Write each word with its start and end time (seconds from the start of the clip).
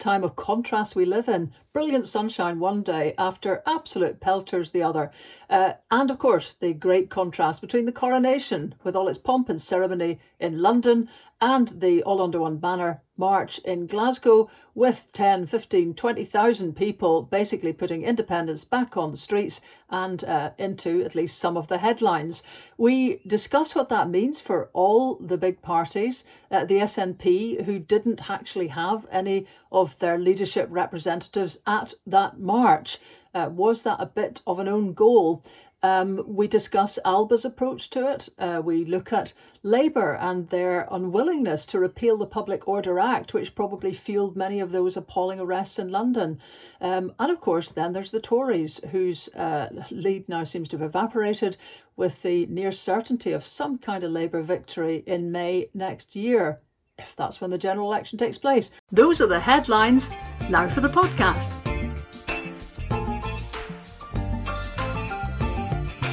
Time 0.00 0.24
of 0.24 0.34
contrast 0.34 0.96
we 0.96 1.04
live 1.04 1.28
in. 1.28 1.52
Brilliant 1.74 2.08
sunshine 2.08 2.58
one 2.58 2.82
day 2.82 3.14
after 3.18 3.62
absolute 3.66 4.18
pelters 4.18 4.70
the 4.70 4.82
other. 4.82 5.12
Uh, 5.50 5.74
and 5.90 6.10
of 6.10 6.18
course, 6.18 6.54
the 6.54 6.72
great 6.72 7.10
contrast 7.10 7.60
between 7.60 7.84
the 7.84 7.92
coronation 7.92 8.74
with 8.82 8.96
all 8.96 9.08
its 9.08 9.18
pomp 9.18 9.50
and 9.50 9.60
ceremony 9.60 10.18
in 10.38 10.62
London 10.62 11.10
and 11.42 11.68
the 11.68 12.02
All 12.02 12.20
Under 12.20 12.40
One 12.40 12.58
Banner 12.58 13.02
march 13.16 13.58
in 13.60 13.86
Glasgow 13.86 14.50
with 14.74 15.06
10, 15.12 15.46
15, 15.46 15.94
20,000 15.94 16.74
people 16.74 17.22
basically 17.22 17.72
putting 17.72 18.02
independence 18.02 18.64
back 18.64 18.96
on 18.96 19.10
the 19.10 19.16
streets 19.16 19.60
and 19.90 20.24
uh, 20.24 20.50
into 20.58 21.02
at 21.02 21.14
least 21.14 21.38
some 21.38 21.56
of 21.56 21.68
the 21.68 21.78
headlines. 21.78 22.42
We 22.78 23.20
discuss 23.26 23.74
what 23.74 23.90
that 23.90 24.08
means 24.08 24.40
for 24.40 24.70
all 24.72 25.16
the 25.16 25.36
big 25.36 25.60
parties. 25.62 26.24
Uh, 26.50 26.64
the 26.64 26.80
SNP, 26.80 27.64
who 27.64 27.78
didn't 27.78 28.30
actually 28.30 28.68
have 28.68 29.06
any 29.10 29.46
of 29.72 29.89
their 29.98 30.18
leadership 30.18 30.68
representatives 30.70 31.60
at 31.66 31.94
that 32.06 32.38
march, 32.38 32.98
uh, 33.34 33.48
was 33.50 33.82
that 33.82 34.00
a 34.00 34.06
bit 34.06 34.40
of 34.46 34.58
an 34.58 34.68
own 34.68 34.92
goal? 34.92 35.44
Um, 35.82 36.22
we 36.26 36.46
discuss 36.46 36.98
Alba's 37.06 37.46
approach 37.46 37.88
to 37.90 38.12
it. 38.12 38.28
Uh, 38.38 38.60
we 38.62 38.84
look 38.84 39.14
at 39.14 39.32
Labour 39.62 40.14
and 40.16 40.46
their 40.50 40.86
unwillingness 40.90 41.64
to 41.66 41.78
repeal 41.78 42.18
the 42.18 42.26
Public 42.26 42.68
Order 42.68 42.98
Act, 42.98 43.32
which 43.32 43.54
probably 43.54 43.94
fueled 43.94 44.36
many 44.36 44.60
of 44.60 44.72
those 44.72 44.98
appalling 44.98 45.40
arrests 45.40 45.78
in 45.78 45.90
London. 45.90 46.38
Um, 46.82 47.14
and 47.18 47.32
of 47.32 47.40
course, 47.40 47.70
then 47.70 47.94
there's 47.94 48.10
the 48.10 48.20
Tories, 48.20 48.78
whose 48.90 49.28
uh, 49.28 49.68
lead 49.90 50.28
now 50.28 50.44
seems 50.44 50.68
to 50.68 50.76
have 50.76 50.86
evaporated 50.86 51.56
with 51.96 52.20
the 52.20 52.44
near 52.46 52.72
certainty 52.72 53.32
of 53.32 53.44
some 53.44 53.78
kind 53.78 54.04
of 54.04 54.10
Labour 54.10 54.42
victory 54.42 55.02
in 55.06 55.32
May 55.32 55.70
next 55.72 56.14
year, 56.14 56.60
if 57.00 57.16
that's 57.16 57.40
when 57.40 57.50
the 57.50 57.58
general 57.58 57.90
election 57.92 58.18
takes 58.18 58.38
place. 58.38 58.70
Those 58.92 59.20
are 59.20 59.26
the 59.26 59.40
headlines. 59.40 60.10
Now 60.48 60.68
for 60.68 60.80
the 60.80 60.88
podcast. 60.88 61.54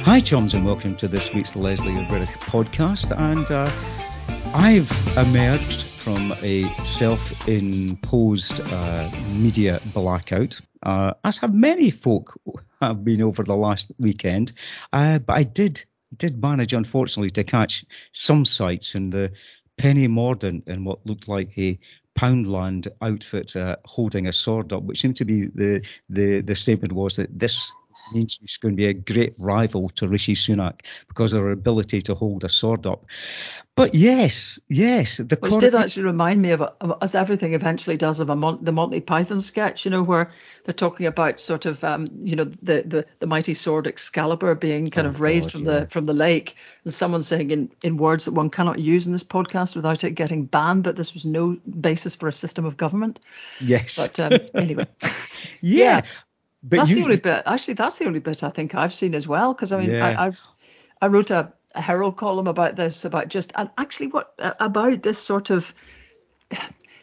Hi, 0.04 0.20
chums, 0.20 0.54
and 0.54 0.64
welcome 0.64 0.96
to 0.96 1.08
this 1.08 1.34
week's 1.34 1.54
Lesley 1.54 1.92
Riddoch 1.92 2.32
podcast. 2.40 3.14
And 3.18 3.50
uh, 3.50 3.70
I've 4.54 4.90
emerged 5.18 5.82
from 5.82 6.32
a 6.40 6.72
self 6.84 7.30
imposed 7.46 8.58
uh, 8.60 9.10
media 9.28 9.82
blackout, 9.92 10.58
uh, 10.82 11.12
as 11.24 11.36
have 11.38 11.52
many 11.52 11.90
folk 11.90 12.40
have 12.80 13.04
been 13.04 13.20
over 13.20 13.42
the 13.42 13.56
last 13.56 13.92
weekend. 13.98 14.52
Uh, 14.94 15.18
but 15.18 15.36
I 15.36 15.42
did 15.42 15.84
did 16.16 16.40
manage, 16.42 16.72
unfortunately, 16.72 17.30
to 17.30 17.44
catch 17.44 17.84
some 18.12 18.46
sights 18.46 18.94
in 18.94 19.10
the 19.10 19.32
Penny 19.78 20.08
Mordaunt 20.08 20.66
in 20.68 20.84
what 20.84 21.04
looked 21.06 21.28
like 21.28 21.56
a 21.56 21.78
Poundland 22.18 22.88
outfit 23.00 23.54
uh, 23.56 23.76
holding 23.84 24.26
a 24.26 24.32
sword 24.32 24.72
up, 24.72 24.82
which 24.82 25.00
seemed 25.00 25.16
to 25.16 25.24
be 25.24 25.46
the, 25.46 25.84
the, 26.10 26.40
the 26.40 26.54
statement 26.54 26.92
was 26.92 27.16
that 27.16 27.38
this 27.38 27.72
means 28.12 28.38
she's 28.40 28.56
going 28.56 28.74
to 28.74 28.76
be 28.76 28.86
a 28.86 28.94
great 28.94 29.34
rival 29.38 29.88
to 29.90 30.08
Rishi 30.08 30.34
Sunak 30.34 30.80
because 31.08 31.32
of 31.32 31.40
her 31.40 31.50
ability 31.50 32.02
to 32.02 32.14
hold 32.14 32.44
a 32.44 32.48
sword 32.48 32.86
up. 32.86 33.04
But 33.78 33.94
yes, 33.94 34.58
yes, 34.68 35.18
the 35.18 35.38
which 35.40 35.60
did 35.60 35.76
actually 35.76 36.02
remind 36.02 36.42
me 36.42 36.50
of, 36.50 36.64
as 37.00 37.14
everything 37.14 37.54
eventually 37.54 37.96
does, 37.96 38.18
of 38.18 38.28
a 38.28 38.34
Mon- 38.34 38.58
the 38.60 38.72
Monty 38.72 39.00
Python 39.00 39.40
sketch, 39.40 39.84
you 39.84 39.92
know, 39.92 40.02
where 40.02 40.32
they're 40.64 40.74
talking 40.74 41.06
about 41.06 41.38
sort 41.38 41.64
of, 41.64 41.84
um, 41.84 42.10
you 42.24 42.34
know, 42.34 42.42
the, 42.42 42.82
the 42.84 43.06
the 43.20 43.28
mighty 43.28 43.54
sword 43.54 43.86
Excalibur 43.86 44.56
being 44.56 44.90
kind 44.90 45.06
oh, 45.06 45.10
of 45.10 45.20
raised 45.20 45.52
God, 45.52 45.52
from 45.52 45.64
yeah. 45.64 45.78
the 45.78 45.86
from 45.86 46.06
the 46.06 46.12
lake, 46.12 46.56
and 46.82 46.92
someone 46.92 47.22
saying 47.22 47.52
in 47.52 47.70
in 47.80 47.98
words 47.98 48.24
that 48.24 48.34
one 48.34 48.50
cannot 48.50 48.80
use 48.80 49.06
in 49.06 49.12
this 49.12 49.22
podcast 49.22 49.76
without 49.76 50.02
it 50.02 50.16
getting 50.16 50.46
banned 50.46 50.82
that 50.82 50.96
this 50.96 51.14
was 51.14 51.24
no 51.24 51.56
basis 51.80 52.16
for 52.16 52.26
a 52.26 52.32
system 52.32 52.64
of 52.64 52.76
government. 52.76 53.20
Yes. 53.60 53.96
But 53.96 54.18
um, 54.18 54.40
anyway. 54.60 54.88
yeah. 55.00 55.10
yeah. 55.60 56.02
But 56.62 56.78
that's 56.78 56.90
you, 56.90 56.96
the 56.96 57.02
only 57.04 57.16
bit. 57.16 57.42
Actually, 57.46 57.74
that's 57.74 57.98
the 57.98 58.06
only 58.06 58.18
bit 58.18 58.42
I 58.42 58.50
think 58.50 58.74
I've 58.74 58.94
seen 58.94 59.14
as 59.14 59.28
well. 59.28 59.54
Because 59.54 59.72
I 59.72 59.80
mean, 59.80 59.90
yeah. 59.90 60.06
I, 60.06 60.26
I, 60.28 60.32
I 61.02 61.06
wrote 61.06 61.30
a, 61.30 61.52
a 61.74 61.80
Herald 61.80 62.16
column 62.16 62.46
about 62.46 62.76
this, 62.76 63.04
about 63.04 63.28
just 63.28 63.52
and 63.54 63.70
actually 63.78 64.08
what 64.08 64.34
about 64.38 65.02
this 65.02 65.18
sort 65.18 65.50
of 65.50 65.72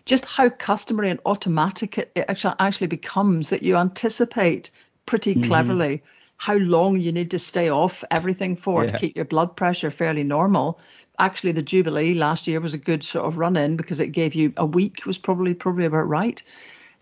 just 0.05 0.25
how 0.25 0.49
customary 0.49 1.09
and 1.09 1.19
automatic 1.25 1.97
it, 1.97 2.11
actually 2.27 2.55
actually 2.59 2.87
becomes 2.87 3.49
that 3.49 3.63
you 3.63 3.75
anticipate 3.75 4.71
pretty 5.05 5.33
mm-hmm. 5.33 5.49
cleverly 5.49 5.97
mm-hmm. 5.97 6.05
how 6.37 6.55
long 6.55 6.99
you 6.99 7.11
need 7.11 7.31
to 7.31 7.39
stay 7.39 7.69
off 7.69 8.03
everything 8.11 8.55
for 8.55 8.83
yeah. 8.83 8.89
to 8.89 8.97
keep 8.97 9.15
your 9.15 9.25
blood 9.25 9.55
pressure 9.55 9.91
fairly 9.91 10.23
normal. 10.23 10.79
Actually, 11.17 11.53
the 11.53 11.61
Jubilee 11.61 12.13
last 12.13 12.45
year 12.45 12.59
was 12.59 12.73
a 12.73 12.77
good 12.77 13.01
sort 13.01 13.25
of 13.25 13.37
run 13.37 13.55
in 13.55 13.77
because 13.77 14.01
it 14.01 14.07
gave 14.07 14.35
you 14.35 14.53
a 14.57 14.65
week 14.65 15.05
was 15.05 15.17
probably 15.17 15.53
probably 15.53 15.85
about 15.85 16.07
right. 16.07 16.43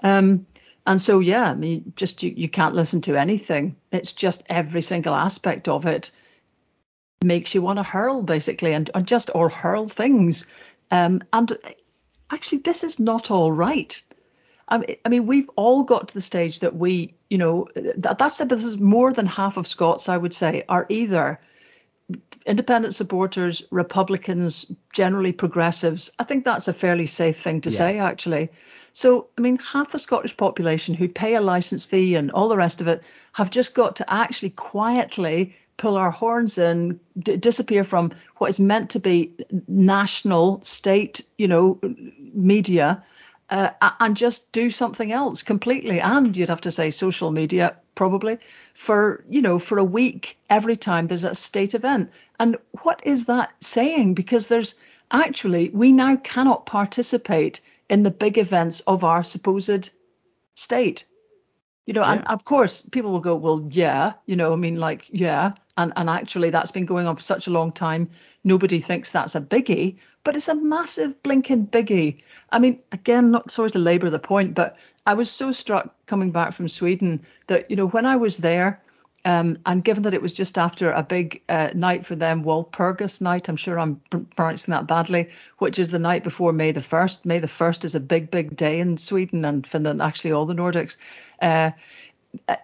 Um, 0.01 0.45
and 0.85 0.99
so, 0.99 1.19
yeah, 1.19 1.49
I 1.49 1.55
mean, 1.55 1.93
just 1.95 2.23
you, 2.23 2.33
you 2.35 2.49
can't 2.49 2.75
listen 2.75 3.01
to 3.01 3.15
anything. 3.15 3.75
It's 3.91 4.11
just 4.11 4.43
every 4.49 4.81
single 4.81 5.15
aspect 5.15 5.67
of 5.67 5.85
it 5.85 6.11
makes 7.23 7.55
you 7.55 7.61
want 7.61 7.79
to 7.79 7.83
hurl, 7.83 8.23
basically, 8.23 8.73
and, 8.73 8.89
and 8.93 9.07
just 9.07 9.31
or 9.33 9.49
hurl 9.49 9.87
things. 9.87 10.45
Um, 10.91 11.21
and 11.31 11.57
actually, 12.31 12.59
this 12.59 12.83
is 12.83 12.99
not 12.99 13.31
all 13.31 13.51
right. 13.51 14.01
I 14.69 15.09
mean, 15.09 15.27
we've 15.27 15.49
all 15.55 15.83
got 15.83 16.07
to 16.07 16.13
the 16.13 16.21
stage 16.21 16.61
that 16.61 16.75
we, 16.75 17.13
you 17.29 17.37
know, 17.37 17.67
that, 17.75 18.17
that's 18.17 18.37
this 18.39 18.63
is 18.63 18.79
more 18.79 19.11
than 19.11 19.25
half 19.25 19.57
of 19.57 19.67
Scots, 19.67 20.09
I 20.09 20.17
would 20.17 20.33
say, 20.33 20.63
are 20.67 20.85
either 20.89 21.39
independent 22.45 22.95
supporters, 22.95 23.63
Republicans, 23.71 24.71
generally 24.91 25.31
progressives. 25.31 26.11
I 26.17 26.23
think 26.23 26.43
that's 26.43 26.67
a 26.67 26.73
fairly 26.73 27.05
safe 27.05 27.39
thing 27.39 27.61
to 27.61 27.69
yeah. 27.69 27.77
say, 27.77 27.99
actually. 27.99 28.49
So, 28.93 29.27
I 29.37 29.41
mean, 29.41 29.57
half 29.57 29.91
the 29.91 29.99
Scottish 29.99 30.37
population 30.37 30.93
who 30.93 31.07
pay 31.07 31.33
a 31.33 31.41
license 31.41 31.83
fee 31.83 32.15
and 32.15 32.31
all 32.31 32.47
the 32.47 32.57
rest 32.57 32.79
of 32.79 32.87
it 32.87 33.03
have 33.33 33.49
just 33.49 33.73
got 33.73 33.95
to 33.97 34.13
actually 34.13 34.51
quietly 34.51 35.55
pull 35.77 35.97
our 35.97 36.11
horns 36.11 36.59
in, 36.59 36.99
d- 37.17 37.37
disappear 37.37 37.83
from 37.83 38.11
what 38.37 38.49
is 38.49 38.59
meant 38.59 38.91
to 38.91 38.99
be 38.99 39.33
national, 39.67 40.61
state, 40.61 41.21
you 41.39 41.47
know, 41.47 41.79
media, 42.33 43.03
uh, 43.49 43.71
and 43.99 44.15
just 44.15 44.51
do 44.51 44.69
something 44.69 45.11
else 45.11 45.41
completely. 45.41 45.99
And 45.99 46.37
you'd 46.37 46.49
have 46.49 46.61
to 46.61 46.71
say 46.71 46.91
social 46.91 47.31
media 47.31 47.75
probably 47.95 48.37
for 48.73 49.23
you 49.29 49.41
know 49.41 49.59
for 49.59 49.77
a 49.77 49.83
week 49.83 50.37
every 50.49 50.75
time 50.75 51.07
there's 51.07 51.23
a 51.23 51.35
state 51.35 51.73
event. 51.73 52.11
And 52.39 52.57
what 52.81 53.01
is 53.05 53.25
that 53.25 53.53
saying? 53.59 54.13
Because 54.13 54.47
there's 54.47 54.75
actually 55.11 55.69
we 55.69 55.91
now 55.91 56.15
cannot 56.17 56.65
participate 56.65 57.59
in 57.89 58.03
the 58.03 58.11
big 58.11 58.37
events 58.37 58.79
of 58.81 59.03
our 59.03 59.23
supposed 59.23 59.91
state. 60.55 61.05
You 61.85 61.93
know, 61.93 62.01
yeah. 62.01 62.13
and 62.13 62.27
of 62.27 62.45
course 62.45 62.81
people 62.81 63.11
will 63.11 63.19
go, 63.19 63.35
well, 63.35 63.67
yeah, 63.69 64.13
you 64.25 64.35
know, 64.35 64.53
I 64.53 64.55
mean, 64.55 64.77
like, 64.77 65.07
yeah, 65.09 65.53
and 65.77 65.91
and 65.95 66.09
actually 66.09 66.49
that's 66.49 66.71
been 66.71 66.85
going 66.85 67.07
on 67.07 67.15
for 67.15 67.21
such 67.21 67.47
a 67.47 67.51
long 67.51 67.71
time. 67.71 68.09
Nobody 68.45 68.79
thinks 68.79 69.11
that's 69.11 69.35
a 69.35 69.41
biggie, 69.41 69.97
but 70.23 70.35
it's 70.35 70.47
a 70.47 70.55
massive 70.55 71.21
blinking 71.23 71.67
biggie. 71.67 72.21
I 72.51 72.59
mean, 72.59 72.79
again, 72.93 73.31
not 73.31 73.51
sorry 73.51 73.71
to 73.71 73.79
labour 73.79 74.09
the 74.09 74.19
point, 74.19 74.53
but 74.53 74.77
I 75.05 75.13
was 75.13 75.29
so 75.29 75.51
struck 75.51 75.93
coming 76.05 76.31
back 76.31 76.53
from 76.53 76.69
Sweden 76.69 77.21
that 77.47 77.69
you 77.69 77.75
know 77.75 77.87
when 77.87 78.05
I 78.05 78.15
was 78.15 78.37
there, 78.37 78.81
um, 79.25 79.57
and 79.65 79.83
given 79.83 80.03
that 80.03 80.13
it 80.13 80.21
was 80.21 80.33
just 80.33 80.57
after 80.57 80.91
a 80.91 81.01
big 81.01 81.41
uh, 81.47 81.69
night 81.73 82.05
for 82.05 82.15
them, 82.15 82.43
Walpurgis 82.43 83.21
night, 83.21 83.47
I'm 83.47 83.55
sure 83.55 83.79
I'm 83.79 84.01
pronouncing 84.35 84.73
that 84.73 84.87
badly, 84.87 85.29
which 85.59 85.79
is 85.79 85.91
the 85.91 85.99
night 85.99 86.23
before 86.23 86.51
May 86.51 86.73
the 86.73 86.81
1st. 86.81 87.23
May 87.25 87.39
the 87.39 87.47
1st 87.47 87.85
is 87.85 87.95
a 87.95 88.01
big, 88.01 88.29
big 88.29 88.55
day 88.55 88.79
in 88.79 88.97
Sweden 88.97 89.45
and 89.45 89.65
Finland, 89.65 90.01
actually 90.01 90.33
all 90.33 90.45
the 90.45 90.53
Nordics. 90.53 90.97
Uh, 91.41 91.71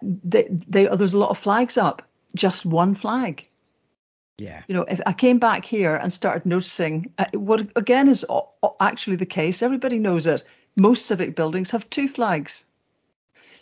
they, 0.01 0.47
they, 0.49 0.87
there's 0.87 1.13
a 1.13 1.19
lot 1.19 1.29
of 1.29 1.37
flags 1.37 1.77
up, 1.77 2.01
just 2.35 2.65
one 2.65 2.93
flag. 2.93 3.47
Yeah. 4.37 4.61
You 4.67 4.75
know, 4.75 4.85
if 4.89 4.99
I 5.05 5.13
came 5.13 5.39
back 5.39 5.63
here 5.63 5.95
and 5.95 6.11
started 6.11 6.45
noticing 6.45 7.13
uh, 7.17 7.25
what 7.33 7.67
again 7.77 8.09
is 8.09 8.25
actually 8.81 9.15
the 9.15 9.25
case, 9.25 9.61
everybody 9.61 9.99
knows 9.99 10.27
it. 10.27 10.43
Most 10.75 11.05
civic 11.05 11.35
buildings 11.35 11.71
have 11.71 11.89
two 11.89 12.07
flags 12.07 12.65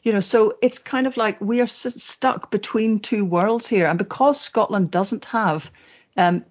you 0.07 0.13
know 0.13 0.21
so 0.21 0.57
it's 0.61 0.79
kind 0.79 1.05
of 1.05 1.17
like 1.17 1.39
we 1.41 1.59
are 1.59 1.67
stuck 1.67 2.49
between 2.49 3.01
two 3.01 3.25
worlds 3.25 3.67
here. 3.67 3.87
And 3.87 3.99
because 3.99 4.39
scotland 4.39 4.89
doesn't 4.89 5.25
have 5.25 5.69
um, 6.15 6.45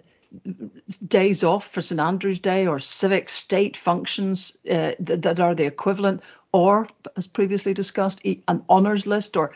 days 1.06 1.42
off 1.42 1.66
for 1.66 1.80
st 1.80 1.98
andrew's 1.98 2.38
day 2.38 2.66
or 2.66 2.78
civic 2.78 3.30
state 3.30 3.74
functions 3.74 4.58
uh, 4.70 4.92
that, 5.00 5.22
that, 5.22 5.40
are 5.40 5.54
the 5.54 5.64
equivalent 5.64 6.20
or 6.52 6.86
as 7.16 7.26
previously 7.26 7.72
discussed 7.72 8.20
an 8.46 8.62
honours 8.68 9.06
list 9.06 9.38
or 9.38 9.52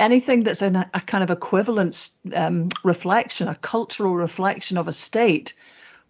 anything 0.00 0.42
that's 0.42 0.62
a 0.62 0.90
kind 1.06 1.22
of 1.22 1.30
equivalent 1.30 2.10
um, 2.34 2.68
reflection 2.82 3.46
a 3.46 3.54
cultural 3.54 4.16
reflection 4.16 4.76
of 4.76 4.88
a 4.88 4.92
state 4.92 5.54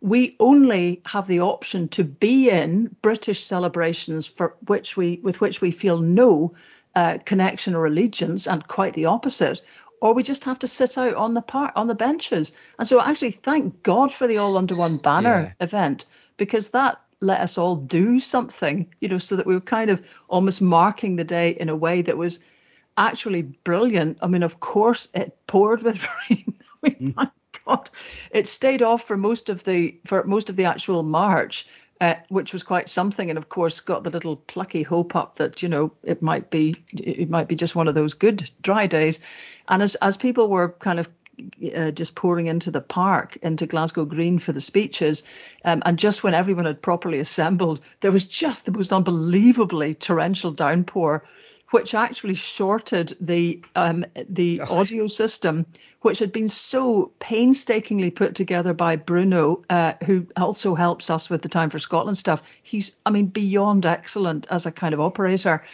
we 0.01 0.35
only 0.41 1.03
have 1.05 1.27
the 1.27 1.41
option 1.41 1.89
to 1.89 2.05
be 2.05 2.51
in 2.51 2.95
British 3.03 3.45
celebrations 3.45 4.27
for 4.27 4.55
which 4.67 4.97
we 4.97 5.21
with 5.23 5.43
which 5.43 5.61
we 5.61 5.71
feel 5.71 5.99
no 5.99 6.55
uh, 6.97 7.19
connection 7.25 7.75
or 7.75 7.87
allegiance, 7.87 8.47
and 8.47 8.67
quite 8.67 8.95
the 8.95 9.07
opposite, 9.07 9.61
or 10.01 10.15
we 10.15 10.23
just 10.23 10.45
have 10.45 10.59
to 10.61 10.69
sit 10.69 10.99
out 10.99 11.15
on 11.15 11.35
the 11.35 11.43
park 11.43 11.73
on 11.77 11.87
the 11.87 11.95
benches. 11.95 12.53
And 12.79 12.87
so, 12.87 13.01
actually, 13.01 13.31
thank 13.31 13.83
God 13.83 14.13
for 14.13 14.27
the 14.27 14.39
All 14.39 14.57
Under 14.57 14.77
One 14.77 14.99
Banner 14.99 15.55
yeah. 15.59 15.65
event 15.65 16.05
because 16.37 16.71
that 16.71 17.01
let 17.21 17.41
us 17.41 17.59
all 17.59 17.77
do 17.77 18.21
something, 18.21 18.93
you 19.01 19.09
know, 19.09 19.19
so 19.19 19.37
that 19.37 19.47
we 19.47 19.55
were 19.55 19.61
kind 19.61 19.91
of 19.91 20.03
almost 20.29 20.61
marking 20.61 21.17
the 21.17 21.25
day 21.25 21.51
in 21.51 21.69
a 21.69 21.77
way 21.77 22.03
that 22.03 22.19
was 22.19 22.41
actually 22.97 23.43
brilliant. 23.43 24.19
I 24.21 24.27
mean, 24.27 24.43
of 24.43 24.61
course, 24.61 25.09
it 25.15 25.37
poured 25.47 25.83
with 25.83 26.07
rain. 26.31 26.55
I 26.83 26.89
mean, 26.89 27.13
mm. 27.13 27.17
my 27.17 27.31
God, 27.65 27.89
it 28.31 28.47
stayed 28.47 28.83
off 28.83 29.05
for 29.05 29.17
most 29.17 29.49
of 29.49 29.65
the 29.65 29.99
for 30.05 30.25
most 30.25 30.51
of 30.51 30.57
the 30.57 30.67
actual 30.67 31.03
march, 31.03 31.67
uh, 32.05 32.17
which 32.29 32.53
was 32.53 32.63
quite 32.63 32.89
something. 32.89 33.31
And 33.31 33.39
of 33.39 33.49
course, 33.49 33.81
got 33.81 34.05
the 34.05 34.11
little 34.11 34.37
plucky 34.37 34.83
hope 34.83 35.17
up 35.17 35.37
that 35.37 35.63
you 35.63 35.69
know 35.71 35.93
it 36.03 36.21
might 36.21 36.51
be 36.51 36.77
it 36.93 37.31
might 37.31 37.49
be 37.49 37.57
just 37.57 37.75
one 37.75 37.89
of 37.89 37.95
those 37.95 38.13
good 38.13 38.51
dry 38.61 38.87
days. 38.87 39.21
And 39.69 39.83
as 39.83 39.95
as 39.97 40.19
people 40.19 40.49
were 40.49 40.69
kind 40.69 41.01
of 41.01 41.09
uh, 41.75 41.91
just 41.93 42.15
pouring 42.15 42.47
into 42.47 42.71
the 42.71 42.83
park, 42.83 43.39
into 43.43 43.67
Glasgow 43.67 44.05
Green 44.05 44.39
for 44.39 44.53
the 44.53 44.61
speeches. 44.61 45.23
Um, 45.65 45.83
and 45.87 45.99
just 45.99 46.23
when 46.23 46.35
everyone 46.35 46.67
had 46.67 46.83
properly 46.83 47.21
assembled, 47.21 47.81
there 48.01 48.13
was 48.13 48.27
just 48.27 48.67
the 48.67 48.73
most 48.73 48.93
unbelievably 48.93 49.95
torrential 49.95 50.51
downpour, 50.53 51.25
which 51.75 51.93
actually 51.93 52.35
shorted 52.35 53.17
the 53.21 53.61
um, 53.75 54.07
the 54.29 54.61
oh. 54.61 54.79
audio 54.79 55.09
system, 55.09 55.67
which 56.03 56.21
had 56.21 56.31
been 56.31 56.49
so 56.49 57.11
painstakingly 57.19 58.13
put 58.13 58.37
together 58.37 58.73
by 58.73 58.95
Bruno, 58.95 59.65
uh, 59.69 59.95
who 60.05 60.25
also 60.37 60.77
helps 60.77 61.11
us 61.11 61.29
with 61.29 61.43
the 61.43 61.49
Time 61.49 61.71
for 61.71 61.81
Scotland 61.81 62.17
stuff. 62.17 62.45
He's, 62.63 62.93
I 63.05 63.11
mean, 63.11 63.27
beyond 63.27 63.87
excellent 63.87 64.47
as 64.53 64.67
a 64.67 64.71
kind 64.71 64.95
of 64.95 65.01
operator. 65.01 65.65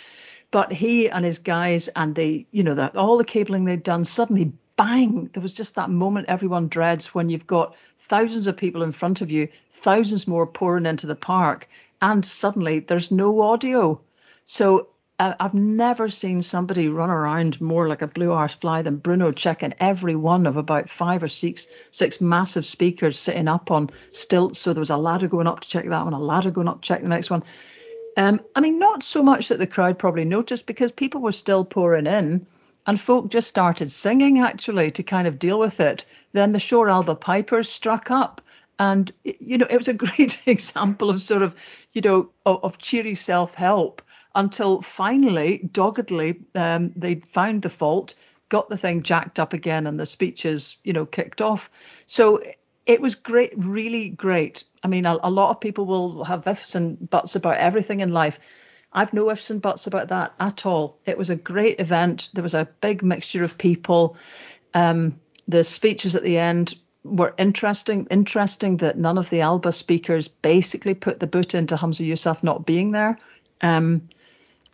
But 0.51 0.73
he 0.73 1.11
and 1.11 1.23
his 1.23 1.39
guys 1.39 1.89
and 1.89 2.15
the, 2.15 2.47
you 2.51 2.63
know, 2.63 2.77
that 2.77 2.97
all 2.97 3.19
the 3.19 3.25
cabling 3.25 3.67
they'd 3.67 3.83
done 3.83 4.05
suddenly 4.05 4.55
bang, 4.77 5.29
there 5.35 5.43
was 5.43 5.55
just 5.55 5.75
that 5.75 5.91
moment 5.91 6.31
everyone 6.31 6.69
dreads 6.69 7.15
when 7.15 7.29
you've 7.29 7.47
got 7.47 7.77
thousands 7.99 8.47
of 8.47 8.57
people 8.57 8.83
in 8.83 8.93
front 8.93 9.21
of 9.21 9.31
you, 9.31 9.49
thousands 9.71 10.27
more 10.27 10.47
pouring 10.47 10.87
into 10.87 11.07
the 11.07 11.15
park, 11.15 11.69
and 12.01 12.25
suddenly 12.25 12.81
there's 12.81 13.11
no 13.11 13.43
audio. 13.43 14.01
So 14.47 14.89
uh, 15.21 15.35
I've 15.39 15.53
never 15.53 16.09
seen 16.09 16.41
somebody 16.41 16.89
run 16.89 17.11
around 17.11 17.61
more 17.61 17.87
like 17.87 18.01
a 18.01 18.07
blue 18.07 18.33
arse 18.33 18.55
fly 18.55 18.81
than 18.81 18.97
Bruno 18.97 19.33
checking 19.33 19.75
every 19.79 20.17
one 20.17 20.47
of 20.47 20.57
about 20.57 20.89
five 20.89 21.23
or 21.23 21.29
six 21.29 21.67
six 21.91 22.23
massive 22.23 22.65
speakers 22.65 23.19
sitting 23.19 23.47
up 23.47 23.71
on 23.71 23.91
stilts. 24.13 24.59
So 24.59 24.73
there 24.73 24.81
was 24.81 24.89
a 24.89 24.97
ladder 24.97 25.29
going 25.29 25.47
up 25.47 25.61
to 25.61 25.69
check 25.69 25.87
that 25.87 26.05
one, 26.05 26.15
a 26.15 26.19
ladder 26.19 26.51
going 26.51 26.69
up 26.69 26.81
to 26.81 26.89
check 26.89 27.03
the 27.03 27.09
next 27.09 27.31
one. 27.31 27.43
Um, 28.17 28.41
I 28.55 28.61
mean, 28.61 28.79
not 28.79 29.03
so 29.03 29.23
much 29.23 29.49
that 29.49 29.59
the 29.59 29.67
crowd 29.67 29.99
probably 29.99 30.25
noticed 30.25 30.67
because 30.67 30.91
people 30.91 31.21
were 31.21 31.33
still 31.33 31.67
pouring 31.67 32.07
in 32.07 32.47
and 32.87 32.99
folk 32.99 33.31
just 33.31 33.47
started 33.47 33.91
singing 33.91 34.41
actually 34.41 34.91
to 34.93 35.03
kind 35.03 35.29
of 35.29 35.39
deal 35.39 35.59
with 35.59 35.81
it. 35.81 36.07
Then 36.33 36.53
the 36.53 36.61
Saor 36.61 36.89
Alba 36.89 37.15
Pipers 37.15 37.69
struck 37.69 38.11
up. 38.11 38.41
And, 38.79 39.13
you 39.25 39.59
know, 39.59 39.67
it 39.69 39.77
was 39.77 39.89
a 39.89 39.93
great 40.07 40.43
example 40.47 41.11
of 41.11 41.21
sort 41.21 41.43
of, 41.43 41.55
you 41.93 42.01
know, 42.01 42.31
of, 42.47 42.65
of 42.65 42.79
cheery 42.79 43.15
self 43.15 43.55
help 43.55 44.01
until 44.35 44.81
finally, 44.81 45.69
doggedly, 45.73 46.41
um, 46.55 46.93
they 46.97 47.17
found 47.17 47.63
the 47.63 47.69
fault, 47.69 48.15
got 48.49 48.69
the 48.69 48.77
thing 48.77 49.03
jacked 49.03 49.39
up 49.39 49.53
again, 49.53 49.87
and 49.87 49.99
the 49.99 50.07
speeches, 50.07 50.77
you 50.85 50.93
know, 50.93 51.07
kicked 51.07 51.41
off. 51.41 51.71
So 52.07 52.43
it 52.87 53.01
was 53.01 53.15
great, 53.15 53.53
really 53.57 54.09
great. 54.09 54.65
I 54.83 54.89
mean, 54.89 55.07
a, 55.07 55.19
a 55.23 55.31
lot 55.31 55.51
of 55.51 55.61
people 55.61 55.85
will 55.87 56.25
have 56.25 56.47
ifs 56.47 56.75
and 56.75 57.11
buts 57.11 57.37
about 57.37 57.57
everything 57.57 58.01
in 58.01 58.13
life. 58.13 58.39
I've 58.93 59.13
no 59.13 59.31
ifs 59.31 59.51
and 59.51 59.63
buts 59.63 59.87
about 59.87 60.09
that 60.09 60.33
at 60.41 60.67
all. 60.67 60.99
It 61.07 61.17
was 61.17 61.31
a 61.31 61.37
great 61.37 61.79
event. 61.79 62.29
There 62.33 62.43
was 62.43 62.55
a 62.55 62.69
big 62.81 63.03
mixture 63.03 63.45
of 63.45 63.59
people. 63.59 64.17
Um, 64.75 65.21
the 65.47 65.63
speeches 65.63 66.17
at 66.17 66.23
the 66.23 66.39
end 66.39 66.75
were 67.05 67.35
interesting. 67.39 68.07
Interesting 68.11 68.79
that 68.79 68.99
none 68.99 69.19
of 69.19 69.31
the 69.31 69.41
Alba 69.43 69.73
speakers 69.73 70.29
basically 70.29 70.95
put 70.95 71.21
the 71.21 71.27
boot 71.27 71.55
into 71.55 71.77
Humza 71.77 72.07
Yousaf 72.07 72.43
not 72.43 72.67
being 72.67 72.91
there. 72.91 73.19
Um, 73.61 74.09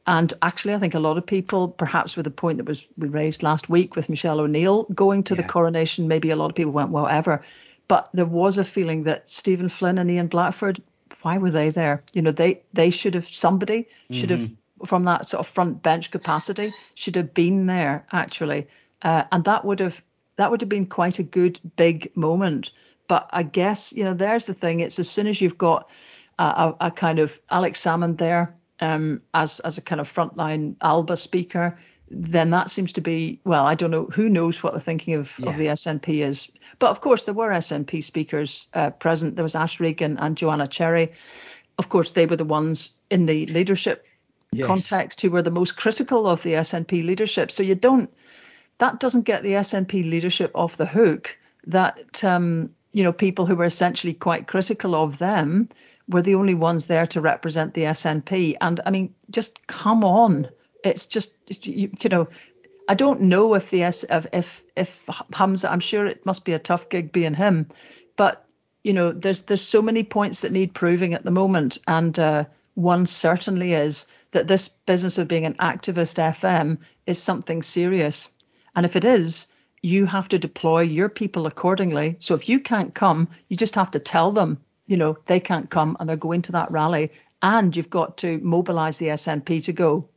and 0.07 0.33
actually, 0.43 0.75
I 0.75 0.79
think 0.79 0.95
a 0.95 1.01
lot 1.01 1.19
of 1.19 1.27
people, 1.27 1.69
perhaps 1.69 2.17
with 2.17 2.25
the 2.25 2.31
point 2.31 2.59
that 2.59 2.67
was 2.67 2.87
we 2.97 3.09
raised 3.09 3.43
last 3.43 3.69
week 3.69 3.97
with 3.97 4.09
Michelle 4.09 4.41
O'Neill 4.41 4.85
going 4.95 5.25
to 5.25 5.35
yeah. 5.35 5.43
the 5.43 5.49
coronation, 5.49 6.09
maybe 6.09 6.31
a 6.31 6.37
lot 6.37 6.51
of 6.51 6.55
people 6.55 6.73
went, 6.73 6.91
whatever. 6.91 7.43
But 7.89 8.09
there 8.15 8.27
was 8.27 8.59
a 8.59 8.65
feeling 8.65 9.05
that 9.05 9.29
Stephen 9.29 9.69
Flynn 9.69 9.99
and 9.99 10.11
Ian 10.11 10.27
Blackford 10.27 10.81
why 11.23 11.39
were 11.39 11.51
they 11.51 11.71
there? 11.71 12.03
You 12.13 12.23
know, 12.23 12.31
they 12.31 12.63
they 12.73 12.91
should 12.91 13.15
have 13.15 13.29
somebody 13.29 13.89
should 14.11 14.31
mm-hmm. 14.31 14.43
have 14.43 14.89
from 14.89 15.05
that 15.05 15.27
sort 15.27 15.41
of 15.41 15.47
front 15.47 15.83
bench 15.83 16.11
capacity 16.11 16.73
should 16.95 17.17
have 17.17 17.33
been 17.35 17.67
there 17.67 18.07
actually, 18.13 18.69
uh, 19.03 19.25
and 19.33 19.45
that 19.45 19.65
would 19.65 19.81
have 19.81 20.03
that 20.37 20.51
would 20.51 20.61
have 20.61 20.69
been 20.69 20.87
quite 20.87 21.19
a 21.19 21.23
good 21.23 21.59
big 21.77 22.15
moment. 22.17 22.73
But 23.09 23.29
I 23.33 23.43
guess 23.43 23.93
you 23.93 24.05
know, 24.05 24.15
there's 24.15 24.45
the 24.47 24.55
thing. 24.55 24.81
It's 24.81 24.99
as 24.99 25.09
soon 25.09 25.27
as 25.27 25.41
you've 25.41 25.59
got 25.59 25.89
a, 26.39 26.45
a, 26.45 26.77
a 26.81 26.91
kind 26.91 27.19
of 27.19 27.41
Alex 27.51 27.81
Salmond 27.81 28.19
there 28.19 28.55
um, 28.81 29.23
as 29.35 29.61
as 29.61 29.79
a 29.79 29.83
kind 29.83 30.01
of 30.01 30.13
frontline 30.13 30.77
Alba 30.81 31.17
speaker, 31.17 31.77
then 32.11 32.51
that 32.51 32.71
seems 32.71 32.93
to 32.93 33.01
be 33.01 33.41
well 33.45 33.67
i 33.67 33.75
don't 33.75 33.91
know 33.91 34.05
who 34.07 34.29
knows 34.29 34.63
what 34.63 34.75
the 34.75 34.81
thinking 34.81 35.15
of, 35.15 35.35
yeah. 35.39 35.51
of 35.51 35.57
the 35.57 35.67
snp 35.67 36.09
is 36.23 36.51
but 36.79 36.91
of 36.91 37.01
course 37.01 37.25
there 37.25 37.35
were 37.35 37.51
snp 37.51 38.03
speakers 38.03 38.69
uh, 38.75 38.91
present 38.91 39.37
there 39.37 39.43
was 39.43 39.57
ash 39.57 39.81
regan 39.81 40.17
and 40.19 40.37
joanna 40.37 40.67
cherry 40.67 41.13
of 41.79 41.89
course 41.89 42.13
they 42.13 42.27
were 42.27 42.37
the 42.37 42.45
ones 42.45 42.97
in 43.11 43.27
the 43.27 43.47
leadership 43.47 44.07
yes. 44.53 44.67
context 44.67 45.21
who 45.21 45.31
were 45.31 45.43
the 45.43 45.51
most 45.51 45.77
critical 45.77 46.29
of 46.29 46.43
the 46.43 46.53
snp 46.53 47.05
leadership 47.05 47.51
so 47.51 47.63
you 47.63 47.75
don't 47.75 48.13
that 48.79 49.01
doesn't 49.01 49.23
get 49.23 49.43
the 49.43 49.53
snp 49.53 49.93
leadership 50.09 50.51
off 50.55 50.77
the 50.77 50.87
hook 50.87 51.37
that 51.67 52.23
um, 52.23 52.71
you 52.93 53.03
know 53.03 53.13
people 53.13 53.47
who 53.47 53.57
were 53.57 53.65
essentially 53.65 54.15
quite 54.15 54.47
critical 54.47 54.95
of 54.95 55.19
them 55.19 55.69
were 56.09 56.23
the 56.23 56.35
only 56.35 56.55
ones 56.55 56.87
there 56.87 57.07
to 57.07 57.21
represent 57.21 57.75
the 57.75 57.83
snp 57.83 58.57
and 58.61 58.81
i 58.87 58.91
mean 58.91 59.15
just 59.31 59.67
come 59.67 60.05
on. 60.05 60.49
It's 60.85 61.07
just 61.07 61.37
you, 61.67 61.91
you 62.01 62.11
know 62.11 62.29
I 62.89 62.95
don't 62.95 63.23
know 63.23 63.55
if 63.55 63.71
the 63.71 63.83
if 63.83 64.27
if 64.33 64.65
if 64.77 65.07
Humza 65.07 65.71
I'm 65.71 65.81
sure 65.81 66.07
it 66.07 66.25
must 66.25 66.45
be 66.45 66.53
a 66.53 66.59
tough 66.59 66.89
gig 66.89 67.13
being 67.13 67.35
him, 67.35 67.69
but 68.17 68.47
you 68.85 68.93
know 68.93 69.13
there's 69.13 69.43
there's 69.43 69.63
so 69.63 69.83
many 69.83 70.05
points 70.05 70.43
that 70.43 70.53
need 70.53 70.75
proving 70.75 71.15
at 71.15 71.25
the 71.25 71.31
moment, 71.31 71.79
and 71.89 72.19
uh, 72.19 72.45
one 72.75 73.07
certainly 73.07 73.73
is 73.73 74.07
that 74.31 74.47
this 74.47 74.69
business 74.69 75.19
of 75.19 75.29
being 75.29 75.47
an 75.47 75.55
activist 75.55 76.19
FM 76.19 76.79
is 77.07 77.21
something 77.21 77.63
serious, 77.63 78.31
and 78.77 78.87
if 78.87 78.95
it 78.95 79.05
is, 79.05 79.49
you 79.83 80.07
have 80.07 80.29
to 80.29 80.39
deploy 80.39 80.83
your 80.83 81.09
people 81.09 81.47
accordingly. 81.47 82.17
So 82.21 82.35
if 82.35 82.49
you 82.49 82.61
can't 82.61 82.95
come, 82.95 83.29
you 83.49 83.57
just 83.57 83.75
have 83.75 83.91
to 83.93 84.01
tell 84.01 84.31
them, 84.31 84.61
you 84.87 84.97
know, 84.97 85.19
they 85.27 85.41
can't 85.41 85.71
come 85.71 85.97
and 85.99 86.09
they're 86.09 86.17
going 86.17 86.43
to 86.43 86.53
that 86.53 86.71
rally, 86.71 87.13
and 87.43 87.77
you've 87.77 87.91
got 87.91 88.19
to 88.19 88.39
mobilise 88.39 88.99
the 88.99 89.07
SNP 89.09 89.65
to 89.65 89.73
go. 89.73 90.09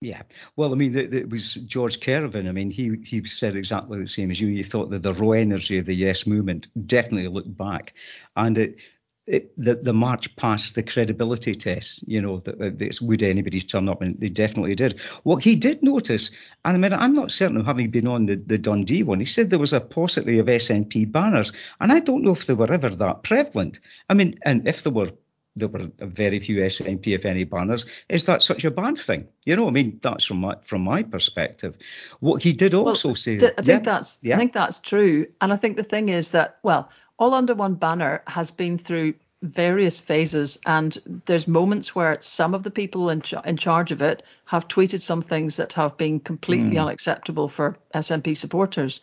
Yeah, 0.00 0.22
well, 0.56 0.72
I 0.72 0.74
mean, 0.74 0.96
it 0.96 1.30
was 1.30 1.54
George 1.54 2.00
Kerevan. 2.00 2.48
I 2.48 2.52
mean, 2.52 2.70
he 2.70 2.96
he 3.04 3.22
said 3.22 3.54
exactly 3.54 4.00
the 4.00 4.08
same 4.08 4.32
as 4.32 4.40
you. 4.40 4.48
He 4.48 4.64
thought 4.64 4.90
that 4.90 5.02
the 5.02 5.14
raw 5.14 5.30
energy 5.30 5.78
of 5.78 5.86
the 5.86 5.94
Yes 5.94 6.26
movement 6.26 6.66
definitely 6.86 7.28
looked 7.28 7.56
back, 7.56 7.94
and 8.36 8.58
it. 8.58 8.76
It, 9.26 9.52
the, 9.56 9.76
the 9.76 9.92
march 9.92 10.34
passed 10.34 10.74
the 10.74 10.82
credibility 10.82 11.54
test, 11.54 12.06
you 12.08 12.20
know, 12.20 12.38
that, 12.40 12.98
would 13.00 13.22
anybody 13.22 13.60
turn 13.60 13.88
up, 13.88 14.02
and 14.02 14.18
they 14.18 14.28
definitely 14.28 14.74
did. 14.74 15.00
What 15.22 15.44
he 15.44 15.54
did 15.54 15.80
notice, 15.80 16.32
and 16.64 16.76
I 16.76 16.78
mean, 16.78 16.92
I'm 16.92 17.14
not 17.14 17.30
certain 17.30 17.56
of 17.56 17.66
having 17.66 17.90
been 17.90 18.08
on 18.08 18.26
the, 18.26 18.34
the 18.34 18.58
Dundee 18.58 19.04
one, 19.04 19.20
he 19.20 19.26
said 19.26 19.48
there 19.48 19.60
was 19.60 19.72
a 19.72 19.80
paucity 19.80 20.40
of 20.40 20.46
SNP 20.46 21.12
banners, 21.12 21.52
and 21.80 21.92
I 21.92 22.00
don't 22.00 22.24
know 22.24 22.32
if 22.32 22.46
they 22.46 22.54
were 22.54 22.72
ever 22.72 22.90
that 22.90 23.22
prevalent. 23.22 23.78
I 24.10 24.14
mean, 24.14 24.40
and 24.42 24.66
if 24.66 24.82
there 24.82 24.92
were 24.92 25.10
there 25.56 25.68
were 25.68 25.90
very 25.98 26.38
few 26.38 26.58
SNP, 26.58 27.08
if 27.08 27.24
any, 27.24 27.44
banners. 27.44 27.84
Is 28.08 28.24
that 28.24 28.42
such 28.42 28.64
a 28.64 28.70
bad 28.70 28.98
thing? 28.98 29.28
You 29.44 29.56
know, 29.56 29.68
I 29.68 29.70
mean, 29.70 30.00
that's 30.02 30.24
from 30.24 30.38
my 30.38 30.56
from 30.62 30.82
my 30.82 31.02
perspective. 31.02 31.76
What 32.20 32.42
he 32.42 32.52
did 32.52 32.74
also 32.74 33.08
well, 33.08 33.16
say, 33.16 33.36
I 33.36 33.38
think 33.38 33.66
yeah, 33.66 33.78
that's 33.80 34.18
yeah. 34.22 34.34
I 34.34 34.38
think 34.38 34.52
that's 34.52 34.80
true, 34.80 35.26
and 35.40 35.52
I 35.52 35.56
think 35.56 35.76
the 35.76 35.84
thing 35.84 36.08
is 36.08 36.30
that 36.30 36.58
well, 36.62 36.88
all 37.22 37.34
under 37.34 37.54
one 37.54 37.74
banner 37.74 38.20
has 38.26 38.50
been 38.50 38.76
through 38.76 39.14
various 39.42 39.96
phases, 39.96 40.58
and 40.66 40.98
there's 41.26 41.46
moments 41.46 41.94
where 41.94 42.18
some 42.20 42.52
of 42.52 42.64
the 42.64 42.70
people 42.70 43.10
in, 43.10 43.20
ch- 43.20 43.34
in 43.44 43.56
charge 43.56 43.92
of 43.92 44.02
it 44.02 44.24
have 44.44 44.66
tweeted 44.66 45.00
some 45.00 45.22
things 45.22 45.56
that 45.56 45.72
have 45.72 45.96
been 45.96 46.18
completely 46.18 46.76
mm. 46.76 46.82
unacceptable 46.82 47.48
for 47.48 47.76
SNP 47.94 48.36
supporters. 48.36 49.00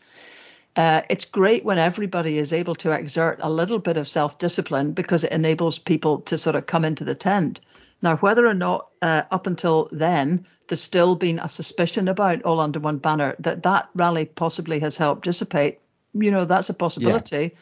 Uh, 0.76 1.02
it's 1.10 1.24
great 1.24 1.64
when 1.64 1.78
everybody 1.78 2.38
is 2.38 2.52
able 2.52 2.76
to 2.76 2.92
exert 2.92 3.40
a 3.42 3.50
little 3.50 3.80
bit 3.80 3.96
of 3.96 4.06
self 4.06 4.38
discipline 4.38 4.92
because 4.92 5.24
it 5.24 5.32
enables 5.32 5.80
people 5.80 6.20
to 6.20 6.38
sort 6.38 6.58
of 6.58 6.66
come 6.66 6.84
into 6.84 7.06
the 7.06 7.16
tent. 7.16 7.62
Now, 8.02 8.18
whether 8.18 8.46
or 8.46 8.54
not 8.54 8.90
uh, 9.02 9.24
up 9.32 9.48
until 9.48 9.88
then 9.94 10.46
there's 10.68 10.82
still 10.82 11.16
been 11.16 11.40
a 11.40 11.48
suspicion 11.48 12.10
about 12.10 12.44
all 12.44 12.60
under 12.60 12.80
one 12.82 12.98
banner 12.98 13.36
that 13.40 13.64
that 13.64 13.90
rally 13.96 14.26
possibly 14.26 14.80
has 14.82 14.98
helped 14.98 15.24
dissipate, 15.24 15.80
you 16.14 16.32
know, 16.32 16.44
that's 16.44 16.70
a 16.70 16.74
possibility. 16.74 17.54
Yeah. 17.54 17.60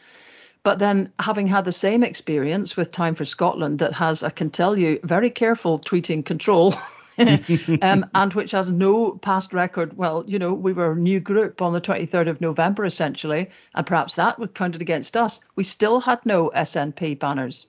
But 0.62 0.78
then 0.78 1.12
having 1.18 1.46
had 1.46 1.64
the 1.64 1.72
same 1.72 2.02
experience 2.02 2.76
with 2.76 2.90
Time 2.90 3.14
for 3.14 3.24
Scotland 3.24 3.78
that 3.78 3.94
has, 3.94 4.22
I 4.22 4.30
can 4.30 4.50
tell 4.50 4.76
you, 4.76 5.00
very 5.02 5.30
careful 5.30 5.78
tweeting 5.78 6.24
control. 6.24 6.74
um, 7.18 8.06
and 8.14 8.34
which 8.34 8.52
has 8.52 8.70
no 8.70 9.12
past 9.12 9.52
record. 9.52 9.96
Well, 9.96 10.24
you 10.26 10.38
know, 10.38 10.54
we 10.54 10.72
were 10.72 10.92
a 10.92 10.96
new 10.96 11.20
group 11.20 11.60
on 11.62 11.72
the 11.72 11.80
23rd 11.80 12.28
of 12.28 12.40
November, 12.40 12.84
essentially, 12.84 13.50
and 13.74 13.86
perhaps 13.86 14.14
that 14.16 14.38
would 14.38 14.54
counted 14.54 14.82
against 14.82 15.16
us. 15.16 15.40
We 15.56 15.64
still 15.64 16.00
had 16.00 16.24
no 16.24 16.50
SNP 16.54 17.18
banners. 17.18 17.66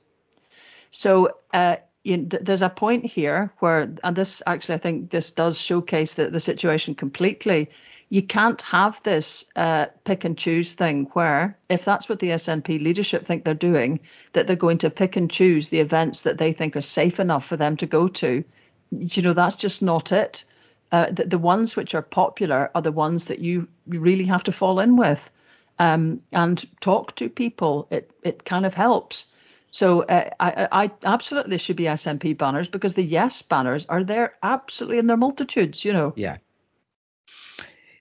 So 0.92 1.38
uh, 1.54 1.78
know, 2.18 2.30
th- 2.30 2.44
there's 2.44 2.62
a 2.62 2.70
point 2.70 3.06
here 3.06 3.52
where, 3.60 3.94
and 4.04 4.16
this 4.16 4.42
actually, 4.48 4.76
I 4.76 4.80
think 4.80 5.10
this 5.10 5.32
does 5.32 5.60
showcase 5.60 6.14
the, 6.14 6.30
the 6.30 6.40
situation 6.40 6.96
completely. 6.96 7.70
You 8.10 8.24
can't 8.24 8.62
have 8.64 9.02
this 9.04 9.46
uh, 9.56 9.88
pick 10.04 10.26
and 10.26 10.38
choose 10.38 10.74
thing 10.74 11.06
where, 11.14 11.58
if 11.70 11.86
that's 11.86 12.10
what 12.10 12.20
the 12.20 12.30
SNP 12.30 12.82
leadership 12.82 13.26
think 13.26 13.44
they're 13.44 13.54
doing, 13.54 14.00
that 14.34 14.48
they're 14.48 14.56
going 14.56 14.80
to 14.80 14.90
pick 14.90 15.16
and 15.16 15.30
choose 15.30 15.70
the 15.70 15.80
events 15.80 16.24
that 16.24 16.40
they 16.40 16.52
think 16.52 16.76
are 16.76 16.82
safe 16.82 17.20
enough 17.20 17.46
for 17.46 17.56
them 17.56 17.78
to 17.78 17.86
go 17.86 18.08
to. 18.08 18.44
You 18.92 19.22
know, 19.22 19.34
that's 19.34 19.56
just 19.56 19.84
not 19.84 20.12
it. 20.12 20.44
Uh, 20.92 21.12
the, 21.12 21.26
the, 21.26 21.38
ones 21.38 21.76
which 21.76 21.94
are 21.94 22.02
popular 22.02 22.72
are 22.74 22.82
the 22.82 22.92
ones 22.92 23.26
that 23.26 23.38
you 23.38 23.68
really 23.86 24.26
have 24.26 24.44
to 24.46 24.52
fall 24.52 24.80
in 24.80 24.96
with 24.96 25.30
um, 25.78 26.22
and 26.32 26.66
talk 26.82 27.14
to 27.16 27.30
people. 27.30 27.88
It 27.92 28.12
it 28.24 28.44
kind 28.44 28.66
of 28.66 28.74
helps. 28.74 29.28
So 29.72 30.02
uh, 30.02 30.32
I, 30.40 30.68
I 30.72 30.92
absolutely 31.06 31.60
should 31.60 31.76
be 31.76 31.84
SNP 31.84 32.38
banners 32.38 32.68
because 32.68 32.96
the 32.96 33.04
yes 33.04 33.44
banners 33.44 33.86
are 33.88 34.04
there 34.04 34.34
absolutely 34.42 34.98
in 34.98 35.08
their 35.08 35.18
multitudes, 35.18 35.86
you 35.86 35.94
know. 35.94 36.14
Yeah. 36.16 36.38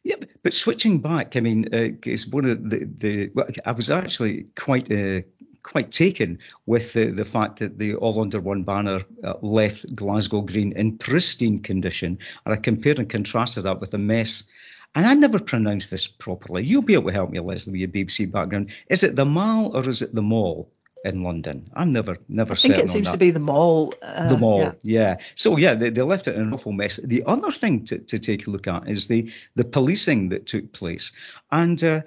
Yeah, 0.04 0.16
but 0.42 0.54
switching 0.54 1.00
back, 1.00 1.36
I 1.36 1.40
mean, 1.40 1.68
uh, 1.74 1.90
is 2.04 2.26
one 2.26 2.44
of 2.44 2.70
the 2.70 2.84
the. 2.84 3.30
I 3.64 3.72
was 3.72 3.90
actually 3.90 4.46
quite 4.56 4.90
uh, 4.90 5.22
quite 5.62 5.90
taken 5.90 6.38
with 6.66 6.92
the, 6.94 7.06
the 7.06 7.24
fact 7.24 7.58
that 7.58 7.78
the 7.78 7.94
All 7.96 8.20
Under 8.20 8.40
One 8.40 8.62
banner 8.62 9.00
uh, 9.24 9.34
left 9.42 9.94
Glasgow 9.94 10.40
Green 10.40 10.72
in 10.72 10.98
pristine 10.98 11.60
condition, 11.60 12.18
and 12.44 12.54
I 12.54 12.56
compared 12.56 12.98
and 12.98 13.08
contrasted 13.08 13.64
that 13.64 13.80
with 13.80 13.90
the 13.90 13.98
mess. 13.98 14.44
And 14.94 15.06
I 15.06 15.12
never 15.12 15.38
pronounced 15.38 15.90
this 15.90 16.06
properly. 16.06 16.64
You'll 16.64 16.82
be 16.82 16.94
able 16.94 17.10
to 17.10 17.14
help 17.14 17.30
me, 17.30 17.40
Lesley, 17.40 17.72
with 17.72 17.80
your 17.80 18.06
BBC 18.06 18.32
background. 18.32 18.70
Is 18.88 19.02
it 19.02 19.16
the 19.16 19.26
Mall 19.26 19.76
or 19.76 19.86
is 19.86 20.00
it 20.00 20.14
the 20.14 20.22
Mall? 20.22 20.72
In 21.04 21.22
London. 21.22 21.70
I'm 21.74 21.90
never 21.90 22.16
never. 22.28 22.52
I 22.52 22.56
think 22.56 22.76
it 22.76 22.90
seems 22.90 23.10
to 23.10 23.16
be 23.16 23.30
the 23.30 23.40
mall. 23.40 23.94
Uh, 24.02 24.28
the 24.28 24.36
mall, 24.36 24.60
yeah. 24.60 24.72
yeah. 24.82 25.16
So 25.34 25.56
yeah, 25.56 25.74
they, 25.74 25.90
they 25.90 26.02
left 26.02 26.28
it 26.28 26.34
in 26.34 26.42
an 26.42 26.52
awful 26.52 26.72
mess. 26.72 26.96
The 26.96 27.24
other 27.26 27.50
thing 27.50 27.84
to, 27.86 27.98
to 27.98 28.18
take 28.18 28.46
a 28.46 28.50
look 28.50 28.66
at 28.66 28.88
is 28.88 29.06
the 29.06 29.30
the 29.54 29.64
policing 29.64 30.30
that 30.30 30.46
took 30.46 30.72
place, 30.72 31.12
and. 31.50 31.82
Uh, 31.82 32.00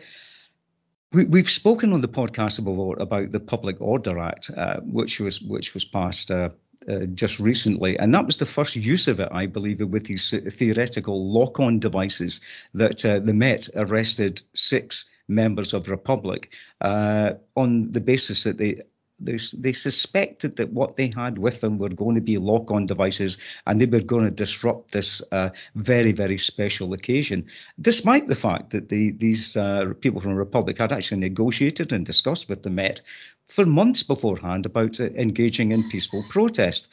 we, 1.13 1.39
have 1.39 1.50
spoken 1.50 1.91
on 1.91 2.00
the 2.00 2.07
podcast 2.07 2.63
before 2.63 2.98
about 2.98 3.31
the 3.31 3.39
Public 3.41 3.81
Order 3.81 4.17
Act, 4.17 4.50
uh, 4.55 4.77
which 4.79 5.19
was 5.19 5.41
which 5.41 5.74
was 5.74 5.83
passed 5.83 6.31
uh, 6.31 6.51
uh, 6.88 7.00
just 7.13 7.38
recently, 7.38 8.00
and 8.00 8.15
that 8.15 8.25
was 8.25 8.38
the 8.38 8.45
first 8.45 8.77
use 8.77 9.10
of 9.10 9.19
it, 9.19 9.27
I 9.29 9.45
believe, 9.45 9.81
with 9.81 10.05
these 10.05 10.33
theoretical 10.55 11.29
lock-on 11.33 11.79
devices 11.79 12.39
that 12.75 13.03
uh, 13.03 13.19
the 13.19 13.33
Met 13.33 13.67
arrested 13.75 14.41
six 14.53 15.03
members 15.31 15.73
of 15.73 15.89
Republic 15.89 16.53
uh, 16.81 17.31
on 17.55 17.91
the 17.91 18.01
basis 18.01 18.43
that 18.43 18.57
they 18.57 18.75
they, 19.23 19.38
they 19.57 19.73
suspected 19.73 20.55
that 20.55 20.73
what 20.73 20.97
they 20.97 21.11
had 21.15 21.38
with 21.38 21.61
them 21.61 21.77
were 21.77 21.89
going 21.89 22.15
to 22.15 22.21
be 22.21 22.38
lock 22.38 22.71
on 22.71 22.85
devices 22.85 23.38
and 23.65 23.79
they 23.79 23.85
were 23.85 24.00
going 24.00 24.25
to 24.25 24.31
disrupt 24.31 24.91
this 24.91 25.21
uh, 25.31 25.50
very, 25.75 26.11
very 26.11 26.38
special 26.38 26.93
occasion, 26.93 27.45
despite 27.79 28.27
the 28.27 28.35
fact 28.35 28.71
that 28.71 28.89
the, 28.89 29.11
these 29.11 29.55
uh, 29.55 29.93
people 30.01 30.21
from 30.21 30.33
Republic 30.33 30.77
had 30.77 30.91
actually 30.91 31.19
negotiated 31.19 31.93
and 31.93 32.05
discussed 32.05 32.50
with 32.50 32.63
the 32.63 32.69
Met 32.69 33.01
for 33.47 33.65
months 33.65 34.03
beforehand 34.03 34.65
about 34.65 35.00
uh, 35.00 35.05
engaging 35.15 35.71
in 35.71 35.89
peaceful 35.89 36.23
protest. 36.29 36.88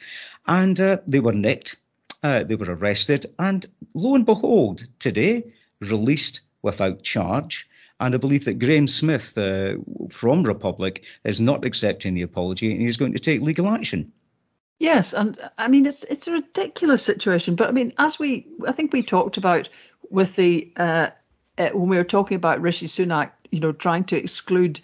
And 0.45 0.79
uh, 0.79 0.97
they 1.07 1.19
were 1.19 1.33
nicked, 1.33 1.77
uh, 2.21 2.43
they 2.43 2.55
were 2.55 2.73
arrested, 2.73 3.25
and 3.39 3.65
lo 3.93 4.15
and 4.15 4.25
behold, 4.25 4.85
today, 4.99 5.51
released 5.81 6.41
without 6.61 7.01
charge. 7.03 7.67
And 7.99 8.15
I 8.15 8.17
believe 8.17 8.45
that 8.45 8.59
Graham 8.59 8.87
Smith 8.87 9.37
uh, 9.37 9.73
from 10.09 10.43
Republic 10.43 11.03
is 11.23 11.41
not 11.41 11.65
accepting 11.65 12.13
the 12.13 12.21
apology 12.21 12.71
and 12.71 12.81
he's 12.81 12.97
going 12.97 13.13
to 13.13 13.19
take 13.19 13.41
legal 13.41 13.67
action. 13.67 14.11
Yes, 14.79 15.13
and 15.13 15.37
I 15.57 15.67
mean 15.67 15.85
it's 15.85 16.05
it's 16.05 16.27
a 16.27 16.31
ridiculous 16.31 17.03
situation. 17.03 17.55
But 17.55 17.67
I 17.67 17.71
mean, 17.71 17.91
as 17.97 18.17
we 18.17 18.47
I 18.65 18.71
think 18.71 18.93
we 18.93 19.03
talked 19.03 19.35
about 19.35 19.67
with 20.09 20.37
the 20.37 20.71
uh, 20.77 21.09
uh, 21.57 21.69
when 21.71 21.89
we 21.89 21.97
were 21.97 22.05
talking 22.05 22.35
about 22.35 22.61
Rishi 22.61 22.87
Sunak, 22.87 23.31
you 23.51 23.59
know, 23.59 23.73
trying 23.73 24.05
to 24.05 24.17
exclude 24.17 24.79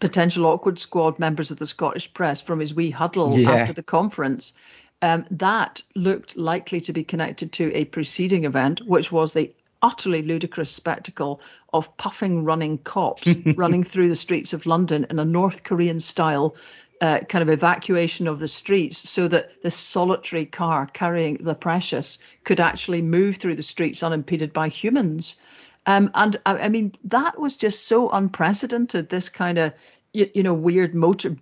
potential 0.00 0.46
awkward 0.46 0.80
squad 0.80 1.20
members 1.20 1.52
of 1.52 1.58
the 1.58 1.66
Scottish 1.66 2.12
press 2.12 2.40
from 2.40 2.58
his 2.58 2.74
wee 2.74 2.90
huddle 2.90 3.38
yeah. 3.38 3.50
after 3.52 3.72
the 3.72 3.82
conference. 3.82 4.52
Um, 5.00 5.24
that 5.32 5.82
looked 5.94 6.36
likely 6.36 6.80
to 6.82 6.92
be 6.92 7.04
connected 7.04 7.52
to 7.52 7.72
a 7.74 7.84
preceding 7.84 8.44
event, 8.44 8.80
which 8.84 9.10
was 9.12 9.32
the 9.32 9.52
utterly 9.82 10.22
ludicrous 10.22 10.70
spectacle 10.70 11.40
of 11.72 11.96
puffing 11.96 12.44
running 12.44 12.78
cops 12.78 13.36
running 13.56 13.82
through 13.84 14.08
the 14.08 14.16
streets 14.16 14.52
of 14.52 14.66
London 14.66 15.06
in 15.10 15.18
a 15.18 15.24
North 15.24 15.64
Korean 15.64 16.00
style 16.00 16.54
uh, 17.00 17.18
kind 17.28 17.42
of 17.42 17.48
evacuation 17.48 18.28
of 18.28 18.38
the 18.38 18.46
streets 18.46 19.08
so 19.10 19.26
that 19.26 19.50
this 19.62 19.74
solitary 19.74 20.46
car 20.46 20.86
carrying 20.86 21.34
the 21.42 21.54
precious 21.54 22.20
could 22.44 22.60
actually 22.60 23.02
move 23.02 23.36
through 23.36 23.56
the 23.56 23.62
streets 23.62 24.04
unimpeded 24.04 24.52
by 24.52 24.68
humans. 24.68 25.36
Um, 25.84 26.12
and 26.14 26.36
I, 26.46 26.58
I, 26.58 26.68
mean, 26.68 26.92
that 27.04 27.40
was 27.40 27.56
just 27.56 27.88
so 27.88 28.08
unprecedented, 28.08 29.08
this 29.08 29.28
kind 29.30 29.58
of 29.58 29.72
you, 30.12 30.30
you, 30.32 30.42
know 30.44 30.54
weird 30.54 30.94
motor 30.94 31.36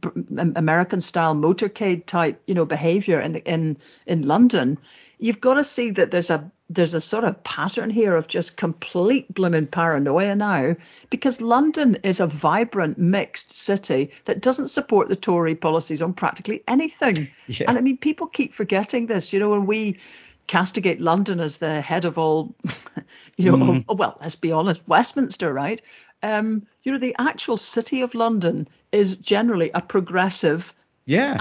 American 0.57 1.01
style 1.01 1.35
motorcade 1.35 2.07
type 2.07 2.41
you 2.47 2.55
know 2.55 2.65
behavior 2.65 3.21
in 3.21 3.37
in 3.37 3.77
in 4.07 4.23
London 4.23 4.79
you've 5.19 5.41
got 5.41 5.55
to 5.55 5.65
see 5.65 5.91
that 5.91 6.11
there's 6.11 6.31
a 6.31 6.51
there's 6.71 6.95
a 6.95 7.01
sort 7.01 7.25
of 7.25 7.43
pattern 7.43 7.91
here 7.91 8.15
of 8.15 8.29
just 8.29 8.57
complete 8.57 9.35
blooming 9.35 9.67
paranoia 9.67 10.37
now 10.37 10.77
because 11.11 11.41
London 11.41 11.99
is 12.05 12.21
a 12.21 12.29
vibrant 12.29 12.97
mixed 12.97 13.51
city 13.51 14.13
that 14.27 14.41
doesn't 14.41 14.69
support 14.69 15.09
the 15.09 15.17
Tory 15.17 15.57
policies 15.57 16.01
on 16.01 16.15
practically 16.15 16.63
anything. 16.69 17.29
Yeah. 17.49 17.67
And 17.69 17.77
I 17.77 17.81
mean 17.81 17.99
people 17.99 18.29
keep 18.29 18.55
forgetting 18.55 19.07
this, 19.07 19.33
you 19.33 19.41
know, 19.41 19.51
when 19.51 19.67
we 19.67 19.99
castigate 20.47 21.01
London 21.01 21.41
as 21.41 21.59
the 21.59 21.81
head 21.81 22.05
of 22.05 22.19
all, 22.19 22.55
you 23.37 23.51
know, 23.51 23.57
mm. 23.57 23.99
well, 23.99 24.17
let's 24.21 24.37
be 24.37 24.53
honest, 24.53 24.87
Westminster, 24.87 25.53
right? 25.53 25.83
Um, 26.23 26.69
you 26.85 26.93
know, 26.93 26.99
the 26.99 27.17
actual 27.19 27.57
city 27.57 28.03
of 28.03 28.15
London 28.15 28.69
is 28.93 29.17
generally 29.17 29.73
a 29.75 29.81
progressive, 29.81 30.73
yeah, 31.05 31.37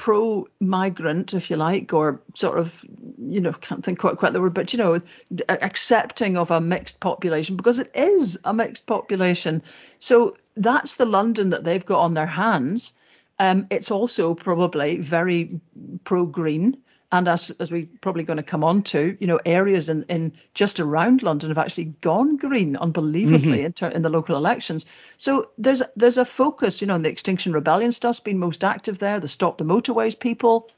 anti-Tory, 0.00 0.46
pro-migrant, 0.60 1.34
if 1.34 1.50
you 1.50 1.56
like, 1.56 1.92
or 1.92 2.20
sort 2.34 2.58
of, 2.58 2.84
you 3.18 3.40
know, 3.40 3.52
can't 3.52 3.84
think 3.84 3.98
quite 3.98 4.16
quite 4.16 4.32
the 4.32 4.40
word, 4.40 4.54
but 4.54 4.72
you 4.72 4.78
know, 4.78 5.00
accepting 5.48 6.36
of 6.36 6.50
a 6.50 6.60
mixed 6.60 7.00
population 7.00 7.56
because 7.56 7.78
it 7.78 7.90
is 7.94 8.38
a 8.44 8.52
mixed 8.52 8.86
population. 8.86 9.62
So 9.98 10.36
that's 10.56 10.96
the 10.96 11.06
London 11.06 11.50
that 11.50 11.64
they've 11.64 11.84
got 11.84 12.00
on 12.00 12.14
their 12.14 12.26
hands. 12.26 12.94
Um, 13.38 13.66
it's 13.70 13.90
also 13.90 14.34
probably 14.34 14.98
very 14.98 15.60
pro-green 16.04 16.76
and 17.12 17.28
as 17.28 17.50
as 17.58 17.72
we're 17.72 17.88
probably 18.00 18.22
going 18.22 18.36
to 18.36 18.42
come 18.42 18.64
on 18.64 18.82
to, 18.82 19.16
you 19.20 19.26
know, 19.26 19.40
areas 19.44 19.88
in, 19.88 20.04
in 20.08 20.32
just 20.54 20.80
around 20.80 21.22
London 21.22 21.50
have 21.50 21.58
actually 21.58 21.84
gone 22.00 22.36
green 22.36 22.76
unbelievably 22.76 23.58
mm-hmm. 23.58 23.66
in, 23.66 23.72
ter- 23.72 23.88
in 23.88 24.02
the 24.02 24.08
local 24.08 24.36
elections. 24.36 24.86
So 25.16 25.50
there's 25.58 25.82
there's 25.96 26.18
a 26.18 26.24
focus, 26.24 26.80
you 26.80 26.86
know, 26.86 26.94
on 26.94 27.02
the 27.02 27.08
Extinction 27.08 27.52
Rebellion 27.52 27.92
stuff's 27.92 28.20
been 28.20 28.38
most 28.38 28.64
active 28.64 28.98
there. 28.98 29.20
The 29.20 29.28
Stop 29.28 29.58
the 29.58 29.64
Motorways 29.64 30.18
people. 30.18 30.70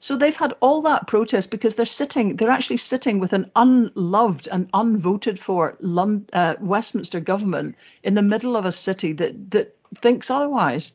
So 0.00 0.16
they've 0.16 0.36
had 0.36 0.54
all 0.60 0.82
that 0.82 1.08
protest 1.08 1.50
because 1.50 1.74
they're 1.74 1.84
sitting, 1.84 2.36
they're 2.36 2.50
actually 2.50 2.76
sitting 2.76 3.18
with 3.18 3.32
an 3.32 3.50
unloved 3.56 4.46
and 4.46 4.70
unvoted 4.70 5.40
for 5.40 5.76
London, 5.80 6.28
uh, 6.32 6.54
Westminster 6.60 7.18
government 7.18 7.74
in 8.04 8.14
the 8.14 8.22
middle 8.22 8.56
of 8.56 8.64
a 8.64 8.70
city 8.70 9.12
that 9.14 9.50
that 9.50 9.76
thinks 9.96 10.30
otherwise. 10.30 10.92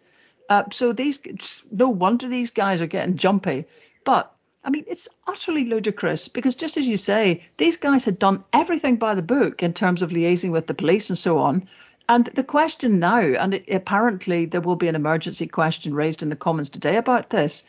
Uh, 0.49 0.63
so 0.71 0.93
these, 0.93 1.19
no 1.71 1.89
wonder 1.89 2.27
these 2.27 2.51
guys 2.51 2.81
are 2.81 2.87
getting 2.87 3.17
jumpy. 3.17 3.65
But 4.05 4.32
I 4.65 4.69
mean, 4.69 4.85
it's 4.87 5.09
utterly 5.27 5.65
ludicrous 5.65 6.27
because, 6.27 6.55
just 6.55 6.77
as 6.77 6.87
you 6.87 6.97
say, 6.97 7.43
these 7.57 7.77
guys 7.77 8.05
had 8.05 8.17
done 8.17 8.43
everything 8.53 8.95
by 8.95 9.13
the 9.13 9.21
book 9.21 9.61
in 9.61 9.73
terms 9.73 10.01
of 10.01 10.11
liaising 10.11 10.51
with 10.51 10.67
the 10.67 10.73
police 10.73 11.09
and 11.09 11.17
so 11.17 11.37
on. 11.37 11.67
And 12.07 12.25
the 12.27 12.43
question 12.43 12.99
now, 12.99 13.19
and 13.19 13.53
it, 13.53 13.65
apparently 13.69 14.45
there 14.45 14.61
will 14.61 14.75
be 14.75 14.87
an 14.87 14.95
emergency 14.95 15.47
question 15.47 15.93
raised 15.93 16.23
in 16.23 16.29
the 16.29 16.35
Commons 16.35 16.69
today 16.69 16.97
about 16.97 17.29
this, 17.29 17.63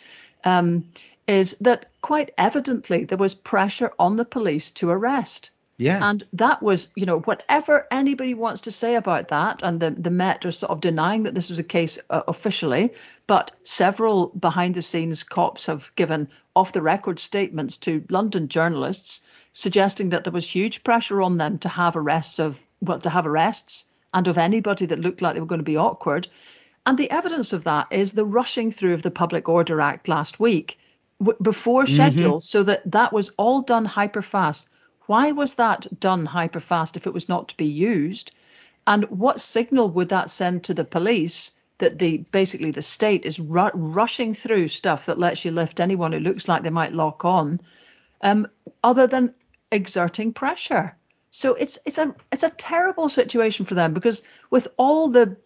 um, 0.44 0.84
is 1.26 1.56
that 1.60 1.86
quite 2.00 2.32
evidently 2.38 3.04
there 3.04 3.18
was 3.18 3.34
pressure 3.34 3.92
on 3.98 4.16
the 4.16 4.24
police 4.24 4.70
to 4.72 4.90
arrest. 4.90 5.50
Yeah. 5.76 6.08
And 6.08 6.24
that 6.34 6.62
was, 6.62 6.88
you 6.94 7.04
know, 7.04 7.20
whatever 7.20 7.86
anybody 7.90 8.34
wants 8.34 8.62
to 8.62 8.70
say 8.70 8.94
about 8.94 9.28
that, 9.28 9.62
and 9.62 9.80
the, 9.80 9.90
the 9.90 10.10
Met 10.10 10.46
are 10.46 10.52
sort 10.52 10.70
of 10.70 10.80
denying 10.80 11.24
that 11.24 11.34
this 11.34 11.48
was 11.48 11.58
a 11.58 11.64
case 11.64 11.98
uh, 12.10 12.22
officially, 12.28 12.92
but 13.26 13.50
several 13.64 14.28
behind 14.28 14.76
the 14.76 14.82
scenes 14.82 15.24
cops 15.24 15.66
have 15.66 15.90
given 15.96 16.28
off 16.54 16.72
the 16.72 16.82
record 16.82 17.18
statements 17.18 17.76
to 17.78 18.04
London 18.08 18.48
journalists 18.48 19.22
suggesting 19.52 20.10
that 20.10 20.24
there 20.24 20.32
was 20.32 20.48
huge 20.48 20.84
pressure 20.84 21.22
on 21.22 21.38
them 21.38 21.58
to 21.58 21.68
have 21.68 21.96
arrests 21.96 22.38
of, 22.38 22.60
well, 22.80 23.00
to 23.00 23.10
have 23.10 23.26
arrests 23.26 23.84
and 24.12 24.28
of 24.28 24.38
anybody 24.38 24.86
that 24.86 25.00
looked 25.00 25.22
like 25.22 25.34
they 25.34 25.40
were 25.40 25.46
going 25.46 25.60
to 25.60 25.64
be 25.64 25.76
awkward. 25.76 26.28
And 26.86 26.98
the 26.98 27.10
evidence 27.10 27.52
of 27.52 27.64
that 27.64 27.88
is 27.90 28.12
the 28.12 28.24
rushing 28.24 28.70
through 28.70 28.94
of 28.94 29.02
the 29.02 29.10
Public 29.10 29.48
Order 29.48 29.80
Act 29.80 30.06
last 30.06 30.38
week 30.38 30.78
w- 31.18 31.38
before 31.42 31.84
mm-hmm. 31.84 31.94
schedule, 31.94 32.32
mm-hmm. 32.32 32.38
so 32.38 32.62
that 32.64 32.88
that 32.92 33.12
was 33.12 33.30
all 33.36 33.62
done 33.62 33.84
hyper 33.84 34.22
fast 34.22 34.68
why 35.06 35.32
was 35.32 35.54
that 35.54 35.86
done 36.00 36.26
hyperfast 36.26 36.96
if 36.96 37.06
it 37.06 37.14
was 37.14 37.28
not 37.28 37.48
to 37.48 37.56
be 37.56 37.66
used? 37.66 38.32
And 38.86 39.04
what 39.04 39.40
signal 39.40 39.88
would 39.90 40.08
that 40.10 40.30
send 40.30 40.64
to 40.64 40.74
the 40.74 40.84
police 40.84 41.52
that 41.78 41.98
the 41.98 42.18
basically 42.30 42.70
the 42.70 42.82
state 42.82 43.24
is 43.24 43.40
ru- 43.40 43.70
rushing 43.74 44.34
through 44.34 44.68
stuff 44.68 45.06
that 45.06 45.18
lets 45.18 45.44
you 45.44 45.50
lift 45.50 45.80
anyone 45.80 46.12
who 46.12 46.20
looks 46.20 46.48
like 46.48 46.62
they 46.62 46.70
might 46.70 46.92
lock 46.92 47.24
on, 47.24 47.60
um, 48.20 48.46
other 48.82 49.06
than 49.06 49.34
exerting 49.72 50.32
pressure. 50.32 50.96
So 51.30 51.54
it's 51.54 51.78
it's 51.84 51.98
a 51.98 52.14
it's 52.30 52.44
a 52.44 52.50
terrible 52.50 53.08
situation 53.08 53.66
for 53.66 53.74
them 53.74 53.92
because 53.92 54.22
with 54.50 54.68
all 54.76 55.08
the 55.08 55.36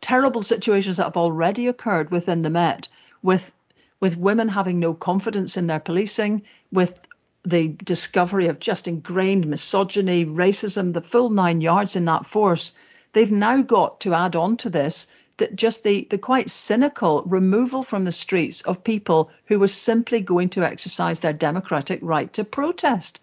terrible 0.00 0.42
situations 0.42 0.96
that 0.96 1.04
have 1.04 1.16
already 1.16 1.68
occurred 1.68 2.10
within 2.10 2.42
the 2.42 2.50
Met, 2.50 2.88
with 3.22 3.52
with 4.00 4.16
women 4.16 4.48
having 4.48 4.80
no 4.80 4.94
confidence 4.94 5.56
in 5.56 5.68
their 5.68 5.80
policing, 5.80 6.42
with 6.72 7.00
the 7.46 7.68
discovery 7.68 8.48
of 8.48 8.58
just 8.58 8.88
ingrained 8.88 9.46
misogyny, 9.46 10.26
racism, 10.26 10.92
the 10.92 11.00
full 11.00 11.30
nine 11.30 11.60
yards 11.60 11.94
in 11.94 12.04
that 12.06 12.26
force, 12.26 12.72
they've 13.12 13.32
now 13.32 13.62
got 13.62 14.00
to 14.00 14.14
add 14.14 14.34
on 14.34 14.56
to 14.58 14.68
this 14.68 15.06
that 15.36 15.54
just 15.54 15.84
the, 15.84 16.06
the 16.10 16.18
quite 16.18 16.50
cynical 16.50 17.22
removal 17.26 17.82
from 17.82 18.04
the 18.04 18.12
streets 18.12 18.62
of 18.62 18.82
people 18.82 19.30
who 19.46 19.58
were 19.58 19.68
simply 19.68 20.20
going 20.20 20.48
to 20.48 20.64
exercise 20.64 21.20
their 21.20 21.32
democratic 21.32 22.00
right 22.02 22.32
to 22.32 22.42
protest. 22.42 23.20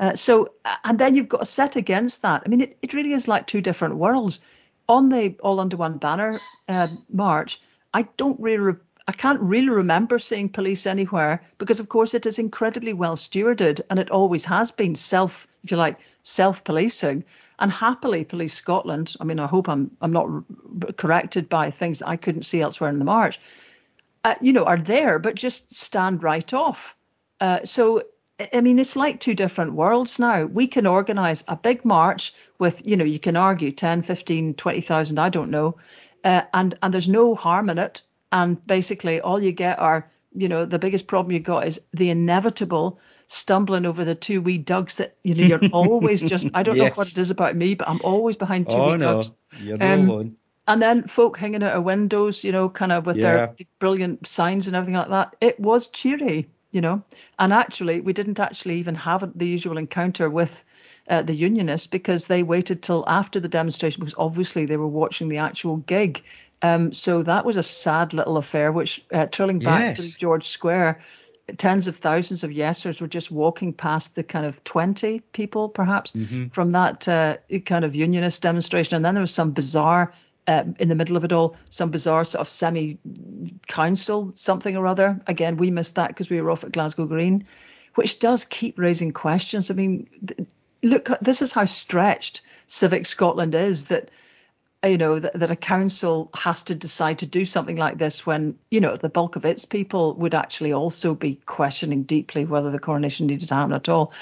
Uh, 0.00 0.14
so, 0.14 0.52
and 0.84 0.98
then 0.98 1.14
you've 1.14 1.28
got 1.28 1.42
a 1.42 1.46
set 1.46 1.76
against 1.76 2.22
that. 2.22 2.42
I 2.44 2.48
mean, 2.48 2.62
it, 2.62 2.78
it 2.82 2.94
really 2.94 3.12
is 3.12 3.28
like 3.28 3.46
two 3.46 3.60
different 3.60 3.96
worlds. 3.96 4.40
On 4.88 5.10
the 5.10 5.36
All 5.42 5.60
Under 5.60 5.76
One 5.76 5.98
Banner 5.98 6.40
uh, 6.68 6.88
march, 7.12 7.60
I 7.94 8.02
don't 8.16 8.40
really, 8.40 8.58
re- 8.58 8.74
I 9.08 9.12
can't 9.12 9.40
really 9.40 9.68
remember 9.70 10.18
seeing 10.18 10.48
police 10.48 10.86
anywhere 10.86 11.42
because, 11.58 11.80
of 11.80 11.88
course, 11.88 12.14
it 12.14 12.26
is 12.26 12.38
incredibly 12.38 12.92
well 12.92 13.16
stewarded 13.16 13.80
and 13.90 13.98
it 13.98 14.10
always 14.10 14.44
has 14.44 14.70
been 14.70 14.94
self, 14.94 15.46
if 15.64 15.70
you 15.70 15.76
like, 15.76 15.98
self-policing. 16.22 17.24
And 17.58 17.70
happily, 17.70 18.24
Police 18.24 18.54
Scotland. 18.54 19.14
I 19.20 19.24
mean, 19.24 19.38
I 19.38 19.46
hope 19.46 19.68
I'm 19.68 19.90
I'm 20.00 20.12
not 20.12 20.26
corrected 20.96 21.48
by 21.48 21.70
things 21.70 22.00
I 22.00 22.16
couldn't 22.16 22.44
see 22.44 22.62
elsewhere 22.62 22.88
in 22.88 22.98
the 22.98 23.04
march. 23.04 23.38
Uh, 24.24 24.34
you 24.40 24.52
know, 24.52 24.64
are 24.64 24.78
there, 24.78 25.18
but 25.18 25.34
just 25.34 25.74
stand 25.74 26.22
right 26.22 26.54
off. 26.54 26.96
Uh, 27.38 27.60
so 27.64 28.02
I 28.52 28.60
mean, 28.60 28.78
it's 28.78 28.96
like 28.96 29.20
two 29.20 29.34
different 29.34 29.74
worlds 29.74 30.18
now. 30.18 30.46
We 30.46 30.66
can 30.66 30.86
organize 30.86 31.44
a 31.46 31.56
big 31.56 31.84
march 31.84 32.32
with, 32.58 32.86
you 32.86 32.96
know, 32.96 33.04
you 33.04 33.18
can 33.18 33.36
argue 33.36 33.70
10, 33.70 34.02
15, 34.02 34.54
20,000, 34.54 35.18
I 35.18 35.28
don't 35.28 35.50
know. 35.50 35.76
Uh, 36.24 36.42
and, 36.54 36.76
and 36.82 36.94
there's 36.94 37.08
no 37.08 37.34
harm 37.34 37.68
in 37.68 37.78
it. 37.78 38.02
And 38.32 38.64
basically, 38.66 39.20
all 39.20 39.42
you 39.42 39.52
get 39.52 39.78
are, 39.78 40.10
you 40.34 40.48
know, 40.48 40.64
the 40.64 40.78
biggest 40.78 41.06
problem 41.06 41.32
you 41.32 41.40
got 41.40 41.66
is 41.66 41.80
the 41.92 42.10
inevitable 42.10 43.00
stumbling 43.26 43.86
over 43.86 44.04
the 44.04 44.14
two 44.14 44.40
wee 44.40 44.58
dugs 44.58 44.96
that, 44.98 45.16
you 45.22 45.34
know, 45.34 45.44
you're 45.44 45.70
always 45.72 46.20
just, 46.20 46.46
I 46.54 46.62
don't 46.62 46.76
yes. 46.76 46.96
know 46.96 47.00
what 47.00 47.10
it 47.10 47.18
is 47.18 47.30
about 47.30 47.56
me, 47.56 47.74
but 47.74 47.88
I'm 47.88 48.00
always 48.02 48.36
behind 48.36 48.70
two 48.70 48.76
oh, 48.76 48.92
wee 48.92 48.98
no. 48.98 49.14
dugs. 49.14 49.32
You're 49.60 49.82
um, 49.82 50.10
alone. 50.10 50.36
And 50.68 50.80
then 50.80 51.04
folk 51.04 51.36
hanging 51.36 51.62
out 51.62 51.76
of 51.76 51.82
windows, 51.82 52.44
you 52.44 52.52
know, 52.52 52.68
kind 52.68 52.92
of 52.92 53.06
with 53.06 53.16
yeah. 53.16 53.22
their 53.22 53.56
brilliant 53.80 54.26
signs 54.26 54.66
and 54.66 54.76
everything 54.76 54.94
like 54.94 55.08
that. 55.08 55.34
It 55.40 55.58
was 55.58 55.88
cheery 55.88 56.48
you 56.70 56.80
know. 56.80 57.02
And 57.38 57.52
actually, 57.52 58.00
we 58.00 58.12
didn't 58.12 58.40
actually 58.40 58.78
even 58.78 58.94
have 58.94 59.30
the 59.36 59.46
usual 59.46 59.78
encounter 59.78 60.30
with 60.30 60.64
uh, 61.08 61.22
the 61.22 61.34
unionists 61.34 61.86
because 61.86 62.26
they 62.26 62.42
waited 62.42 62.82
till 62.82 63.04
after 63.06 63.40
the 63.40 63.48
demonstration 63.48 64.00
because 64.00 64.14
obviously 64.16 64.66
they 64.66 64.76
were 64.76 64.86
watching 64.86 65.28
the 65.28 65.38
actual 65.38 65.78
gig. 65.78 66.22
Um, 66.62 66.92
so 66.92 67.22
that 67.22 67.44
was 67.44 67.56
a 67.56 67.62
sad 67.62 68.12
little 68.12 68.36
affair, 68.36 68.70
which 68.72 69.04
uh, 69.12 69.26
trilling 69.26 69.60
back 69.60 69.98
yes. 69.98 70.12
to 70.12 70.18
George 70.18 70.48
Square, 70.48 71.00
tens 71.56 71.86
of 71.86 71.96
thousands 71.96 72.44
of 72.44 72.50
yesers 72.50 73.00
were 73.00 73.08
just 73.08 73.30
walking 73.30 73.72
past 73.72 74.14
the 74.14 74.22
kind 74.22 74.46
of 74.46 74.62
20 74.64 75.20
people 75.32 75.68
perhaps 75.68 76.12
mm-hmm. 76.12 76.48
from 76.48 76.72
that 76.72 77.08
uh, 77.08 77.36
kind 77.64 77.84
of 77.84 77.96
unionist 77.96 78.42
demonstration. 78.42 78.96
And 78.96 79.04
then 79.04 79.14
there 79.14 79.22
was 79.22 79.34
some 79.34 79.52
bizarre 79.52 80.12
um, 80.46 80.74
in 80.78 80.88
the 80.88 80.94
middle 80.94 81.16
of 81.16 81.24
it 81.24 81.32
all, 81.32 81.56
some 81.70 81.90
bizarre 81.90 82.24
sort 82.24 82.40
of 82.40 82.48
semi 82.48 82.98
council 83.68 84.32
something 84.34 84.76
or 84.76 84.86
other. 84.86 85.20
Again, 85.26 85.56
we 85.56 85.70
missed 85.70 85.94
that 85.94 86.08
because 86.08 86.30
we 86.30 86.40
were 86.40 86.50
off 86.50 86.64
at 86.64 86.72
Glasgow 86.72 87.06
Green, 87.06 87.46
which 87.94 88.18
does 88.18 88.44
keep 88.44 88.78
raising 88.78 89.12
questions. 89.12 89.70
I 89.70 89.74
mean, 89.74 90.08
th- 90.26 90.48
look, 90.82 91.10
this 91.20 91.42
is 91.42 91.52
how 91.52 91.66
stretched 91.66 92.40
Civic 92.66 93.06
Scotland 93.06 93.54
is 93.54 93.86
that 93.86 94.10
you 94.84 94.98
know 94.98 95.18
that, 95.18 95.38
that, 95.38 95.50
a 95.50 95.56
council 95.56 96.30
has 96.34 96.62
to 96.64 96.74
decide 96.74 97.18
to 97.18 97.26
do 97.26 97.44
something 97.44 97.76
like 97.76 97.98
this 97.98 98.24
when 98.24 98.58
you 98.70 98.80
know 98.80 98.96
the 98.96 99.08
bulk 99.08 99.36
of 99.36 99.44
its 99.44 99.64
people 99.64 100.14
would 100.14 100.34
actually 100.34 100.72
also 100.72 101.14
be 101.14 101.36
questioning 101.46 102.04
deeply 102.04 102.44
whether 102.44 102.70
the 102.70 102.78
coronation 102.78 103.26
needed 103.26 103.48
to 103.48 103.54
happen 103.54 103.74
at 103.74 103.88
all 103.88 104.12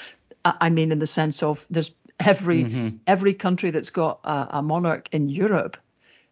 i 0.43 0.69
mean 0.69 0.91
in 0.91 0.99
the 0.99 1.07
sense 1.07 1.43
of 1.43 1.65
there's 1.69 1.91
every 2.19 2.63
mm-hmm. 2.65 2.89
every 3.07 3.33
country 3.33 3.71
that's 3.71 3.89
got 3.89 4.19
a, 4.25 4.57
a 4.57 4.61
monarch 4.61 5.07
in 5.13 5.29
europe 5.29 5.77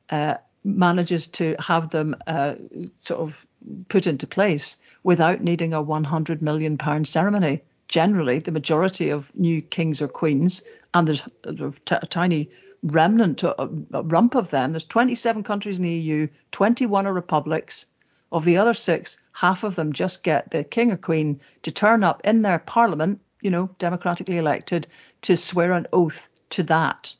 uh, 0.10 0.36
manages 0.68 1.28
to 1.28 1.56
have 1.60 1.90
them 1.90 2.16
uh, 2.28 2.56
sort 3.02 3.22
of 3.22 3.46
put 3.88 4.08
into 4.08 4.28
place 4.28 4.78
without 5.04 5.42
needing 5.42 5.74
a 5.74 5.82
100 5.82 6.42
million 6.42 6.78
pound 6.78 7.08
ceremony. 7.08 7.62
Generally, 7.88 8.40
the 8.40 8.52
majority 8.52 9.10
of 9.10 9.34
new 9.36 9.62
kings 9.62 10.02
or 10.02 10.10
queens, 10.10 10.62
and 10.94 11.08
there's 11.08 11.24
a, 11.46 11.54
t- 11.54 11.96
a 12.02 12.06
tiny 12.06 12.50
remnant, 12.88 13.43
a, 13.43 13.60
uh, 13.62 13.69
a 13.93 14.04
rump 14.04 14.36
of 14.36 14.50
them. 14.50 14.71
There's 14.71 14.86
27 14.86 15.43
countries 15.43 15.78
in 15.78 15.84
the 15.84 15.91
EU, 15.91 16.28
21 16.52 17.08
are 17.08 17.13
republics. 17.13 17.86
Of 18.30 18.43
the 18.43 18.58
other 18.58 18.73
six, 18.73 19.17
half 19.32 19.63
of 19.63 19.76
them 19.76 19.93
just 19.93 20.21
get 20.21 20.52
the 20.52 20.65
king 20.65 20.91
or 20.91 20.97
queen 20.97 21.39
to 21.62 21.71
turn 21.71 22.04
up 22.04 22.21
in 22.26 22.41
their 22.41 22.60
parliament, 22.60 23.21
you 23.41 23.50
know, 23.50 23.69
democratically 23.80 24.38
elected, 24.38 24.86
to 25.21 25.38
swear 25.38 25.71
an 25.71 25.88
oath 25.93 26.28
to 26.50 26.63
that. 26.63 27.13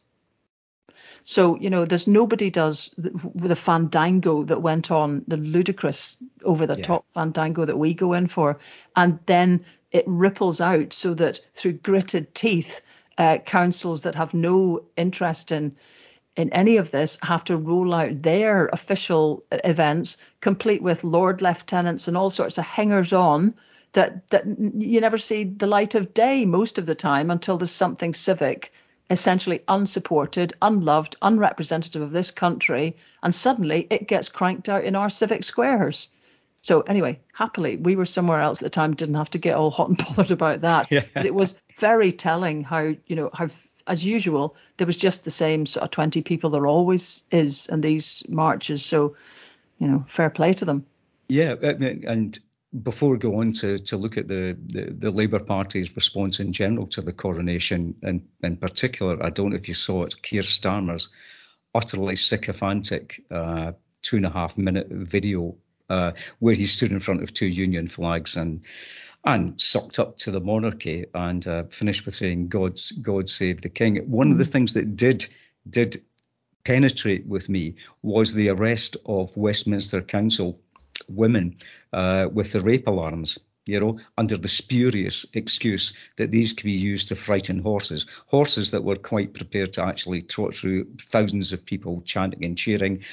So, 1.24 1.58
you 1.58 1.70
know, 1.70 1.84
there's 1.86 2.08
nobody 2.08 2.50
does 2.50 2.90
the, 2.98 3.12
the 3.36 3.56
fandango 3.56 4.44
that 4.44 4.62
went 4.62 4.92
on, 4.92 5.26
the 5.28 5.38
ludicrous 5.38 6.16
over 6.44 6.66
the 6.66 6.78
yeah. 6.78 6.84
top 6.84 7.06
fandango 7.14 7.66
that 7.66 7.78
we 7.78 7.94
go 7.94 8.14
in 8.14 8.28
for. 8.28 8.60
And 8.96 9.20
then 9.26 9.66
it 9.92 10.06
ripples 10.08 10.62
out 10.62 10.94
so 10.94 11.14
that 11.16 11.42
through 11.54 11.74
gritted 11.74 12.34
teeth, 12.34 12.82
uh, 13.18 13.38
councils 13.40 14.04
that 14.04 14.16
have 14.16 14.34
no 14.34 14.84
interest 14.96 15.52
in 15.52 15.76
in 16.36 16.54
any 16.54 16.78
of 16.78 16.92
this 16.92 17.18
have 17.24 17.44
to 17.46 17.58
roll 17.58 17.96
out 17.96 18.22
their 18.22 18.68
official 18.68 19.44
events, 19.52 20.18
complete 20.40 20.84
with 20.84 21.04
lord 21.04 21.42
lieutenants 21.42 22.08
and 22.08 22.16
all 22.16 22.30
sorts 22.30 22.60
of 22.60 22.64
hangers 22.64 23.12
on 23.12 23.56
that 23.94 24.28
that 24.30 24.46
you 24.46 25.02
never 25.02 25.18
see 25.18 25.44
the 25.44 25.66
light 25.66 25.96
of 25.96 26.14
day 26.14 26.46
most 26.46 26.78
of 26.78 26.86
the 26.86 26.94
time 26.94 27.32
until 27.32 27.58
there's 27.58 27.72
something 27.72 28.14
civic 28.14 28.72
essentially 29.10 29.62
unsupported, 29.68 30.54
unloved, 30.62 31.16
unrepresentative 31.22 32.02
of 32.02 32.12
this 32.12 32.32
country, 32.32 32.98
and 33.24 33.34
suddenly 33.34 33.88
it 33.90 34.08
gets 34.08 34.30
cranked 34.30 34.70
out 34.70 34.84
in 34.84 34.96
our 34.96 35.10
civic 35.10 35.44
squares. 35.44 36.10
So 36.62 36.82
anyway, 36.82 37.20
happily 37.34 37.78
we 37.78 37.96
were 37.96 38.06
somewhere 38.06 38.42
else 38.42 38.62
at 38.62 38.66
the 38.66 38.70
time, 38.70 38.94
didn't 38.94 39.16
have 39.16 39.30
to 39.32 39.38
get 39.38 39.56
all 39.56 39.72
hot 39.72 39.90
and 39.90 39.98
bothered 40.06 40.32
about 40.32 40.62
that. 40.62 40.92
Yeah. 40.92 41.06
But 41.14 41.26
it 41.26 41.34
was 41.34 41.58
very 41.78 42.12
telling 42.12 42.64
how 42.64 42.94
you 43.06 43.16
know 43.16 43.30
how 43.34 43.48
as 43.88 44.06
usual 44.06 44.56
there 44.78 44.88
was 44.88 44.98
just 44.98 45.24
the 45.24 45.32
same 45.32 45.66
sort 45.66 45.84
of 45.84 45.92
20 45.92 46.22
people 46.22 46.50
there 46.50 46.68
always 46.68 47.24
is 47.32 47.68
in 47.68 47.82
these 47.82 48.26
marches. 48.28 48.84
So 48.86 49.16
you 49.80 49.88
know, 49.88 50.04
fair 50.08 50.30
play 50.30 50.54
to 50.54 50.66
them. 50.66 50.86
Yeah, 51.30 51.56
and 51.62 52.40
before 52.84 53.12
we 53.12 53.18
go 53.18 53.40
on 53.40 53.54
to, 53.54 53.78
to 53.78 53.98
look 53.98 54.18
at 54.18 54.28
the, 54.28 54.58
the, 54.68 54.94
the, 54.98 55.12
Labour 55.12 55.40
Party's 55.40 55.96
response 55.96 56.40
in 56.40 56.52
general 56.52 56.88
to 56.88 57.02
the 57.02 57.14
coronation, 57.14 57.96
and 58.02 58.28
in 58.44 58.58
particular, 58.58 59.24
I 59.24 59.30
don't 59.30 59.52
know 59.52 59.56
if 59.56 59.68
you 59.68 59.74
saw 59.74 60.04
it, 60.04 60.22
Keir 60.22 60.42
Starmer's 60.42 61.10
utterly 61.76 62.16
sycophantic 62.16 63.24
uh, 63.30 63.74
two 64.02 64.18
and 64.18 64.26
a 64.26 64.30
half 64.30 64.58
minute 64.58 64.88
video 64.90 65.56
uh, 65.90 66.12
where 66.40 66.56
he 66.56 66.66
stood 66.66 66.92
in 66.92 67.00
front 67.00 67.24
of 67.24 67.34
two 67.34 67.48
Union 67.48 67.88
flags 67.88 68.36
and 68.36 68.62
and 69.26 69.60
sucked 69.60 70.00
up 70.00 70.18
to 70.18 70.32
the 70.32 70.40
monarchy 70.40 71.06
and 71.14 71.46
uh, 71.48 71.64
finished 71.64 72.06
with 72.06 72.16
saying 72.16 72.48
"God's 72.48 72.92
God 72.92 73.30
save 73.30 73.62
the 73.62 73.70
King." 73.70 73.98
One 74.10 74.32
of 74.32 74.38
the 74.38 74.44
mm. 74.44 74.52
things 74.52 74.74
that 74.74 74.96
did 74.96 75.28
did 75.70 76.02
penetrate 76.64 77.26
with 77.26 77.50
me 77.50 77.76
was 78.02 78.34
the 78.34 78.50
arrest 78.50 78.98
of 79.06 79.36
Westminster 79.38 80.02
Council 80.02 80.60
women 81.08 81.58
uh, 81.94 82.28
with 82.32 82.52
the 82.52 82.60
rape 82.60 82.88
alarms 82.88 83.40
you 83.68 83.80
know, 83.80 84.00
under 84.18 84.38
the 84.38 84.48
spurious 84.48 85.26
excuse 85.34 85.94
that 86.16 86.32
these 86.32 86.54
could 86.54 86.64
be 86.64 86.72
used 86.72 87.10
to 87.10 87.16
frighten 87.16 87.60
horses. 87.60 88.08
Horses 88.28 88.72
that 88.72 88.84
were 88.84 88.96
quite 88.96 89.34
prepared 89.34 89.74
to 89.74 89.84
actually 89.84 90.22
trot 90.22 90.56
through 90.56 90.88
thousands 91.02 91.52
of 91.54 91.66
people 91.66 92.02
chanting 92.02 92.46
and 92.46 92.58
cheering, 92.58 93.04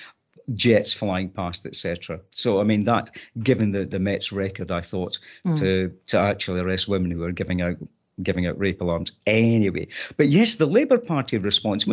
jets 0.53 0.93
flying 0.93 1.31
past, 1.31 1.67
etc. 1.67 2.21
So, 2.31 2.61
I 2.61 2.65
mean, 2.65 2.85
that, 2.85 3.11
given 3.43 3.71
the, 3.71 3.85
the 3.85 3.99
Met's 3.99 4.33
record, 4.33 4.71
I 4.71 4.81
thought, 4.81 5.19
mm. 5.47 5.59
to, 5.59 5.95
to 6.09 6.19
actually 6.19 6.61
arrest 6.61 6.89
women 6.89 7.11
who 7.11 7.23
are 7.25 7.33
giving 7.33 7.63
out 7.63 7.77
giving 8.23 8.47
out 8.47 8.59
rape 8.59 8.81
alarms 8.81 9.13
anyway. 9.27 9.89
But 10.17 10.29
yes, 10.29 10.57
the 10.57 10.67
Labour 10.67 10.99
Party 10.99 11.39
response, 11.39 11.87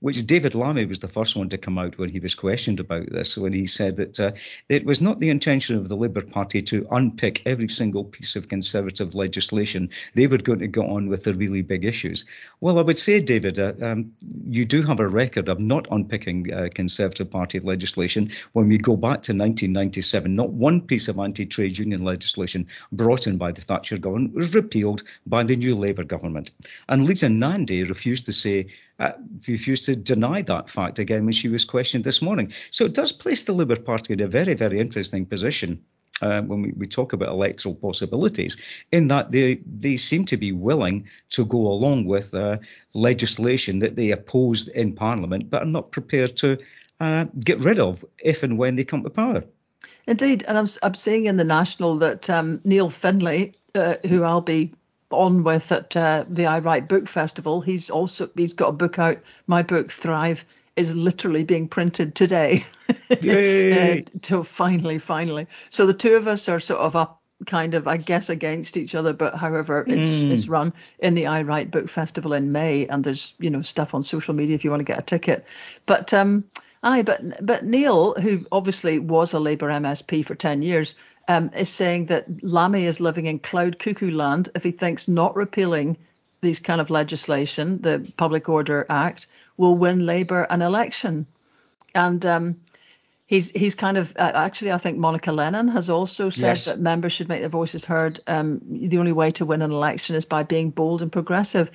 which 0.00 0.26
David 0.26 0.54
Lammy 0.54 0.86
was 0.86 0.98
the 0.98 1.08
first 1.08 1.36
one 1.36 1.48
to 1.50 1.58
come 1.58 1.78
out 1.78 1.98
when 1.98 2.08
he 2.08 2.20
was 2.20 2.34
questioned 2.34 2.80
about 2.80 3.10
this, 3.10 3.36
when 3.36 3.52
he 3.52 3.66
said 3.66 3.96
that 3.96 4.20
uh, 4.20 4.32
it 4.68 4.84
was 4.84 5.00
not 5.00 5.20
the 5.20 5.30
intention 5.30 5.76
of 5.76 5.88
the 5.88 5.96
Labour 5.96 6.22
Party 6.22 6.62
to 6.62 6.86
unpick 6.90 7.42
every 7.46 7.68
single 7.68 8.04
piece 8.04 8.36
of 8.36 8.48
Conservative 8.48 9.14
legislation. 9.14 9.90
They 10.14 10.26
were 10.26 10.38
going 10.38 10.58
to 10.60 10.68
go 10.68 10.86
on 10.86 11.08
with 11.08 11.24
the 11.24 11.34
really 11.34 11.62
big 11.62 11.84
issues. 11.84 12.24
Well, 12.60 12.78
I 12.78 12.82
would 12.82 12.98
say, 12.98 13.20
David, 13.20 13.58
uh, 13.58 13.72
um, 13.82 14.12
you 14.48 14.64
do 14.64 14.82
have 14.82 15.00
a 15.00 15.08
record 15.08 15.48
of 15.48 15.60
not 15.60 15.86
unpicking 15.90 16.52
uh, 16.52 16.68
Conservative 16.74 17.30
Party 17.30 17.60
legislation. 17.60 18.30
When 18.52 18.68
we 18.68 18.78
go 18.78 18.96
back 18.96 19.22
to 19.22 19.32
1997, 19.32 20.34
not 20.34 20.50
one 20.50 20.80
piece 20.80 21.08
of 21.08 21.18
anti 21.18 21.46
trade 21.46 21.78
union 21.78 22.04
legislation 22.04 22.66
brought 22.92 23.26
in 23.26 23.36
by 23.36 23.52
the 23.52 23.60
Thatcher 23.60 23.98
government 23.98 24.34
was 24.34 24.54
repealed 24.54 25.02
by 25.26 25.42
the 25.42 25.56
new 25.56 25.67
new 25.68 25.76
Labour 25.76 26.04
government. 26.04 26.50
And 26.88 27.04
Lisa 27.04 27.28
Nandy 27.28 27.84
refused 27.84 28.26
to 28.26 28.32
say, 28.32 28.66
uh, 28.98 29.12
refused 29.46 29.84
to 29.86 29.96
deny 29.96 30.42
that 30.42 30.68
fact 30.68 30.98
again 30.98 31.24
when 31.24 31.32
she 31.32 31.48
was 31.48 31.64
questioned 31.64 32.04
this 32.04 32.22
morning. 32.22 32.52
So 32.70 32.84
it 32.84 32.94
does 32.94 33.12
place 33.12 33.44
the 33.44 33.52
Labour 33.52 33.76
Party 33.76 34.14
in 34.14 34.20
a 34.20 34.26
very, 34.26 34.54
very 34.54 34.80
interesting 34.80 35.26
position. 35.26 35.84
Uh, 36.20 36.42
when 36.42 36.62
we, 36.62 36.72
we, 36.72 36.86
talk 36.86 37.12
about 37.12 37.28
electoral 37.28 37.76
possibilities, 37.76 38.56
in 38.90 39.06
that 39.06 39.30
they 39.30 39.60
they 39.80 39.96
seem 39.96 40.24
to 40.24 40.36
be 40.36 40.50
willing 40.50 41.06
to 41.30 41.44
go 41.44 41.58
along 41.58 42.06
with 42.06 42.34
uh, 42.34 42.56
legislation 42.92 43.78
that 43.78 43.94
they 43.94 44.10
opposed 44.10 44.68
in 44.70 44.92
Parliament, 44.92 45.48
but 45.48 45.62
are 45.62 45.66
not 45.66 45.92
prepared 45.92 46.36
to 46.36 46.58
uh, 46.98 47.26
get 47.38 47.60
rid 47.60 47.78
of 47.78 48.04
if 48.18 48.42
and 48.42 48.58
when 48.58 48.74
they 48.74 48.84
come 48.84 49.04
to 49.04 49.10
power. 49.10 49.44
Indeed, 50.08 50.44
and 50.48 50.58
I'm, 50.58 50.66
I'm 50.82 50.94
seeing 50.94 51.26
in 51.26 51.36
the 51.36 51.44
National 51.44 51.98
that 51.98 52.28
um, 52.28 52.60
Neil 52.64 52.90
Findlay, 52.90 53.52
uh, 53.76 53.96
who 54.08 54.24
I'll 54.24 54.40
be 54.40 54.72
on 55.10 55.44
with 55.44 55.72
at 55.72 55.96
uh, 55.96 56.24
the 56.28 56.46
Aye 56.46 56.58
Write 56.60 56.88
Book 56.88 57.08
Festival. 57.08 57.60
He's 57.60 57.90
also 57.90 58.28
he's 58.36 58.52
got 58.52 58.68
a 58.68 58.72
book 58.72 58.98
out. 58.98 59.18
My 59.46 59.62
book 59.62 59.90
Thrive 59.90 60.44
is 60.76 60.94
literally 60.94 61.44
being 61.44 61.68
printed 61.68 62.14
today. 62.14 62.64
Yay! 63.20 64.00
uh, 64.00 64.18
so 64.22 64.42
finally, 64.42 64.98
finally. 64.98 65.46
So 65.70 65.86
the 65.86 65.94
two 65.94 66.14
of 66.14 66.28
us 66.28 66.48
are 66.48 66.60
sort 66.60 66.80
of 66.80 66.94
up 66.94 67.20
kind 67.46 67.74
of 67.74 67.86
I 67.86 67.96
guess 67.96 68.28
against 68.28 68.76
each 68.76 68.94
other, 68.94 69.12
but 69.12 69.34
however 69.34 69.84
it's 69.86 70.08
mm. 70.08 70.30
it's 70.30 70.48
run 70.48 70.72
in 70.98 71.14
the 71.14 71.26
Aye 71.26 71.42
Write 71.42 71.70
Book 71.70 71.88
Festival 71.88 72.32
in 72.32 72.52
May, 72.52 72.86
and 72.86 73.02
there's 73.02 73.34
you 73.38 73.50
know 73.50 73.62
stuff 73.62 73.94
on 73.94 74.02
social 74.02 74.34
media 74.34 74.54
if 74.54 74.64
you 74.64 74.70
want 74.70 74.80
to 74.80 74.84
get 74.84 74.98
a 74.98 75.02
ticket. 75.02 75.44
But 75.86 76.12
um, 76.12 76.44
aye, 76.82 77.02
but 77.02 77.44
but 77.44 77.64
Neil, 77.64 78.14
who 78.14 78.46
obviously 78.52 78.98
was 78.98 79.32
a 79.32 79.40
Labour 79.40 79.68
MSP 79.68 80.24
for 80.24 80.34
ten 80.34 80.62
years, 80.62 80.96
um, 81.28 81.50
is 81.54 81.68
saying 81.68 82.06
that 82.06 82.42
Lammy 82.42 82.84
is 82.84 83.00
living 83.00 83.26
in 83.26 83.38
cloud 83.38 83.78
cuckoo 83.78 84.10
land 84.10 84.48
if 84.54 84.64
he 84.64 84.72
thinks 84.72 85.06
not 85.06 85.36
repealing 85.36 85.96
these 86.40 86.58
kind 86.58 86.80
of 86.80 86.90
legislation, 86.90 87.80
the 87.82 88.10
Public 88.16 88.48
Order 88.48 88.86
Act, 88.88 89.26
will 89.56 89.76
win 89.76 90.06
Labour 90.06 90.42
an 90.44 90.62
election. 90.62 91.26
And 91.94 92.24
um, 92.24 92.56
he's 93.26 93.50
he's 93.50 93.74
kind 93.74 93.96
of 93.96 94.14
uh, 94.16 94.32
actually 94.34 94.72
I 94.72 94.78
think 94.78 94.98
Monica 94.98 95.32
Lennon 95.32 95.68
has 95.68 95.90
also 95.90 96.30
said 96.30 96.48
yes. 96.48 96.64
that 96.64 96.80
members 96.80 97.12
should 97.12 97.28
make 97.28 97.40
their 97.40 97.48
voices 97.48 97.84
heard. 97.84 98.20
Um, 98.26 98.60
the 98.70 98.98
only 98.98 99.12
way 99.12 99.30
to 99.32 99.44
win 99.44 99.62
an 99.62 99.70
election 99.70 100.16
is 100.16 100.24
by 100.24 100.42
being 100.42 100.70
bold 100.70 101.02
and 101.02 101.12
progressive. 101.12 101.70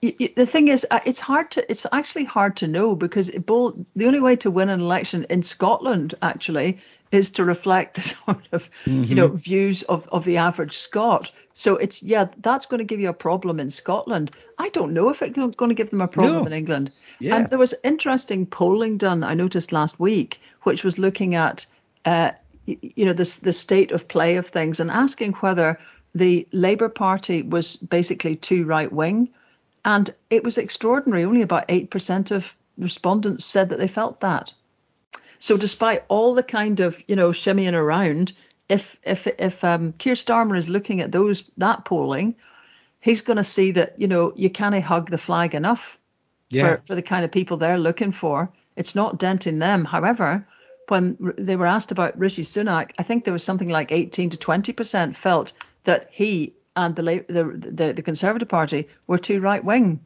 The 0.00 0.44
thing 0.44 0.68
is, 0.68 0.86
uh, 0.90 1.00
it's 1.06 1.20
hard 1.20 1.50
to. 1.52 1.70
It's 1.70 1.86
actually 1.90 2.24
hard 2.24 2.56
to 2.56 2.66
know 2.66 2.94
because 2.94 3.30
bold. 3.30 3.86
The 3.96 4.06
only 4.06 4.20
way 4.20 4.36
to 4.36 4.50
win 4.50 4.68
an 4.68 4.80
election 4.80 5.24
in 5.30 5.42
Scotland 5.42 6.14
actually 6.20 6.80
is 7.14 7.30
to 7.30 7.44
reflect 7.44 7.94
the 7.94 8.00
sort 8.24 8.48
of 8.52 8.68
mm-hmm. 8.84 9.04
you 9.04 9.14
know 9.14 9.28
mm-hmm. 9.28 9.36
views 9.36 9.82
of 9.84 10.08
of 10.08 10.24
the 10.24 10.36
average 10.36 10.76
Scot. 10.76 11.30
So 11.54 11.76
it's 11.76 12.02
yeah, 12.02 12.26
that's 12.38 12.66
going 12.66 12.78
to 12.78 12.84
give 12.84 13.00
you 13.00 13.08
a 13.08 13.14
problem 13.14 13.60
in 13.60 13.70
Scotland. 13.70 14.32
I 14.58 14.68
don't 14.70 14.92
know 14.92 15.08
if 15.08 15.22
it's 15.22 15.32
going 15.32 15.68
to 15.68 15.74
give 15.74 15.90
them 15.90 16.00
a 16.00 16.08
problem 16.08 16.42
no. 16.42 16.46
in 16.46 16.52
England. 16.52 16.90
Yeah. 17.20 17.36
And 17.36 17.48
there 17.48 17.58
was 17.58 17.74
interesting 17.84 18.46
polling 18.46 18.98
done 18.98 19.22
I 19.22 19.34
noticed 19.34 19.72
last 19.72 20.00
week, 20.00 20.40
which 20.62 20.82
was 20.82 20.98
looking 20.98 21.36
at 21.36 21.66
uh, 22.04 22.32
you 22.66 23.04
know 23.04 23.12
the 23.12 23.40
the 23.42 23.52
state 23.52 23.92
of 23.92 24.08
play 24.08 24.36
of 24.36 24.46
things 24.46 24.80
and 24.80 24.90
asking 24.90 25.34
whether 25.34 25.78
the 26.14 26.46
Labour 26.52 26.88
Party 26.88 27.42
was 27.42 27.76
basically 27.76 28.36
too 28.36 28.64
right 28.64 28.92
wing, 28.92 29.28
and 29.84 30.12
it 30.30 30.42
was 30.42 30.58
extraordinary. 30.58 31.24
Only 31.24 31.42
about 31.42 31.66
eight 31.68 31.90
percent 31.90 32.32
of 32.32 32.56
respondents 32.76 33.44
said 33.44 33.68
that 33.68 33.78
they 33.78 33.88
felt 33.88 34.20
that. 34.20 34.52
So 35.44 35.58
despite 35.58 36.04
all 36.08 36.34
the 36.34 36.42
kind 36.42 36.80
of 36.80 37.04
you 37.06 37.16
know 37.16 37.28
shimmying 37.28 37.74
around, 37.74 38.32
if 38.70 38.96
if 39.02 39.26
if 39.26 39.62
um, 39.62 39.92
Keir 39.92 40.14
Starmer 40.14 40.56
is 40.56 40.70
looking 40.70 41.02
at 41.02 41.12
those 41.12 41.50
that 41.58 41.84
polling, 41.84 42.36
he's 43.00 43.20
going 43.20 43.36
to 43.36 43.44
see 43.44 43.72
that 43.72 44.00
you 44.00 44.08
know 44.08 44.32
you 44.36 44.48
can't 44.48 44.82
hug 44.82 45.10
the 45.10 45.18
flag 45.18 45.54
enough 45.54 45.98
yeah. 46.48 46.62
for 46.62 46.82
for 46.86 46.94
the 46.94 47.02
kind 47.02 47.26
of 47.26 47.30
people 47.30 47.58
they're 47.58 47.78
looking 47.78 48.10
for. 48.10 48.50
It's 48.74 48.94
not 48.94 49.18
denting 49.18 49.58
them. 49.58 49.84
However, 49.84 50.48
when 50.88 51.34
they 51.36 51.56
were 51.56 51.66
asked 51.66 51.92
about 51.92 52.18
Rishi 52.18 52.42
Sunak, 52.42 52.92
I 52.98 53.02
think 53.02 53.24
there 53.24 53.34
was 53.34 53.44
something 53.44 53.68
like 53.68 53.92
18 53.92 54.30
to 54.30 54.38
20 54.38 54.72
percent 54.72 55.14
felt 55.14 55.52
that 55.82 56.08
he 56.10 56.54
and 56.74 56.96
the 56.96 57.02
the 57.28 57.44
the, 57.70 57.92
the 57.92 58.02
Conservative 58.02 58.48
Party 58.48 58.88
were 59.06 59.18
too 59.18 59.40
right 59.40 59.62
wing. 59.62 60.00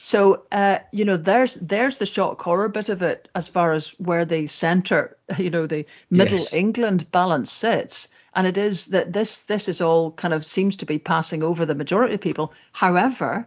So 0.00 0.44
uh, 0.52 0.78
you 0.92 1.04
know, 1.04 1.16
there's 1.16 1.54
there's 1.54 1.98
the 1.98 2.06
shock 2.06 2.42
horror 2.42 2.68
bit 2.68 2.88
of 2.88 3.02
it 3.02 3.28
as 3.34 3.48
far 3.48 3.72
as 3.72 3.88
where 3.98 4.24
the 4.24 4.46
centre, 4.46 5.16
you 5.38 5.50
know, 5.50 5.66
the 5.66 5.86
middle 6.10 6.38
yes. 6.38 6.52
England 6.52 7.10
balance 7.10 7.50
sits. 7.50 8.08
And 8.36 8.46
it 8.46 8.58
is 8.58 8.86
that 8.86 9.12
this 9.12 9.44
this 9.44 9.68
is 9.68 9.80
all 9.80 10.10
kind 10.12 10.34
of 10.34 10.44
seems 10.44 10.76
to 10.76 10.86
be 10.86 10.98
passing 10.98 11.42
over 11.42 11.64
the 11.64 11.74
majority 11.74 12.14
of 12.14 12.20
people. 12.20 12.52
However, 12.72 13.46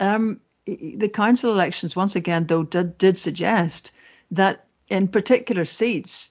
um, 0.00 0.40
the 0.66 1.08
council 1.08 1.52
elections 1.52 1.94
once 1.94 2.16
again 2.16 2.46
though 2.46 2.64
did 2.64 2.98
did 2.98 3.16
suggest 3.16 3.92
that 4.32 4.66
in 4.88 5.08
particular 5.08 5.64
seats 5.64 6.30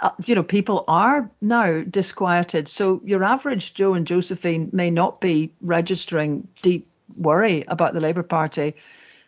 uh, 0.00 0.10
you 0.26 0.34
know 0.34 0.42
people 0.42 0.84
are 0.88 1.30
now 1.40 1.82
disquieted 1.82 2.66
so 2.66 3.00
your 3.04 3.22
average 3.22 3.72
joe 3.74 3.94
and 3.94 4.06
josephine 4.06 4.68
may 4.72 4.90
not 4.90 5.20
be 5.20 5.52
registering 5.60 6.46
deep 6.60 6.88
worry 7.16 7.64
about 7.68 7.94
the 7.94 8.00
Labour 8.00 8.22
Party. 8.22 8.74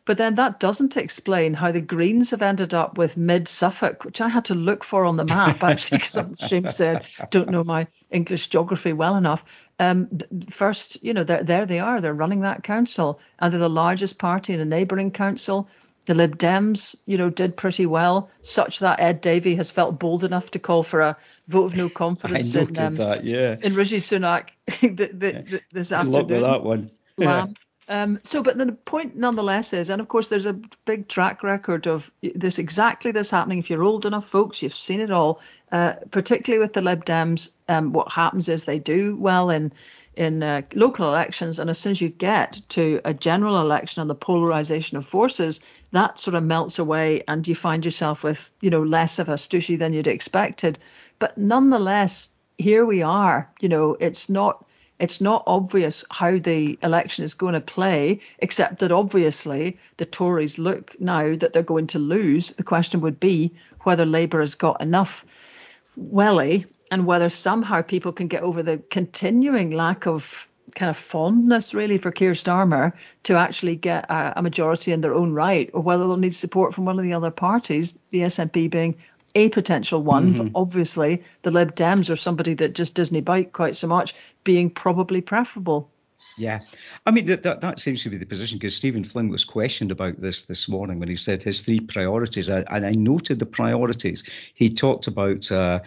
But 0.06 0.18
then 0.18 0.34
that 0.34 0.60
doesn't 0.60 0.98
explain 0.98 1.54
how 1.54 1.72
the 1.72 1.80
Greens 1.80 2.30
have 2.32 2.42
ended 2.42 2.74
up 2.74 2.98
with 2.98 3.16
mid 3.16 3.48
Suffolk, 3.48 4.04
which 4.04 4.20
I 4.20 4.28
had 4.28 4.44
to 4.46 4.54
look 4.54 4.84
for 4.84 5.06
on 5.06 5.16
the 5.16 5.24
map 5.24 5.64
actually, 5.64 5.98
because 5.98 6.18
I'm 6.18 6.32
ashamed 6.32 6.66
to 6.66 6.72
say 6.72 7.00
I 7.18 7.26
don't 7.30 7.48
know 7.48 7.64
my 7.64 7.86
English 8.10 8.48
geography 8.48 8.92
well 8.92 9.16
enough. 9.16 9.44
Um, 9.78 10.08
first, 10.50 11.02
you 11.02 11.14
know, 11.14 11.24
there 11.24 11.64
they 11.64 11.80
are. 11.80 12.00
They're 12.00 12.12
running 12.12 12.40
that 12.40 12.62
council, 12.62 13.18
and 13.38 13.52
they're 13.52 13.60
the 13.60 13.68
largest 13.68 14.18
party 14.18 14.52
in 14.52 14.60
a 14.60 14.64
neighbouring 14.64 15.10
council. 15.10 15.68
The 16.06 16.14
Lib 16.14 16.36
Dems, 16.36 16.96
you 17.06 17.16
know, 17.16 17.30
did 17.30 17.56
pretty 17.56 17.86
well, 17.86 18.30
such 18.42 18.80
that 18.80 19.00
Ed 19.00 19.22
Davey 19.22 19.56
has 19.56 19.70
felt 19.70 19.98
bold 19.98 20.22
enough 20.22 20.50
to 20.50 20.58
call 20.58 20.82
for 20.82 21.00
a 21.00 21.16
vote 21.48 21.64
of 21.64 21.76
no 21.76 21.88
confidence 22.02 22.54
in, 22.54 22.78
um, 22.78 22.96
that, 22.96 23.24
yeah. 23.24 23.56
in 23.62 23.74
Rishi 23.74 23.96
Sunak 23.96 24.50
the, 24.80 25.06
the, 25.06 25.44
yeah. 25.48 25.58
this 25.72 25.92
afternoon. 25.92 26.28
Look 26.28 26.30
at 26.30 26.42
that 26.42 26.62
one. 26.62 26.90
Yeah. 27.16 27.46
Um, 27.86 28.18
so, 28.22 28.42
but 28.42 28.56
the 28.56 28.72
point 28.72 29.16
nonetheless 29.16 29.74
is, 29.74 29.90
and 29.90 30.00
of 30.00 30.08
course, 30.08 30.28
there's 30.28 30.46
a 30.46 30.58
big 30.86 31.06
track 31.06 31.42
record 31.42 31.86
of 31.86 32.10
this 32.22 32.58
exactly 32.58 33.12
this 33.12 33.30
happening. 33.30 33.58
If 33.58 33.68
you're 33.68 33.82
old 33.82 34.06
enough, 34.06 34.26
folks, 34.26 34.62
you've 34.62 34.74
seen 34.74 35.00
it 35.00 35.10
all. 35.10 35.40
Uh, 35.70 35.94
particularly 36.10 36.62
with 36.62 36.72
the 36.72 36.80
Lib 36.80 37.04
Dems, 37.04 37.50
um, 37.68 37.92
what 37.92 38.10
happens 38.10 38.48
is 38.48 38.64
they 38.64 38.78
do 38.78 39.16
well 39.16 39.50
in 39.50 39.72
in 40.16 40.42
uh, 40.42 40.62
local 40.74 41.08
elections, 41.08 41.58
and 41.58 41.68
as 41.68 41.76
soon 41.76 41.90
as 41.90 42.00
you 42.00 42.08
get 42.08 42.60
to 42.68 43.00
a 43.04 43.12
general 43.12 43.60
election 43.60 44.00
and 44.00 44.08
the 44.08 44.14
polarization 44.14 44.96
of 44.96 45.04
forces, 45.04 45.60
that 45.90 46.18
sort 46.18 46.36
of 46.36 46.44
melts 46.44 46.78
away, 46.78 47.22
and 47.26 47.46
you 47.46 47.54
find 47.54 47.84
yourself 47.84 48.24
with 48.24 48.50
you 48.60 48.70
know 48.70 48.82
less 48.82 49.18
of 49.18 49.28
a 49.28 49.36
stushy 49.36 49.76
than 49.76 49.92
you'd 49.92 50.06
expected. 50.06 50.78
But 51.18 51.36
nonetheless, 51.36 52.30
here 52.56 52.86
we 52.86 53.02
are. 53.02 53.50
You 53.60 53.68
know, 53.68 53.96
it's 53.98 54.30
not 54.30 54.64
it's 54.98 55.20
not 55.20 55.42
obvious 55.46 56.04
how 56.10 56.38
the 56.38 56.78
election 56.82 57.24
is 57.24 57.34
going 57.34 57.54
to 57.54 57.60
play, 57.60 58.20
except 58.38 58.78
that 58.78 58.92
obviously 58.92 59.78
the 59.96 60.04
Tories 60.04 60.58
look 60.58 60.98
now 61.00 61.34
that 61.34 61.52
they're 61.52 61.62
going 61.62 61.88
to 61.88 61.98
lose. 61.98 62.50
The 62.52 62.62
question 62.62 63.00
would 63.00 63.18
be 63.18 63.52
whether 63.80 64.06
Labour 64.06 64.40
has 64.40 64.54
got 64.54 64.80
enough 64.80 65.24
welly 65.96 66.66
and 66.90 67.06
whether 67.06 67.28
somehow 67.28 67.82
people 67.82 68.12
can 68.12 68.28
get 68.28 68.42
over 68.42 68.62
the 68.62 68.78
continuing 68.90 69.70
lack 69.72 70.06
of 70.06 70.48
kind 70.74 70.90
of 70.90 70.96
fondness 70.96 71.74
really 71.74 71.98
for 71.98 72.10
Keir 72.10 72.32
Starmer 72.32 72.92
to 73.24 73.36
actually 73.36 73.76
get 73.76 74.06
a, 74.10 74.38
a, 74.38 74.42
majority 74.42 74.92
in 74.92 75.00
their 75.00 75.14
own 75.14 75.32
right, 75.32 75.70
or 75.72 75.82
whether 75.82 76.04
they'll 76.04 76.16
need 76.16 76.34
support 76.34 76.74
from 76.74 76.84
one 76.84 76.98
of 76.98 77.04
the 77.04 77.12
other 77.12 77.30
parties, 77.30 77.98
the 78.10 78.20
SNP 78.20 78.70
being 78.70 78.96
a 79.34 79.48
potential 79.48 80.02
one, 80.02 80.34
mm-hmm. 80.34 80.44
but 80.44 80.58
obviously 80.58 81.22
the 81.42 81.50
Lib 81.50 81.74
Dems 81.74 82.10
are 82.10 82.16
somebody 82.16 82.54
that 82.54 82.74
just 82.74 82.94
doesn't 82.94 83.22
bite 83.22 83.52
quite 83.52 83.76
so 83.76 83.86
much, 83.86 84.14
being 84.44 84.70
probably 84.70 85.20
preferable. 85.20 85.90
Yeah, 86.36 86.60
I 87.06 87.10
mean 87.10 87.26
that, 87.26 87.42
that, 87.44 87.60
that 87.60 87.78
seems 87.78 88.02
to 88.02 88.10
be 88.10 88.16
the 88.16 88.26
position 88.26 88.58
because 88.58 88.74
Stephen 88.74 89.04
Flynn 89.04 89.28
was 89.28 89.44
questioned 89.44 89.92
about 89.92 90.20
this 90.20 90.44
this 90.44 90.68
morning 90.68 90.98
when 90.98 91.08
he 91.08 91.16
said 91.16 91.42
his 91.42 91.62
three 91.62 91.80
priorities, 91.80 92.48
and 92.48 92.66
I 92.68 92.92
noted 92.92 93.38
the 93.38 93.46
priorities. 93.46 94.24
He 94.54 94.70
talked 94.70 95.06
about. 95.06 95.50
Uh, 95.50 95.80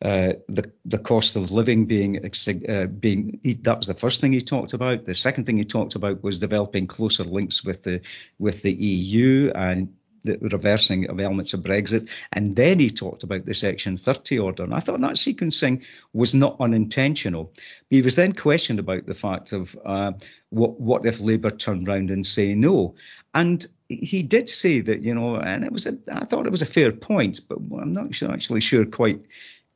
uh, 0.00 0.32
the 0.48 0.68
the 0.84 0.98
cost 0.98 1.36
of 1.36 1.52
living 1.52 1.86
being 1.86 2.18
uh, 2.18 2.86
being 2.86 3.38
that 3.62 3.78
was 3.78 3.86
the 3.86 3.94
first 3.94 4.20
thing 4.20 4.32
he 4.32 4.40
talked 4.40 4.72
about. 4.72 5.04
The 5.04 5.14
second 5.14 5.44
thing 5.44 5.58
he 5.58 5.62
talked 5.62 5.94
about 5.94 6.24
was 6.24 6.38
developing 6.38 6.88
closer 6.88 7.22
links 7.22 7.62
with 7.62 7.84
the 7.84 8.00
with 8.40 8.62
the 8.62 8.72
EU 8.72 9.52
and 9.54 9.94
the 10.24 10.38
reversing 10.38 11.08
of 11.08 11.20
elements 11.20 11.54
of 11.54 11.60
Brexit. 11.60 12.08
And 12.32 12.56
then 12.56 12.78
he 12.78 12.90
talked 12.90 13.22
about 13.22 13.46
the 13.46 13.54
Section 13.54 13.96
30 13.96 14.38
order. 14.38 14.64
And 14.64 14.74
I 14.74 14.80
thought 14.80 15.00
that 15.00 15.12
sequencing 15.12 15.84
was 16.12 16.34
not 16.34 16.56
unintentional. 16.60 17.52
He 17.90 18.02
was 18.02 18.14
then 18.14 18.32
questioned 18.32 18.78
about 18.78 19.06
the 19.06 19.14
fact 19.14 19.52
of 19.52 19.76
uh, 19.84 20.12
what, 20.50 20.80
what 20.80 21.06
if 21.06 21.20
Labour 21.20 21.50
turned 21.50 21.86
round 21.86 22.10
and 22.10 22.26
say 22.26 22.54
no? 22.54 22.94
And 23.34 23.66
he 23.88 24.22
did 24.22 24.48
say 24.48 24.80
that, 24.80 25.02
you 25.02 25.14
know, 25.14 25.36
and 25.36 25.64
it 25.64 25.72
was 25.72 25.86
a, 25.86 25.98
I 26.10 26.24
thought 26.24 26.46
it 26.46 26.52
was 26.52 26.62
a 26.62 26.66
fair 26.66 26.92
point, 26.92 27.40
but 27.48 27.58
I'm 27.58 27.92
not 27.92 28.14
sure, 28.14 28.30
actually 28.30 28.60
sure 28.60 28.84
quite 28.84 29.20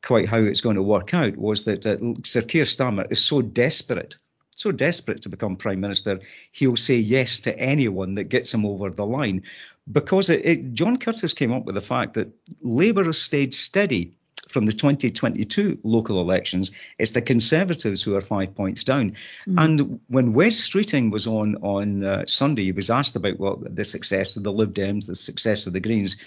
quite 0.03 0.29
how 0.29 0.37
it's 0.37 0.61
going 0.61 0.75
to 0.75 0.83
work 0.83 1.13
out, 1.13 1.35
was 1.37 1.65
that 1.65 1.85
uh, 1.85 1.97
Sir 2.23 2.43
Keir 2.43 2.63
Starmer 2.63 3.11
is 3.11 3.19
so 3.19 3.41
desperate 3.41 4.15
so 4.57 4.71
desperate 4.71 5.21
to 5.21 5.29
become 5.29 5.55
prime 5.55 5.79
minister, 5.79 6.19
he'll 6.51 6.75
say 6.75 6.95
yes 6.95 7.39
to 7.41 7.57
anyone 7.57 8.15
that 8.15 8.25
gets 8.25 8.53
him 8.53 8.65
over 8.65 8.89
the 8.89 9.05
line. 9.05 9.43
Because 9.91 10.29
it, 10.29 10.45
it, 10.45 10.73
John 10.73 10.97
Curtice 10.97 11.33
came 11.33 11.53
up 11.53 11.65
with 11.65 11.75
the 11.75 11.81
fact 11.81 12.15
that 12.15 12.29
Labour 12.61 13.05
has 13.05 13.17
stayed 13.17 13.53
steady 13.53 14.17
from 14.49 14.65
the 14.65 14.73
2022 14.73 15.79
local 15.83 16.21
elections. 16.21 16.71
It's 16.97 17.11
the 17.11 17.21
Conservatives 17.21 18.03
who 18.03 18.15
are 18.15 18.21
five 18.21 18.55
points 18.55 18.83
down. 18.83 19.15
Mm. 19.47 19.63
And 19.63 19.99
when 20.07 20.33
Wes 20.33 20.55
Streeting 20.55 21.11
was 21.11 21.27
on 21.27 21.55
on 21.57 22.03
uh, 22.03 22.25
Sunday, 22.27 22.63
he 22.63 22.71
was 22.71 22.89
asked 22.89 23.15
about 23.15 23.39
well, 23.39 23.61
the 23.61 23.85
success 23.85 24.37
of 24.37 24.43
the 24.43 24.53
Lib 24.53 24.73
Dems, 24.73 25.07
the 25.07 25.15
success 25.15 25.67
of 25.67 25.73
the 25.73 25.79
Greens 25.79 26.17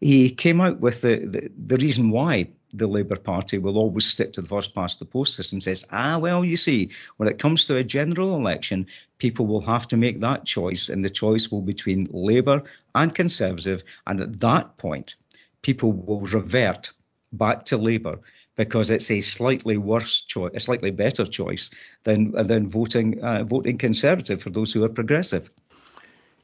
he 0.00 0.30
came 0.30 0.60
out 0.60 0.80
with 0.80 1.00
the, 1.00 1.16
the, 1.16 1.50
the, 1.66 1.76
reason 1.76 2.10
why 2.10 2.48
the 2.76 2.86
Labour 2.86 3.16
Party 3.16 3.58
will 3.58 3.78
always 3.78 4.04
stick 4.04 4.32
to 4.32 4.42
the 4.42 4.48
first 4.48 4.74
past 4.74 4.98
the 4.98 5.04
post 5.04 5.34
system 5.34 5.60
says, 5.60 5.86
ah, 5.92 6.18
well, 6.18 6.44
you 6.44 6.56
see, 6.56 6.90
when 7.16 7.28
it 7.28 7.38
comes 7.38 7.66
to 7.66 7.76
a 7.76 7.84
general 7.84 8.34
election, 8.34 8.86
people 9.18 9.46
will 9.46 9.60
have 9.60 9.86
to 9.88 9.96
make 9.96 10.20
that 10.20 10.44
choice, 10.44 10.88
and 10.88 11.04
the 11.04 11.10
choice 11.10 11.50
will 11.50 11.62
be 11.62 11.72
between 11.72 12.08
Labour 12.10 12.62
and 12.94 13.14
Conservative. 13.14 13.82
And 14.06 14.20
at 14.20 14.40
that 14.40 14.76
point, 14.78 15.16
people 15.62 15.92
will 15.92 16.20
revert 16.20 16.92
back 17.32 17.64
to 17.64 17.76
Labour 17.76 18.20
because 18.56 18.90
it's 18.90 19.10
a 19.10 19.20
slightly 19.20 19.76
worse 19.76 20.20
choice, 20.20 20.52
a 20.54 20.60
slightly 20.60 20.90
better 20.90 21.26
choice 21.26 21.70
than 22.04 22.30
than 22.32 22.70
voting 22.70 23.22
uh, 23.22 23.44
voting 23.44 23.78
Conservative 23.78 24.40
for 24.40 24.50
those 24.50 24.72
who 24.72 24.84
are 24.84 24.88
progressive. 24.88 25.50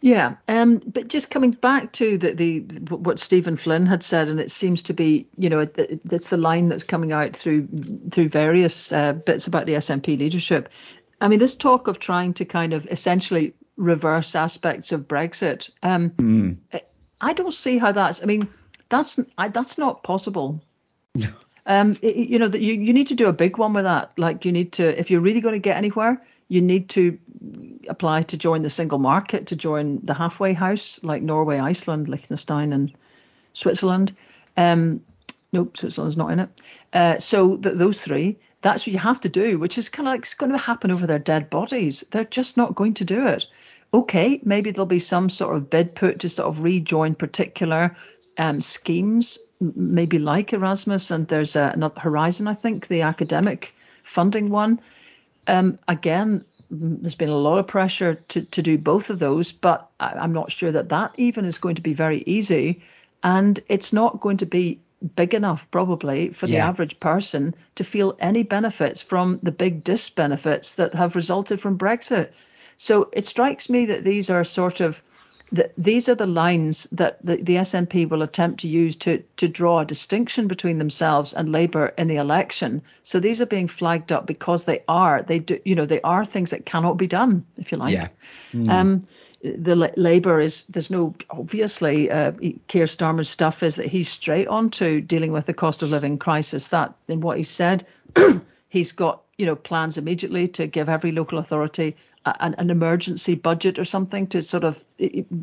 Yeah, 0.02 0.36
um, 0.48 0.78
but 0.78 1.08
just 1.08 1.30
coming 1.30 1.50
back 1.50 1.92
to 1.92 2.16
the, 2.16 2.32
the 2.32 2.60
what 2.96 3.18
Stephen 3.18 3.56
Flynn 3.56 3.84
had 3.84 4.02
said, 4.02 4.28
and 4.28 4.40
it 4.40 4.50
seems 4.50 4.82
to 4.84 4.94
be, 4.94 5.26
you 5.36 5.50
know, 5.50 5.66
that's 6.04 6.30
the 6.30 6.38
line 6.38 6.70
that's 6.70 6.84
coming 6.84 7.12
out 7.12 7.36
through 7.36 7.68
through 8.10 8.30
various 8.30 8.92
uh, 8.92 9.12
bits 9.12 9.46
about 9.46 9.66
the 9.66 9.74
SNP 9.74 10.18
leadership. 10.18 10.70
I 11.20 11.28
mean, 11.28 11.38
this 11.38 11.54
talk 11.54 11.86
of 11.86 11.98
trying 11.98 12.32
to 12.34 12.46
kind 12.46 12.72
of 12.72 12.86
essentially 12.86 13.52
reverse 13.76 14.34
aspects 14.34 14.90
of 14.90 15.06
Brexit, 15.06 15.68
um, 15.82 16.10
mm. 16.10 16.56
I 17.20 17.32
don't 17.34 17.52
see 17.52 17.76
how 17.76 17.92
that's. 17.92 18.22
I 18.22 18.26
mean, 18.26 18.48
that's 18.88 19.20
I, 19.36 19.48
that's 19.48 19.76
not 19.76 20.02
possible. 20.02 20.62
um, 21.66 21.98
it, 22.00 22.16
you 22.16 22.38
know, 22.38 22.48
that 22.48 22.62
you 22.62 22.72
you 22.72 22.94
need 22.94 23.08
to 23.08 23.14
do 23.14 23.26
a 23.26 23.34
big 23.34 23.58
one 23.58 23.74
with 23.74 23.84
that. 23.84 24.12
Like, 24.16 24.46
you 24.46 24.52
need 24.52 24.72
to, 24.74 24.98
if 24.98 25.10
you're 25.10 25.20
really 25.20 25.42
going 25.42 25.54
to 25.54 25.58
get 25.58 25.76
anywhere, 25.76 26.22
you 26.50 26.60
need 26.60 26.88
to 26.90 27.16
apply 27.88 28.22
to 28.22 28.36
join 28.36 28.62
the 28.62 28.68
single 28.68 28.98
market, 28.98 29.46
to 29.46 29.56
join 29.56 30.00
the 30.02 30.12
halfway 30.12 30.52
house 30.52 31.02
like 31.04 31.22
Norway, 31.22 31.58
Iceland, 31.58 32.08
Liechtenstein, 32.08 32.72
and 32.72 32.92
Switzerland. 33.54 34.14
Um, 34.56 35.00
nope, 35.52 35.76
Switzerland's 35.76 36.16
not 36.16 36.32
in 36.32 36.40
it. 36.40 36.60
Uh, 36.92 37.18
so 37.20 37.56
th- 37.56 37.76
those 37.76 38.00
three, 38.00 38.36
that's 38.62 38.84
what 38.84 38.92
you 38.92 38.98
have 38.98 39.20
to 39.20 39.28
do, 39.28 39.60
which 39.60 39.78
is 39.78 39.88
kind 39.88 40.08
of 40.08 40.12
like 40.12 40.22
it's 40.22 40.34
going 40.34 40.50
to 40.50 40.58
happen 40.58 40.90
over 40.90 41.06
their 41.06 41.20
dead 41.20 41.50
bodies. 41.50 42.04
They're 42.10 42.24
just 42.24 42.56
not 42.56 42.74
going 42.74 42.94
to 42.94 43.04
do 43.04 43.28
it. 43.28 43.46
Okay, 43.94 44.40
maybe 44.44 44.72
there'll 44.72 44.86
be 44.86 44.98
some 44.98 45.30
sort 45.30 45.54
of 45.54 45.70
bid 45.70 45.94
put 45.94 46.18
to 46.20 46.28
sort 46.28 46.48
of 46.48 46.64
rejoin 46.64 47.14
particular 47.14 47.96
um, 48.38 48.60
schemes, 48.60 49.38
maybe 49.60 50.18
like 50.18 50.52
Erasmus, 50.52 51.12
and 51.12 51.28
there's 51.28 51.54
a, 51.54 51.70
another 51.74 52.00
Horizon, 52.00 52.48
I 52.48 52.54
think, 52.54 52.88
the 52.88 53.02
academic 53.02 53.72
funding 54.02 54.50
one. 54.50 54.80
Um, 55.46 55.78
again, 55.88 56.44
there's 56.70 57.14
been 57.14 57.28
a 57.28 57.36
lot 57.36 57.58
of 57.58 57.66
pressure 57.66 58.14
to, 58.28 58.42
to 58.42 58.62
do 58.62 58.78
both 58.78 59.10
of 59.10 59.18
those, 59.18 59.52
but 59.52 59.90
I, 59.98 60.24
am 60.24 60.32
not 60.32 60.52
sure 60.52 60.70
that 60.70 60.90
that 60.90 61.12
even 61.16 61.44
is 61.44 61.58
going 61.58 61.74
to 61.74 61.82
be 61.82 61.94
very 61.94 62.22
easy. 62.26 62.82
And 63.22 63.58
it's 63.68 63.92
not 63.92 64.20
going 64.20 64.38
to 64.38 64.46
be 64.46 64.80
big 65.16 65.34
enough, 65.34 65.70
probably, 65.70 66.30
for 66.30 66.46
the 66.46 66.58
average 66.58 67.00
person 67.00 67.54
to 67.74 67.84
feel 67.84 68.16
any 68.20 68.42
benefits 68.42 69.02
from 69.02 69.40
the 69.42 69.52
big 69.52 69.82
disbenefits 69.82 70.76
that 70.76 70.94
have 70.94 71.16
resulted 71.16 71.60
from 71.60 71.78
Brexit. 71.78 72.30
So 72.76 73.08
it 73.12 73.26
strikes 73.26 73.68
me 73.68 73.86
that 73.86 74.04
these 74.04 74.30
are 74.30 74.44
sort 74.44 74.80
of 74.80 75.00
the, 75.52 75.70
these 75.76 76.08
are 76.08 76.14
the 76.14 76.26
lines 76.26 76.86
that 76.92 77.24
the, 77.24 77.36
the 77.36 77.56
SNP 77.56 78.08
will 78.08 78.22
attempt 78.22 78.60
to 78.60 78.68
use 78.68 78.96
to 78.96 79.22
to 79.36 79.48
draw 79.48 79.80
a 79.80 79.84
distinction 79.84 80.46
between 80.46 80.78
themselves 80.78 81.34
and 81.34 81.50
Labour 81.50 81.86
in 81.98 82.06
the 82.06 82.16
election. 82.16 82.82
So 83.02 83.18
these 83.18 83.40
are 83.42 83.46
being 83.46 83.66
flagged 83.66 84.12
up 84.12 84.26
because 84.26 84.64
they 84.64 84.84
are 84.86 85.22
they 85.22 85.40
do 85.40 85.60
you 85.64 85.74
know 85.74 85.86
they 85.86 86.00
are 86.02 86.24
things 86.24 86.50
that 86.50 86.66
cannot 86.66 86.96
be 86.96 87.08
done 87.08 87.44
if 87.56 87.72
you 87.72 87.78
like. 87.78 87.94
Yeah. 87.94 88.08
Mm. 88.52 88.68
Um, 88.68 89.06
the 89.42 89.74
Labour 89.96 90.40
is 90.40 90.64
there's 90.64 90.90
no 90.90 91.14
obviously 91.30 92.10
uh, 92.10 92.32
Keir 92.68 92.84
Starmer's 92.84 93.28
stuff 93.28 93.62
is 93.62 93.76
that 93.76 93.86
he's 93.86 94.08
straight 94.08 94.46
on 94.46 94.70
to 94.70 95.00
dealing 95.00 95.32
with 95.32 95.46
the 95.46 95.54
cost 95.54 95.82
of 95.82 95.90
living 95.90 96.18
crisis. 96.18 96.68
That 96.68 96.94
in 97.08 97.20
what 97.20 97.38
he 97.38 97.44
said, 97.44 97.86
he's 98.68 98.92
got 98.92 99.22
you 99.36 99.46
know 99.46 99.56
plans 99.56 99.98
immediately 99.98 100.46
to 100.48 100.66
give 100.66 100.88
every 100.88 101.10
local 101.10 101.38
authority 101.38 101.96
an, 102.24 102.54
an, 102.58 102.70
emergency 102.70 103.34
budget 103.34 103.78
or 103.78 103.84
something 103.84 104.26
to 104.26 104.42
sort 104.42 104.64
of 104.64 104.84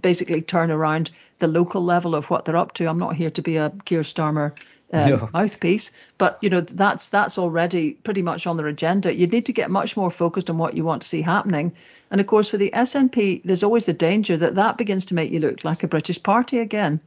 basically 0.02 0.42
turn 0.42 0.70
around 0.70 1.10
the 1.40 1.48
local 1.48 1.84
level 1.84 2.14
of 2.14 2.30
what 2.30 2.46
they're 2.46 2.58
up 2.58 2.74
to. 2.74 2.88
I'm 2.88 3.00
not 3.00 3.16
here 3.16 3.32
to 3.32 3.42
be 3.42 3.58
a 3.58 3.72
Keir 3.86 4.02
Starmer 4.02 4.54
uh, 4.94 5.08
no. 5.08 5.30
mouthpiece, 5.34 5.92
but 6.18 6.38
you 6.42 6.50
know 6.50 6.62
that's 6.62 7.10
that's 7.10 7.38
already 7.38 7.92
pretty 7.92 8.22
much 8.22 8.48
on 8.48 8.58
their 8.58 8.68
agenda. 8.68 9.14
You 9.14 9.28
need 9.28 9.46
to 9.48 9.54
get 9.54 9.72
much 9.72 9.98
more 9.98 10.12
focused 10.12 10.50
on 10.50 10.58
what 10.58 10.76
you 10.76 10.84
want 10.84 11.02
to 11.02 11.08
see 11.08 11.22
happening, 11.22 11.74
and 12.12 12.22
of 12.22 12.28
course 12.28 12.50
for 12.50 12.58
the 12.58 12.72
SNP, 12.72 13.42
there's 13.44 13.64
always 13.64 13.86
the 13.86 13.94
danger 13.94 14.38
that 14.38 14.56
that 14.56 14.78
begins 14.78 15.06
to 15.06 15.16
make 15.16 15.32
you 15.32 15.40
look 15.40 15.64
like 15.64 15.84
a 15.84 15.88
British 15.88 16.22
party 16.22 16.60
again. 16.60 17.02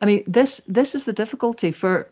I 0.00 0.06
mean, 0.06 0.24
this 0.26 0.62
this 0.66 0.94
is 0.94 1.04
the 1.04 1.12
difficulty 1.12 1.72
for 1.72 2.08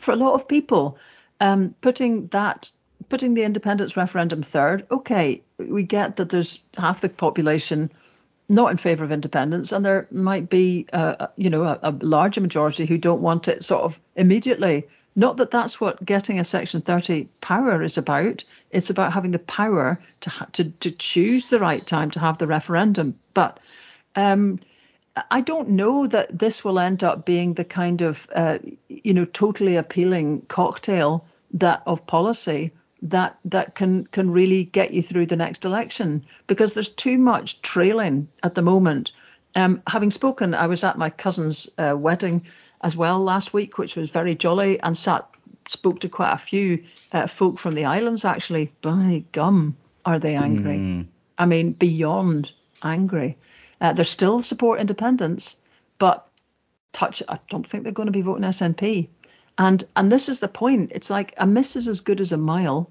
for 0.00 0.12
a 0.12 0.16
lot 0.16 0.34
of 0.34 0.48
people. 0.48 0.98
Um, 1.40 1.76
putting 1.82 2.26
that 2.28 2.72
putting 3.08 3.34
the 3.34 3.44
independence 3.44 3.96
referendum 3.96 4.42
third, 4.42 4.86
okay, 4.90 5.42
we 5.58 5.82
get 5.82 6.16
that 6.16 6.30
there's 6.30 6.60
half 6.76 7.00
the 7.00 7.08
population 7.08 7.90
not 8.48 8.70
in 8.70 8.78
favour 8.78 9.04
of 9.04 9.12
independence, 9.12 9.72
and 9.72 9.84
there 9.84 10.08
might 10.10 10.48
be, 10.48 10.86
uh, 10.92 11.26
you 11.36 11.50
know, 11.50 11.64
a, 11.64 11.78
a 11.82 11.90
larger 12.00 12.40
majority 12.40 12.86
who 12.86 12.96
don't 12.96 13.20
want 13.20 13.46
it 13.46 13.62
sort 13.62 13.82
of 13.82 14.00
immediately. 14.16 14.88
Not 15.14 15.36
that 15.36 15.50
that's 15.50 15.80
what 15.80 16.04
getting 16.04 16.38
a 16.38 16.44
Section 16.44 16.80
30 16.80 17.28
power 17.40 17.82
is 17.82 17.98
about. 17.98 18.44
It's 18.70 18.88
about 18.88 19.12
having 19.12 19.32
the 19.32 19.38
power 19.38 20.00
to 20.20 20.30
ha- 20.30 20.46
to 20.52 20.70
to 20.70 20.90
choose 20.90 21.50
the 21.50 21.58
right 21.58 21.86
time 21.86 22.10
to 22.12 22.20
have 22.20 22.38
the 22.38 22.46
referendum. 22.46 23.18
But 23.34 23.58
um, 24.16 24.60
I 25.30 25.40
don't 25.40 25.70
know 25.70 26.06
that 26.06 26.38
this 26.38 26.64
will 26.64 26.78
end 26.78 27.04
up 27.04 27.26
being 27.26 27.54
the 27.54 27.64
kind 27.64 28.00
of, 28.00 28.28
uh, 28.34 28.58
you 28.88 29.12
know, 29.12 29.24
totally 29.24 29.76
appealing 29.76 30.42
cocktail 30.42 31.26
that 31.52 31.82
of 31.86 32.06
policy 32.06 32.72
that 33.02 33.38
that 33.44 33.74
can 33.74 34.06
can 34.06 34.30
really 34.30 34.64
get 34.64 34.92
you 34.92 35.02
through 35.02 35.26
the 35.26 35.36
next 35.36 35.64
election 35.64 36.24
because 36.46 36.74
there's 36.74 36.88
too 36.88 37.18
much 37.18 37.62
trailing 37.62 38.28
at 38.42 38.54
the 38.54 38.62
moment. 38.62 39.12
Um, 39.54 39.82
having 39.86 40.10
spoken, 40.10 40.54
I 40.54 40.66
was 40.66 40.84
at 40.84 40.98
my 40.98 41.10
cousin's 41.10 41.68
uh, 41.78 41.94
wedding 41.96 42.44
as 42.82 42.96
well 42.96 43.18
last 43.20 43.52
week, 43.52 43.78
which 43.78 43.96
was 43.96 44.10
very 44.10 44.34
jolly, 44.34 44.80
and 44.80 44.96
sat 44.96 45.28
spoke 45.68 46.00
to 46.00 46.08
quite 46.08 46.32
a 46.32 46.38
few 46.38 46.84
uh, 47.12 47.26
folk 47.26 47.58
from 47.58 47.74
the 47.74 47.84
islands. 47.84 48.24
Actually, 48.24 48.72
by 48.82 49.24
gum, 49.32 49.76
are 50.04 50.18
they 50.18 50.34
angry? 50.34 50.76
Mm. 50.76 51.06
I 51.38 51.46
mean, 51.46 51.72
beyond 51.72 52.52
angry. 52.82 53.36
Uh, 53.80 53.92
they 53.92 54.02
still 54.02 54.42
support 54.42 54.80
independence, 54.80 55.56
but 55.98 56.28
touch. 56.92 57.22
I 57.28 57.38
don't 57.48 57.68
think 57.68 57.84
they're 57.84 57.92
going 57.92 58.06
to 58.06 58.12
be 58.12 58.22
voting 58.22 58.44
SNP. 58.44 59.08
And 59.58 59.82
and 59.96 60.10
this 60.10 60.28
is 60.28 60.40
the 60.40 60.48
point. 60.48 60.92
It's 60.94 61.10
like 61.10 61.34
a 61.36 61.46
miss 61.46 61.76
is 61.76 61.88
as 61.88 62.00
good 62.00 62.20
as 62.20 62.32
a 62.32 62.36
mile. 62.36 62.90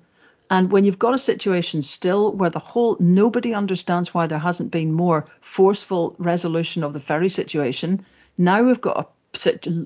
And 0.50 0.72
when 0.72 0.84
you've 0.86 1.00
got 1.00 1.14
a 1.14 1.18
situation 1.18 1.82
still 1.82 2.32
where 2.32 2.50
the 2.50 2.60
whole 2.60 2.98
nobody 3.00 3.54
understands 3.54 4.14
why 4.14 4.28
there 4.28 4.40
hasn't 4.40 4.72
been 4.72 4.94
more 4.94 5.26
forceful 5.42 6.16
resolution 6.18 6.84
of 6.84 6.94
the 6.94 7.00
ferry 7.00 7.30
situation, 7.30 8.06
now 8.38 8.64
we've 8.64 8.82
got 8.82 9.00
a 9.00 9.08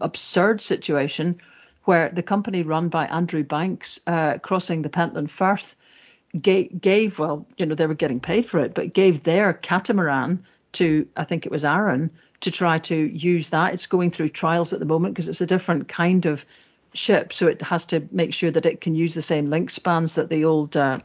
absurd 0.01 0.61
situation 0.61 1.41
where 1.85 2.09
the 2.09 2.23
company 2.23 2.61
run 2.61 2.89
by 2.89 3.05
Andrew 3.07 3.43
Banks 3.43 3.99
uh, 4.05 4.37
crossing 4.37 4.81
the 4.81 4.89
Pentland 4.89 5.31
Firth 5.31 5.75
gave, 6.39 6.79
gave, 6.79 7.19
well, 7.19 7.47
you 7.57 7.65
know, 7.65 7.75
they 7.75 7.87
were 7.87 7.95
getting 7.95 8.19
paid 8.19 8.45
for 8.45 8.59
it, 8.59 8.73
but 8.73 8.93
gave 8.93 9.23
their 9.23 9.53
catamaran 9.53 10.45
to, 10.73 11.07
I 11.17 11.23
think 11.23 11.45
it 11.45 11.51
was 11.51 11.65
Arran, 11.65 12.11
to 12.41 12.51
try 12.51 12.77
to 12.77 12.95
use 12.95 13.49
that. 13.49 13.73
It's 13.73 13.87
going 13.87 14.11
through 14.11 14.29
trials 14.29 14.73
at 14.73 14.79
the 14.79 14.85
moment 14.85 15.15
because 15.15 15.27
it's 15.27 15.41
a 15.41 15.47
different 15.47 15.87
kind 15.87 16.25
of 16.25 16.45
ship, 16.93 17.33
so 17.33 17.47
it 17.47 17.61
has 17.61 17.85
to 17.87 18.07
make 18.11 18.33
sure 18.33 18.51
that 18.51 18.65
it 18.65 18.81
can 18.81 18.95
use 18.95 19.13
the 19.13 19.21
same 19.21 19.49
link 19.49 19.69
spans 19.69 20.15
that 20.15 20.29
the 20.29 20.45
old 20.45 20.75
uh, 20.75 20.99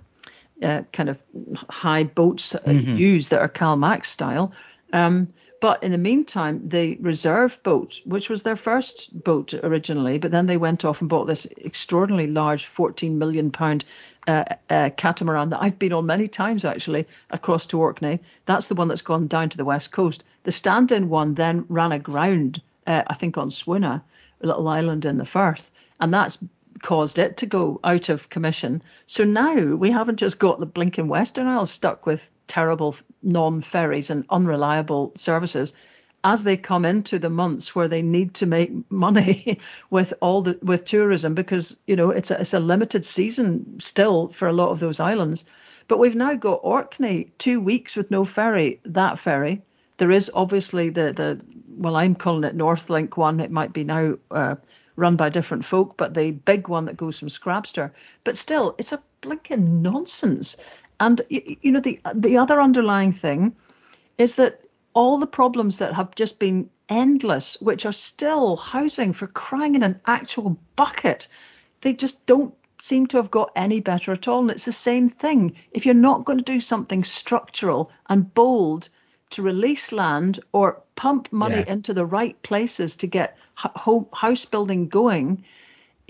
uh, 0.62 0.82
kind 0.92 1.08
of 1.08 1.20
high 1.68 2.04
boats 2.04 2.54
uh, 2.54 2.60
mm-hmm. 2.60 2.96
use 2.96 3.28
that 3.28 3.40
are 3.40 3.48
CalMac 3.48 4.04
style. 4.04 4.52
Um, 4.92 5.28
but 5.60 5.82
in 5.82 5.92
the 5.92 5.98
meantime, 5.98 6.68
the 6.68 6.96
reserve 7.00 7.62
boat, 7.62 8.00
which 8.04 8.28
was 8.28 8.42
their 8.42 8.56
first 8.56 9.22
boat 9.24 9.54
originally, 9.54 10.18
but 10.18 10.30
then 10.30 10.46
they 10.46 10.58
went 10.58 10.84
off 10.84 11.00
and 11.00 11.08
bought 11.08 11.26
this 11.26 11.46
extraordinarily 11.64 12.30
large 12.30 12.66
14 12.66 13.18
million 13.18 13.50
pound 13.50 13.84
uh, 14.28 14.44
uh, 14.68 14.90
catamaran 14.96 15.50
that 15.50 15.62
I've 15.62 15.78
been 15.78 15.92
on 15.92 16.06
many 16.06 16.28
times 16.28 16.64
actually 16.64 17.06
across 17.30 17.66
to 17.66 17.80
Orkney. 17.80 18.20
That's 18.44 18.68
the 18.68 18.74
one 18.74 18.88
that's 18.88 19.02
gone 19.02 19.28
down 19.28 19.48
to 19.50 19.56
the 19.56 19.64
west 19.64 19.92
coast. 19.92 20.24
The 20.42 20.52
stand-in 20.52 21.08
one 21.08 21.34
then 21.34 21.64
ran 21.68 21.92
aground, 21.92 22.60
uh, 22.86 23.02
I 23.06 23.14
think, 23.14 23.38
on 23.38 23.50
Swona, 23.50 24.02
a 24.42 24.46
little 24.46 24.68
island 24.68 25.04
in 25.06 25.16
the 25.16 25.24
Firth, 25.24 25.70
and 26.00 26.12
that's 26.12 26.38
caused 26.82 27.18
it 27.18 27.38
to 27.38 27.46
go 27.46 27.80
out 27.84 28.08
of 28.08 28.28
commission. 28.28 28.82
So 29.06 29.24
now 29.24 29.74
we 29.74 29.90
haven't 29.90 30.18
just 30.18 30.38
got 30.38 30.60
the 30.60 30.66
blinking 30.66 31.08
Western 31.08 31.46
Isles 31.46 31.70
stuck 31.70 32.06
with 32.06 32.30
terrible 32.46 32.96
non-ferries 33.22 34.10
and 34.10 34.24
unreliable 34.30 35.12
services. 35.16 35.72
As 36.24 36.42
they 36.42 36.56
come 36.56 36.84
into 36.84 37.18
the 37.18 37.30
months 37.30 37.74
where 37.74 37.88
they 37.88 38.02
need 38.02 38.34
to 38.34 38.46
make 38.46 38.72
money 38.90 39.60
with 39.90 40.12
all 40.20 40.42
the 40.42 40.58
with 40.62 40.84
tourism 40.84 41.34
because 41.34 41.76
you 41.86 41.96
know 41.96 42.10
it's 42.10 42.30
a, 42.30 42.40
it's 42.40 42.54
a 42.54 42.60
limited 42.60 43.04
season 43.04 43.78
still 43.80 44.28
for 44.28 44.48
a 44.48 44.52
lot 44.52 44.70
of 44.70 44.80
those 44.80 45.00
islands. 45.00 45.44
But 45.88 45.98
we've 45.98 46.16
now 46.16 46.34
got 46.34 46.60
Orkney 46.64 47.30
two 47.38 47.60
weeks 47.60 47.94
with 47.94 48.10
no 48.10 48.24
ferry 48.24 48.80
that 48.84 49.18
ferry. 49.20 49.62
There 49.98 50.10
is 50.10 50.30
obviously 50.34 50.90
the 50.90 51.12
the 51.12 51.40
well 51.76 51.96
I'm 51.96 52.16
calling 52.16 52.44
it 52.44 52.56
Northlink 52.56 53.16
one. 53.16 53.38
It 53.38 53.52
might 53.52 53.72
be 53.72 53.84
now 53.84 54.16
uh, 54.30 54.56
run 54.96 55.16
by 55.16 55.28
different 55.28 55.64
folk 55.64 55.96
but 55.96 56.14
the 56.14 56.30
big 56.30 56.68
one 56.68 56.84
that 56.86 56.96
goes 56.96 57.18
from 57.18 57.28
Scrabster 57.28 57.90
but 58.24 58.36
still 58.36 58.74
it's 58.78 58.92
a 58.92 59.02
blinking 59.20 59.82
nonsense 59.82 60.56
and 61.00 61.20
you 61.28 61.70
know 61.72 61.80
the 61.80 62.00
the 62.14 62.36
other 62.38 62.60
underlying 62.60 63.12
thing 63.12 63.54
is 64.18 64.34
that 64.36 64.60
all 64.94 65.18
the 65.18 65.26
problems 65.26 65.78
that 65.78 65.92
have 65.92 66.14
just 66.14 66.38
been 66.38 66.70
endless, 66.88 67.60
which 67.60 67.84
are 67.84 67.92
still 67.92 68.56
housing 68.56 69.12
for 69.12 69.26
crying 69.26 69.74
in 69.74 69.82
an 69.82 70.00
actual 70.06 70.56
bucket, 70.76 71.28
they 71.82 71.92
just 71.92 72.24
don't 72.26 72.54
seem 72.78 73.06
to 73.06 73.16
have 73.16 73.30
got 73.30 73.50
any 73.56 73.80
better 73.80 74.12
at 74.12 74.28
all. 74.28 74.40
And 74.40 74.50
it's 74.50 74.64
the 74.64 74.72
same 74.72 75.08
thing. 75.08 75.54
If 75.72 75.84
you're 75.84 75.94
not 75.94 76.24
going 76.24 76.38
to 76.38 76.44
do 76.44 76.60
something 76.60 77.04
structural 77.04 77.90
and 78.08 78.32
bold 78.32 78.88
to 79.30 79.42
release 79.42 79.92
land 79.92 80.40
or 80.52 80.82
pump 80.96 81.32
money 81.32 81.58
yeah. 81.58 81.72
into 81.72 81.94
the 81.94 82.06
right 82.06 82.40
places 82.42 82.96
to 82.96 83.06
get 83.06 83.38
house 83.54 84.44
building 84.44 84.88
going, 84.88 85.44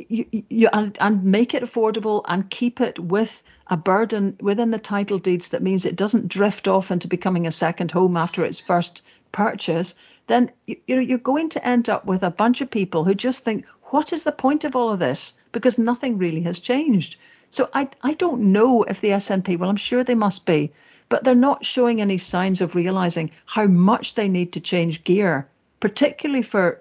you, 0.09 0.27
you 0.49 0.69
and, 0.73 0.97
and 1.01 1.25
make 1.25 1.55
it 1.55 1.63
affordable 1.63 2.23
and 2.29 2.51
keep 2.51 2.81
it 2.81 2.99
with 2.99 3.43
a 3.69 3.77
burden 3.77 4.37
within 4.41 4.71
the 4.71 4.79
title 4.79 5.19
deeds 5.19 5.51
that 5.51 5.63
means 5.63 5.85
it 5.85 5.97
doesn't 5.97 6.29
drift 6.29 6.69
off 6.69 6.91
into 6.91 7.09
becoming 7.09 7.47
a 7.47 7.51
second 7.51 7.91
home 7.91 8.17
after 8.17 8.45
its 8.45 8.61
first 8.61 9.03
purchase, 9.33 9.95
then 10.27 10.51
you, 10.67 10.77
you 10.87 10.97
know 10.97 11.03
you're 11.03 11.19
going 11.19 11.49
to 11.49 11.67
end 11.67 11.89
up 11.89 12.05
with 12.05 12.23
a 12.23 12.31
bunch 12.31 12.61
of 12.61 12.71
people 12.71 13.05
who 13.05 13.15
just 13.15 13.41
think, 13.41 13.65
what 13.85 14.13
is 14.13 14.25
the 14.25 14.33
point 14.33 14.65
of 14.65 14.77
all 14.77 14.91
of 14.91 14.99
this? 14.99 15.35
Because 15.53 15.79
nothing 15.79 16.19
really 16.19 16.43
has 16.43 16.61
changed. 16.61 17.17
So 17.51 17.69
I 17.73 17.89
I 18.03 18.15
don't 18.15 18.53
know 18.53 18.83
if 18.83 19.01
the 19.01 19.11
SNP, 19.11 19.59
well 19.59 19.71
I'm 19.71 19.77
sure 19.77 20.05
they 20.05 20.15
must 20.15 20.47
be, 20.47 20.73
but 21.09 21.25
they're 21.25 21.35
not 21.35 21.65
showing 21.65 22.01
any 22.01 22.19
signs 22.19 22.61
of 22.61 22.75
realizing 22.75 23.31
how 23.47 23.67
much 23.67 24.15
they 24.15 24.29
need 24.29 24.53
to 24.53 24.61
change 24.61 25.05
gear, 25.05 25.49
particularly 25.81 26.43
for 26.43 26.81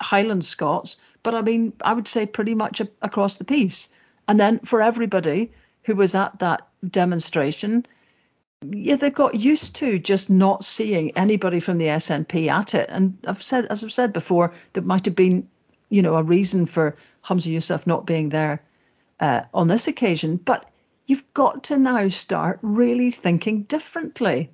Highland 0.00 0.44
Scots 0.44 0.96
but 1.22 1.34
I 1.34 1.42
mean, 1.42 1.72
I 1.82 1.92
would 1.92 2.08
say 2.08 2.26
pretty 2.26 2.54
much 2.54 2.80
across 3.02 3.36
the 3.36 3.44
piece. 3.44 3.88
And 4.28 4.38
then 4.38 4.60
for 4.60 4.80
everybody 4.80 5.52
who 5.84 5.94
was 5.94 6.14
at 6.14 6.38
that 6.38 6.66
demonstration, 6.88 7.86
yeah, 8.62 8.96
they 8.96 9.10
got 9.10 9.34
used 9.34 9.76
to 9.76 9.98
just 9.98 10.30
not 10.30 10.64
seeing 10.64 11.16
anybody 11.16 11.60
from 11.60 11.78
the 11.78 11.86
SNP 11.86 12.48
at 12.48 12.74
it. 12.74 12.88
And 12.90 13.18
I've 13.26 13.42
said, 13.42 13.66
as 13.66 13.82
I've 13.82 13.92
said 13.92 14.12
before, 14.12 14.52
there 14.72 14.82
might 14.82 15.06
have 15.06 15.16
been, 15.16 15.48
you 15.88 16.02
know, 16.02 16.16
a 16.16 16.22
reason 16.22 16.66
for 16.66 16.96
Humza 17.24 17.52
Yousaf 17.52 17.86
not 17.86 18.06
being 18.06 18.28
there 18.28 18.62
uh, 19.18 19.42
on 19.52 19.68
this 19.68 19.88
occasion. 19.88 20.36
But 20.36 20.69
you've 21.10 21.34
got 21.34 21.64
to 21.64 21.76
now 21.76 22.06
start 22.08 22.60
really 22.62 23.10
thinking 23.10 23.64
differently. 23.64 24.48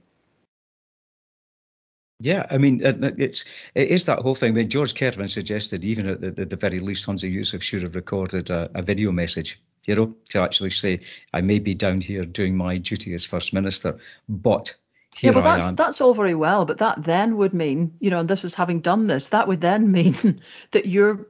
Yeah, 2.18 2.46
I 2.50 2.56
mean, 2.56 2.82
uh, 2.82 2.94
uh, 3.02 3.10
it's 3.18 3.44
it 3.74 3.88
is 3.90 4.06
that 4.06 4.20
whole 4.20 4.34
thing. 4.34 4.52
I 4.52 4.54
mean, 4.54 4.70
George 4.70 4.94
Kerevan 4.94 5.28
suggested 5.28 5.84
even 5.84 6.08
at 6.08 6.22
the, 6.22 6.30
the, 6.30 6.46
the 6.46 6.56
very 6.56 6.78
least, 6.78 7.06
Humza 7.06 7.30
Yousaf 7.30 7.60
should 7.60 7.82
have 7.82 7.94
recorded 7.94 8.48
a, 8.48 8.70
a, 8.74 8.80
video 8.80 9.12
message, 9.12 9.60
you 9.84 9.94
know, 9.94 10.14
to 10.30 10.40
actually 10.40 10.70
say, 10.70 11.00
I 11.34 11.42
may 11.42 11.58
be 11.58 11.74
down 11.74 12.00
here 12.00 12.24
doing 12.24 12.56
my 12.56 12.78
duty 12.78 13.12
as 13.12 13.26
First 13.26 13.52
Minister, 13.52 13.98
but 14.26 14.74
here 15.14 15.32
yeah, 15.32 15.36
well, 15.36 15.46
I 15.46 15.52
that's 15.56 15.68
am. 15.68 15.76
that's 15.76 16.00
all 16.00 16.14
very 16.14 16.34
well, 16.34 16.64
but 16.64 16.78
that 16.78 17.04
then 17.04 17.36
would 17.36 17.52
mean, 17.52 17.92
you 18.00 18.08
know, 18.08 18.20
and 18.20 18.30
this 18.30 18.46
is 18.46 18.54
having 18.54 18.80
done 18.80 19.08
this, 19.08 19.28
that 19.28 19.46
would 19.46 19.60
then 19.60 19.92
mean 19.98 20.40
that 20.70 20.86
you're 20.86 21.26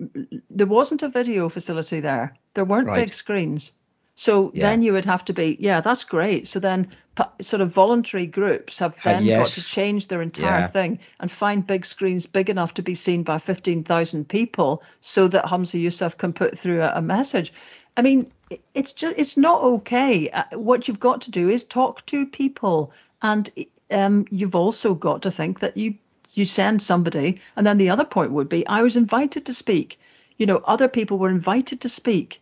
there 0.51 0.69
wasn't 0.69 1.03
a 1.03 1.09
video 1.09 1.49
facility 1.49 1.99
there. 1.99 2.37
There 2.55 2.65
weren't 2.65 2.87
right. 2.87 3.07
big 3.07 3.13
screens. 3.13 3.73
So 4.17 4.51
yeah. 4.55 4.63
then 4.63 4.83
you 4.83 4.95
would 4.95 5.05
have 5.05 5.25
to 5.27 5.35
be, 5.35 5.59
yeah, 5.61 5.83
that's 5.83 6.05
great. 6.05 6.49
So 6.49 6.59
then 6.59 6.89
sort 7.41 7.61
of 7.61 7.71
voluntary 7.71 8.27
groups 8.27 8.79
have 8.79 8.97
then 9.03 9.19
uh, 9.19 9.21
yes. 9.21 9.39
got 9.39 9.49
to 9.49 9.65
change 9.65 10.09
their 10.09 10.23
entire 10.23 10.61
yeah. 10.61 10.67
thing 10.67 10.99
and 11.21 11.31
find 11.31 11.67
big 11.67 11.85
screens 11.85 12.25
big 12.25 12.49
enough 12.49 12.75
to 12.75 12.83
be 12.83 12.95
seen 12.95 13.23
by 13.23 13.39
15,000 13.39 14.27
people 14.27 14.83
so 15.01 15.29
that 15.29 15.45
Humza 15.45 15.83
Yousaf 15.83 16.17
can 16.17 16.33
put 16.33 16.59
through 16.59 16.83
a, 16.83 16.93
a 16.97 17.03
message. 17.03 17.53
I 17.97 18.03
mean, 18.03 18.31
it's 18.75 18.93
just 18.93 19.19
it's 19.19 19.37
not 19.37 19.63
okay. 19.63 20.31
Uh, 20.31 20.45
what 20.53 20.89
you've 20.89 21.01
got 21.01 21.23
to 21.23 21.31
do 21.31 21.49
is 21.49 21.65
talk 21.65 22.05
to 22.07 22.27
people, 22.27 22.93
and 23.23 23.51
um, 23.91 24.27
you've 24.31 24.55
also 24.55 24.95
got 24.95 25.23
to 25.23 25.31
think 25.31 25.61
that 25.61 25.77
you 25.77 25.95
you 26.35 26.45
send 26.45 26.83
somebody, 26.83 27.41
and 27.57 27.67
then 27.67 27.79
the 27.79 27.91
other 27.91 28.05
point 28.05 28.33
would 28.33 28.49
be 28.49 28.67
I 28.67 28.83
was 28.83 28.97
invited 28.97 29.47
to 29.47 29.55
speak. 29.55 29.99
You 30.37 30.47
know, 30.47 30.59
other 30.59 30.89
people 30.89 31.19
were 31.19 31.31
invited 31.31 31.81
to 31.81 31.89
speak 31.89 32.41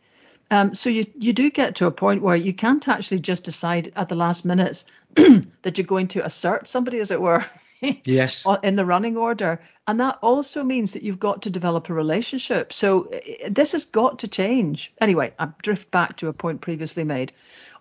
um, 0.51 0.75
so 0.75 0.91
you 0.91 1.05
you 1.19 1.33
do 1.33 1.51
get 1.51 1.77
to 1.77 1.87
a 1.87 1.91
point 1.91 2.23
where 2.23 2.37
you 2.37 2.53
can't 2.53 2.87
actually 2.89 3.21
just 3.21 3.45
decide 3.45 3.93
at 3.97 4.09
the 4.09 4.15
last 4.15 4.45
minutes 4.45 4.85
that 5.15 5.79
you're 5.79 5.87
going 5.87 6.09
to 6.09 6.25
assert 6.25 6.69
somebody, 6.69 7.01
as 7.01 7.11
it 7.11 7.21
were. 7.21 7.45
yes. 8.05 8.47
In 8.63 8.77
the 8.77 8.85
running 8.85 9.17
order, 9.17 9.61
and 9.87 10.01
that 10.01 10.19
also 10.23 10.63
means 10.63 10.93
that 10.93 11.03
you've 11.03 11.19
got 11.19 11.43
to 11.43 11.51
develop 11.51 11.91
a 11.91 11.95
relationship. 11.95 12.73
So 12.73 13.11
this 13.49 13.73
has 13.73 13.85
got 13.85 14.21
to 14.21 14.29
change. 14.29 14.93
Anyway, 15.01 15.33
I 15.39 15.49
drift 15.63 15.91
back 15.91 16.17
to 16.19 16.29
a 16.29 16.33
point 16.33 16.61
previously 16.61 17.05
made. 17.05 17.33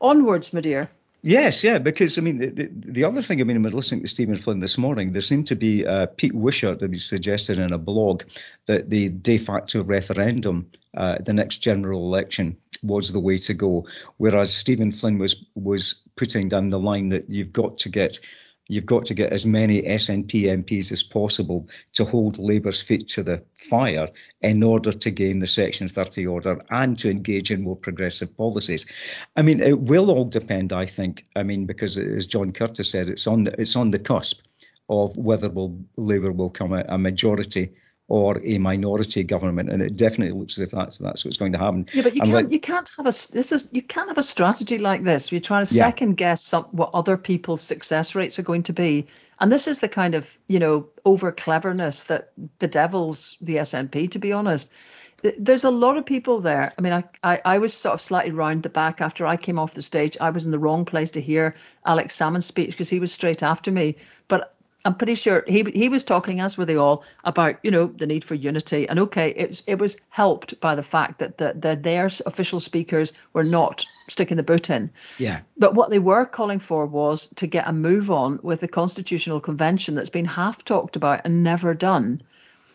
Onwards, 0.02 0.52
my 0.52 0.62
dear. 0.62 0.90
Yes, 1.26 1.64
yeah, 1.64 1.78
because 1.78 2.18
I 2.18 2.22
mean, 2.22 2.38
the, 2.40 2.70
the 2.74 3.06
other 3.06 3.22
thing, 3.22 3.40
I 3.40 3.46
mean, 3.46 3.56
I'm 3.56 3.64
listening 3.64 4.02
to 4.02 4.10
Stephen 4.10 4.36
Flynn 4.36 4.60
this 4.60 4.78
morning. 4.78 5.14
There 5.14 5.22
seemed 5.22 5.48
to 5.48 5.56
be 5.56 5.88
uh, 5.88 6.08
Pete 6.08 6.36
Wishart 6.36 6.80
that 6.80 6.92
he 6.92 7.00
suggested 7.00 7.60
in 7.60 7.72
a 7.72 7.78
blog 7.78 8.24
that 8.66 8.90
the 8.90 9.08
de 9.08 9.38
facto 9.38 9.86
referendum, 9.86 10.70
uh, 10.98 11.20
the 11.22 11.32
next 11.32 11.60
general 11.60 12.02
election, 12.02 12.58
was 12.84 13.14
the 13.14 13.22
way 13.22 13.38
to 13.38 13.54
go. 13.54 13.88
Whereas 14.18 14.54
Stephen 14.54 14.92
Flynn 14.92 15.18
was 15.18 15.46
was 15.56 16.04
putting 16.18 16.50
down 16.50 16.68
the 16.68 16.80
line 16.80 17.08
that 17.10 17.30
you've 17.30 17.54
got 17.54 17.78
to 17.80 17.90
get 17.90 18.20
you've 18.68 18.86
got 18.86 19.06
to 19.06 19.14
get 19.14 19.34
as 19.34 19.46
many 19.46 19.82
SNP 19.82 20.44
MPs 20.44 20.92
as 20.92 21.04
possible 21.04 21.68
to 21.94 22.06
hold 22.06 22.38
Labour's 22.38 22.82
feet 22.82 23.08
to 23.10 23.24
the 23.24 23.44
fire 23.56 24.10
in 24.42 24.64
order 24.64 24.92
to 24.92 25.12
gain 25.12 25.40
the 25.40 25.48
Section 25.48 25.90
30 25.90 26.26
order 26.28 26.64
and 26.70 26.98
to 27.00 27.10
engage 27.10 27.52
in 27.52 27.64
more 27.64 27.76
progressive 27.76 28.36
policies. 28.38 28.86
I 29.36 29.42
mean, 29.42 29.62
it 29.62 29.80
will 29.80 30.10
all 30.10 30.26
depend, 30.26 30.72
I 30.72 30.86
think. 30.86 31.26
I 31.36 31.44
mean, 31.44 31.66
because 31.66 31.98
as 31.98 32.28
John 32.28 32.52
Curtice 32.52 32.90
said, 32.90 33.10
it's 33.10 33.28
on 33.28 33.46
the, 33.46 33.60
it's 33.60 33.76
on 33.76 33.90
the 33.90 34.00
cusp 34.00 34.42
of 34.90 35.18
whether 35.18 35.50
will, 35.50 35.78
Labour 35.98 36.32
will 36.32 36.50
come 36.50 36.74
a, 36.74 36.86
a 36.88 36.98
majority 36.98 37.72
or 38.08 38.40
a 38.44 38.58
minority 38.58 39.24
government, 39.24 39.70
and 39.70 39.82
it 39.82 39.96
definitely 39.96 40.38
looks 40.38 40.58
as 40.58 40.64
if 40.64 40.72
that's 40.72 40.98
that's 40.98 41.24
what's 41.24 41.38
going 41.38 41.54
to 41.54 41.58
happen. 41.58 41.88
Yeah, 41.94 42.04
but 42.04 42.16
you 42.16 42.22
can't 42.22 42.34
like, 42.34 42.52
you 42.52 42.60
can't 42.60 42.90
have 42.98 43.06
a 43.06 43.14
this 43.32 43.52
is 43.52 43.68
you 43.72 43.82
can't 43.82 44.10
have 44.10 44.18
a 44.18 44.24
strategy 44.24 44.78
like 44.78 45.04
this. 45.04 45.32
You're 45.32 45.42
trying 45.42 45.66
to 45.66 45.74
yeah. 45.74 45.86
second 45.86 46.16
guess 46.16 46.44
some, 46.44 46.66
what 46.66 46.92
other 46.94 47.18
people's 47.18 47.62
success 47.62 48.16
rates 48.16 48.38
are 48.38 48.44
going 48.44 48.64
to 48.64 48.74
be, 48.74 49.08
and 49.40 49.52
this 49.52 49.68
is 49.68 49.80
the 49.80 49.90
kind 49.90 50.16
of 50.16 50.38
you 50.48 50.60
know 50.60 50.88
over 51.06 51.32
cleverness 51.32 52.04
that 52.06 52.34
bedevils 52.60 53.38
the 53.40 53.58
SNP. 53.58 54.12
To 54.12 54.20
be 54.20 54.34
honest, 54.34 54.72
there's 55.38 55.64
a 55.64 55.72
lot 55.72 55.98
of 55.98 56.06
people 56.06 56.42
there. 56.42 56.74
I 56.78 56.82
mean, 56.82 56.94
I, 56.94 57.04
I, 57.24 57.42
I 57.46 57.58
was 57.58 57.74
sort 57.74 57.94
of 57.94 58.02
slightly 58.02 58.32
round 58.32 58.64
the 58.64 58.70
back 58.70 59.00
after 59.00 59.26
I 59.26 59.38
came 59.38 59.58
off 59.58 59.74
the 59.74 59.82
stage. 59.82 60.18
I 60.20 60.30
was 60.30 60.46
in 60.46 60.52
the 60.52 60.60
wrong 60.60 60.84
place 60.84 61.12
to 61.12 61.22
hear 61.22 61.56
Alex 61.86 62.16
Salmond's 62.16 62.46
speech 62.46 62.72
because 62.72 62.90
he 62.90 63.00
was 63.00 63.14
straight 63.14 63.42
after 63.42 63.72
me. 63.72 63.96
But 64.28 64.54
I'm 64.86 64.96
pretty 64.96 65.16
sure 65.16 65.46
he 65.48 65.64
he 65.74 65.88
was 65.88 66.04
talking, 66.04 66.42
as 66.42 66.58
were 66.58 66.66
they 66.66 66.76
all, 66.76 67.04
about 67.24 67.56
you 67.64 67.72
know 67.72 67.88
the 67.88 68.06
need 68.06 68.24
for 68.24 68.36
unity. 68.36 68.88
And 68.90 69.00
okay, 69.00 69.30
it 69.30 69.50
was, 69.50 69.64
it 69.66 69.80
was 69.80 69.98
helped 70.10 70.60
by 70.60 70.76
the 70.76 70.84
fact 70.84 71.20
that 71.20 71.38
the, 71.38 71.54
the 71.58 71.76
their 71.76 72.08
official 72.26 72.60
speakers 72.60 73.14
were 73.32 73.46
not 73.46 73.86
sticking 74.10 74.38
the 74.38 74.44
boot 74.44 74.70
in. 74.70 74.90
Yeah. 75.18 75.40
But 75.58 75.76
what 75.76 75.90
they 75.90 76.00
were 76.00 76.26
calling 76.26 76.60
for 76.60 76.86
was 76.86 77.28
to 77.36 77.48
get 77.48 77.68
a 77.68 77.74
move 77.74 78.12
on 78.12 78.40
with 78.44 78.60
the 78.60 78.68
constitutional 78.68 79.40
convention 79.40 79.96
that's 79.96 80.10
been 80.10 80.26
half 80.26 80.66
talked 80.66 80.98
about 80.98 81.22
and 81.24 81.44
never 81.44 81.74
done. 81.74 82.22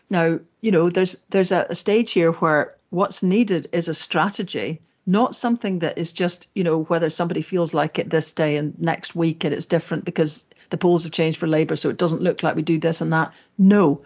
Now, 0.09 0.39
you 0.61 0.71
know, 0.71 0.89
there's 0.89 1.15
there's 1.29 1.51
a, 1.51 1.67
a 1.69 1.75
stage 1.75 2.11
here 2.11 2.31
where 2.31 2.75
what's 2.89 3.21
needed 3.21 3.67
is 3.71 3.87
a 3.87 3.93
strategy, 3.93 4.81
not 5.05 5.35
something 5.35 5.79
that 5.79 5.99
is 5.99 6.11
just, 6.11 6.47
you 6.55 6.63
know, 6.63 6.83
whether 6.83 7.11
somebody 7.11 7.43
feels 7.43 7.75
like 7.75 7.99
it 7.99 8.09
this 8.09 8.31
day 8.31 8.57
and 8.57 8.79
next 8.79 9.13
week 9.15 9.43
and 9.43 9.53
it's 9.53 9.67
different 9.67 10.05
because 10.05 10.47
the 10.69 10.77
polls 10.77 11.03
have 11.03 11.11
changed 11.11 11.39
for 11.39 11.47
Labour, 11.47 11.75
so 11.75 11.89
it 11.89 11.97
doesn't 11.97 12.21
look 12.21 12.43
like 12.43 12.55
we 12.55 12.61
do 12.61 12.79
this 12.79 13.01
and 13.01 13.13
that. 13.13 13.33
No, 13.57 14.01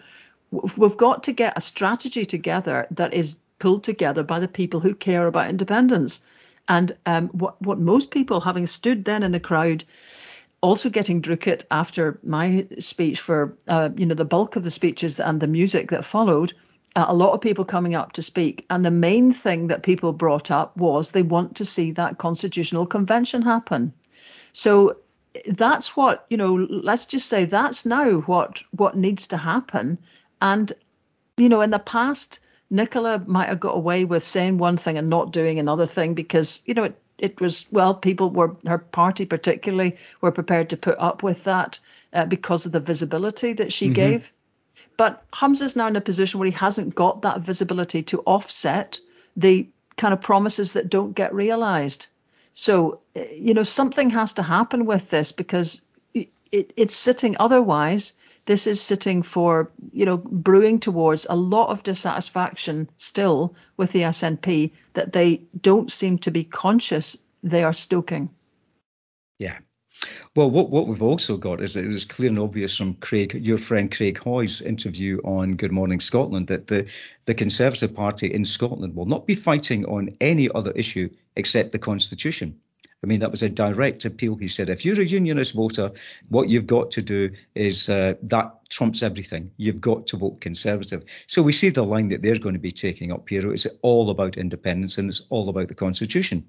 we've 0.50 0.96
got 0.96 1.24
to 1.24 1.32
get 1.32 1.56
a 1.56 1.60
strategy 1.60 2.24
together 2.24 2.86
that 2.92 3.14
is 3.14 3.38
pulled 3.58 3.84
together 3.84 4.22
by 4.22 4.40
the 4.40 4.48
people 4.48 4.80
who 4.80 4.94
care 4.94 5.26
about 5.26 5.50
independence. 5.50 6.20
And 6.68 6.96
um, 7.06 7.28
what 7.28 7.60
what 7.60 7.78
most 7.78 8.10
people, 8.10 8.40
having 8.40 8.66
stood 8.66 9.04
then 9.04 9.22
in 9.22 9.32
the 9.32 9.40
crowd, 9.40 9.84
also 10.60 10.88
getting 10.88 11.20
Druitt 11.20 11.66
after 11.70 12.18
my 12.22 12.66
speech 12.78 13.20
for 13.20 13.56
uh, 13.68 13.90
you 13.96 14.06
know 14.06 14.14
the 14.14 14.24
bulk 14.24 14.56
of 14.56 14.64
the 14.64 14.70
speeches 14.70 15.20
and 15.20 15.40
the 15.40 15.46
music 15.46 15.90
that 15.90 16.04
followed, 16.04 16.54
uh, 16.96 17.04
a 17.08 17.14
lot 17.14 17.34
of 17.34 17.40
people 17.42 17.64
coming 17.64 17.94
up 17.94 18.12
to 18.12 18.22
speak, 18.22 18.64
and 18.70 18.84
the 18.84 18.90
main 18.90 19.32
thing 19.32 19.66
that 19.66 19.82
people 19.82 20.12
brought 20.12 20.50
up 20.50 20.76
was 20.76 21.10
they 21.10 21.22
want 21.22 21.56
to 21.56 21.64
see 21.64 21.92
that 21.92 22.18
constitutional 22.18 22.86
convention 22.86 23.42
happen. 23.42 23.92
So 24.54 24.96
that's 25.46 25.96
what 25.96 26.26
you 26.30 26.36
know. 26.36 26.54
Let's 26.54 27.06
just 27.06 27.28
say 27.28 27.44
that's 27.44 27.86
now 27.86 28.20
what 28.20 28.62
what 28.72 28.96
needs 28.96 29.28
to 29.28 29.36
happen. 29.36 29.98
And 30.40 30.72
you 31.36 31.48
know, 31.48 31.60
in 31.60 31.70
the 31.70 31.78
past, 31.78 32.40
Nicola 32.70 33.22
might 33.26 33.48
have 33.48 33.60
got 33.60 33.76
away 33.76 34.04
with 34.04 34.22
saying 34.22 34.58
one 34.58 34.76
thing 34.76 34.98
and 34.98 35.10
not 35.10 35.32
doing 35.32 35.58
another 35.58 35.86
thing 35.86 36.14
because 36.14 36.62
you 36.66 36.74
know 36.74 36.84
it 36.84 37.00
it 37.18 37.40
was 37.40 37.66
well 37.70 37.94
people 37.94 38.30
were 38.30 38.56
her 38.66 38.78
party 38.78 39.24
particularly 39.24 39.96
were 40.20 40.32
prepared 40.32 40.70
to 40.70 40.76
put 40.76 40.96
up 40.98 41.22
with 41.22 41.44
that 41.44 41.78
uh, 42.12 42.24
because 42.24 42.66
of 42.66 42.72
the 42.72 42.80
visibility 42.80 43.52
that 43.52 43.72
she 43.72 43.86
mm-hmm. 43.86 43.94
gave 43.94 44.32
but 44.96 45.24
Humza's 45.32 45.76
now 45.76 45.88
in 45.88 45.96
a 45.96 46.00
position 46.00 46.38
where 46.38 46.48
he 46.48 46.54
hasn't 46.54 46.94
got 46.94 47.22
that 47.22 47.40
visibility 47.40 48.02
to 48.04 48.20
offset 48.20 49.00
the 49.36 49.68
kind 49.96 50.14
of 50.14 50.20
promises 50.20 50.72
that 50.74 50.88
don't 50.88 51.14
get 51.14 51.34
realized. 51.34 52.08
So, 52.54 53.00
eh, 53.14 53.26
you 53.34 53.54
know, 53.54 53.64
something 53.64 54.10
has 54.10 54.32
to 54.34 54.42
happen 54.42 54.86
with 54.86 55.10
this 55.10 55.32
because 55.32 55.82
it, 56.14 56.28
it, 56.50 56.72
it's 56.76 56.94
sitting 56.94 57.36
otherwise. 57.38 58.14
This 58.46 58.66
is 58.66 58.80
sitting 58.80 59.22
for, 59.22 59.70
you 59.92 60.04
know, 60.04 60.18
brewing 60.18 60.78
towards 60.78 61.26
a 61.28 61.36
lot 61.36 61.70
of 61.70 61.82
dissatisfaction 61.82 62.88
still 62.96 63.54
with 63.76 63.92
the 63.92 64.02
SNP 64.02 64.72
that 64.92 65.12
they 65.12 65.42
don't 65.60 65.90
seem 65.90 66.18
to 66.18 66.30
be 66.30 66.44
conscious 66.44 67.16
they 67.42 67.62
are 67.62 67.72
stoking. 67.72 68.30
Yeah, 69.38 69.58
well, 70.34 70.50
what, 70.50 70.70
what 70.70 70.86
we've 70.86 71.02
also 71.02 71.36
got 71.36 71.60
is 71.60 71.76
it 71.76 71.86
was 71.86 72.04
clear 72.04 72.28
and 72.28 72.38
obvious 72.38 72.76
from 72.76 72.94
Craig, 72.94 73.46
your 73.46 73.58
friend 73.58 73.90
Craig 73.90 74.18
Hoy's 74.18 74.60
interview 74.60 75.20
on 75.24 75.56
Good 75.56 75.72
Morning 75.72 76.00
Scotland, 76.00 76.48
that 76.48 76.66
the, 76.66 76.86
the 77.24 77.34
Conservative 77.34 77.94
Party 77.94 78.32
in 78.32 78.44
Scotland 78.44 78.94
will 78.94 79.06
not 79.06 79.26
be 79.26 79.34
fighting 79.34 79.84
on 79.86 80.16
any 80.20 80.48
other 80.54 80.72
issue 80.72 81.08
except 81.36 81.72
the 81.72 81.78
Constitution. 81.78 82.58
I 83.04 83.06
mean, 83.06 83.20
that 83.20 83.30
was 83.30 83.42
a 83.42 83.50
direct 83.50 84.06
appeal. 84.06 84.34
He 84.34 84.48
said, 84.48 84.70
if 84.70 84.82
you're 84.82 84.98
a 84.98 85.04
unionist 85.04 85.52
voter, 85.52 85.92
what 86.30 86.48
you've 86.48 86.66
got 86.66 86.90
to 86.92 87.02
do 87.02 87.32
is 87.54 87.90
uh, 87.90 88.14
that 88.22 88.70
trumps 88.70 89.02
everything. 89.02 89.50
You've 89.58 89.82
got 89.82 90.06
to 90.06 90.16
vote 90.16 90.40
Conservative. 90.40 91.04
So 91.26 91.42
we 91.42 91.52
see 91.52 91.68
the 91.68 91.84
line 91.84 92.08
that 92.08 92.22
they're 92.22 92.38
going 92.38 92.54
to 92.54 92.58
be 92.58 92.72
taking 92.72 93.12
up 93.12 93.28
here. 93.28 93.52
It's 93.52 93.66
all 93.82 94.08
about 94.08 94.38
independence 94.38 94.96
and 94.96 95.10
it's 95.10 95.26
all 95.28 95.50
about 95.50 95.68
the 95.68 95.74
Constitution. 95.74 96.46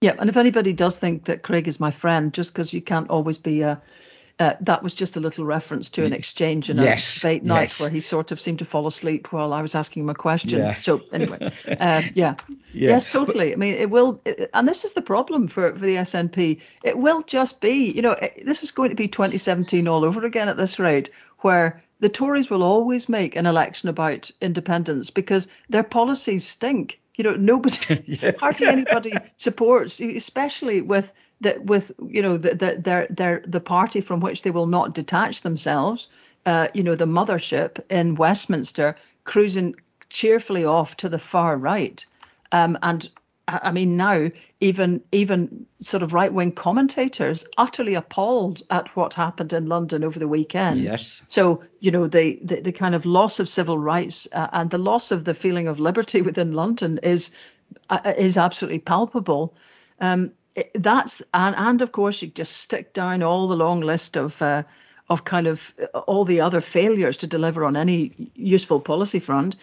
Yeah, 0.00 0.16
and 0.18 0.30
if 0.30 0.36
anybody 0.36 0.72
does 0.72 0.98
think 0.98 1.26
that 1.26 1.42
Craig 1.42 1.68
is 1.68 1.78
my 1.78 1.90
friend, 1.90 2.32
just 2.32 2.52
because 2.52 2.72
you 2.72 2.80
can't 2.80 3.10
always 3.10 3.36
be 3.38 3.62
a 3.62 3.80
uh, 4.40 4.54
that 4.62 4.82
was 4.82 4.94
just 4.94 5.18
a 5.18 5.20
little 5.20 5.44
reference 5.44 5.90
to 5.90 6.02
an 6.02 6.14
exchange 6.14 6.70
in 6.70 6.78
yes, 6.78 7.18
a 7.18 7.20
debate 7.20 7.44
night 7.44 7.60
yes. 7.64 7.80
where 7.80 7.90
he 7.90 8.00
sort 8.00 8.32
of 8.32 8.40
seemed 8.40 8.58
to 8.58 8.64
fall 8.64 8.86
asleep 8.86 9.30
while 9.34 9.52
I 9.52 9.60
was 9.60 9.74
asking 9.74 10.04
him 10.04 10.08
a 10.08 10.14
question. 10.14 10.60
Yeah. 10.60 10.78
So 10.78 11.02
anyway, 11.12 11.38
uh, 11.68 11.74
yeah. 11.74 12.10
yeah. 12.14 12.34
yes, 12.72 13.04
totally. 13.04 13.52
I 13.52 13.56
mean, 13.56 13.74
it 13.74 13.90
will, 13.90 14.18
it, 14.24 14.48
and 14.54 14.66
this 14.66 14.86
is 14.86 14.94
the 14.94 15.02
problem 15.02 15.46
for 15.46 15.74
for 15.74 15.84
the 15.84 15.96
SNP. 15.96 16.58
It 16.82 16.96
will 16.96 17.20
just 17.20 17.60
be, 17.60 17.90
you 17.90 18.00
know, 18.00 18.12
it, 18.12 18.42
this 18.46 18.62
is 18.62 18.70
going 18.70 18.88
to 18.88 18.96
be 18.96 19.08
2017 19.08 19.86
all 19.86 20.06
over 20.06 20.24
again 20.24 20.48
at 20.48 20.56
this 20.56 20.78
rate, 20.78 21.10
where 21.40 21.82
the 21.98 22.08
Tories 22.08 22.48
will 22.48 22.62
always 22.62 23.10
make 23.10 23.36
an 23.36 23.44
election 23.44 23.90
about 23.90 24.30
independence 24.40 25.10
because 25.10 25.48
their 25.68 25.82
policies 25.82 26.46
stink 26.46 26.98
you 27.20 27.24
know 27.24 27.36
nobody 27.36 28.02
yeah. 28.22 28.32
hardly 28.38 28.66
anybody 28.66 29.12
supports 29.36 30.00
especially 30.00 30.80
with 30.80 31.12
that 31.42 31.62
with 31.66 31.92
you 32.08 32.22
know 32.22 32.38
the, 32.38 32.54
the 32.54 32.76
their 32.80 33.06
their 33.10 33.42
the 33.46 33.60
party 33.60 34.00
from 34.00 34.20
which 34.20 34.42
they 34.42 34.50
will 34.50 34.66
not 34.66 34.94
detach 34.94 35.42
themselves 35.42 36.08
uh, 36.46 36.68
you 36.72 36.82
know 36.82 36.94
the 36.94 37.04
mothership 37.04 37.78
in 37.90 38.14
westminster 38.14 38.96
cruising 39.24 39.74
cheerfully 40.08 40.64
off 40.64 40.96
to 40.96 41.10
the 41.10 41.18
far 41.18 41.58
right 41.58 42.06
um, 42.52 42.78
and 42.82 43.10
I 43.62 43.72
mean, 43.72 43.96
now 43.96 44.30
even 44.60 45.02
even 45.12 45.66
sort 45.80 46.02
of 46.02 46.12
right 46.12 46.32
wing 46.32 46.52
commentators 46.52 47.46
utterly 47.56 47.94
appalled 47.94 48.62
at 48.70 48.94
what 48.96 49.14
happened 49.14 49.52
in 49.52 49.66
London 49.66 50.04
over 50.04 50.18
the 50.18 50.28
weekend. 50.28 50.80
Yes. 50.80 51.22
So 51.28 51.64
you 51.80 51.90
know 51.90 52.06
the 52.06 52.38
the, 52.42 52.60
the 52.60 52.72
kind 52.72 52.94
of 52.94 53.06
loss 53.06 53.40
of 53.40 53.48
civil 53.48 53.78
rights 53.78 54.28
uh, 54.32 54.48
and 54.52 54.70
the 54.70 54.78
loss 54.78 55.10
of 55.10 55.24
the 55.24 55.34
feeling 55.34 55.68
of 55.68 55.80
liberty 55.80 56.22
within 56.28 56.52
London 56.52 56.98
is 57.02 57.30
uh, 57.88 58.14
is 58.16 58.36
absolutely 58.36 58.80
palpable. 58.80 59.54
Um, 60.00 60.32
that's 60.74 61.22
and 61.32 61.56
and 61.56 61.82
of 61.82 61.92
course 61.92 62.22
you 62.22 62.28
just 62.28 62.56
stick 62.56 62.92
down 62.92 63.22
all 63.22 63.48
the 63.48 63.56
long 63.56 63.80
list 63.80 64.16
of. 64.16 64.40
Uh, 64.40 64.62
of 65.08 65.24
kind 65.24 65.48
of 65.48 65.74
all 66.06 66.24
the 66.24 66.40
other 66.40 66.60
failures 66.60 67.16
to 67.16 67.26
deliver 67.26 67.64
on 67.64 67.76
any 67.76 68.30
useful 68.36 68.78
policy 68.78 69.18
front, 69.18 69.56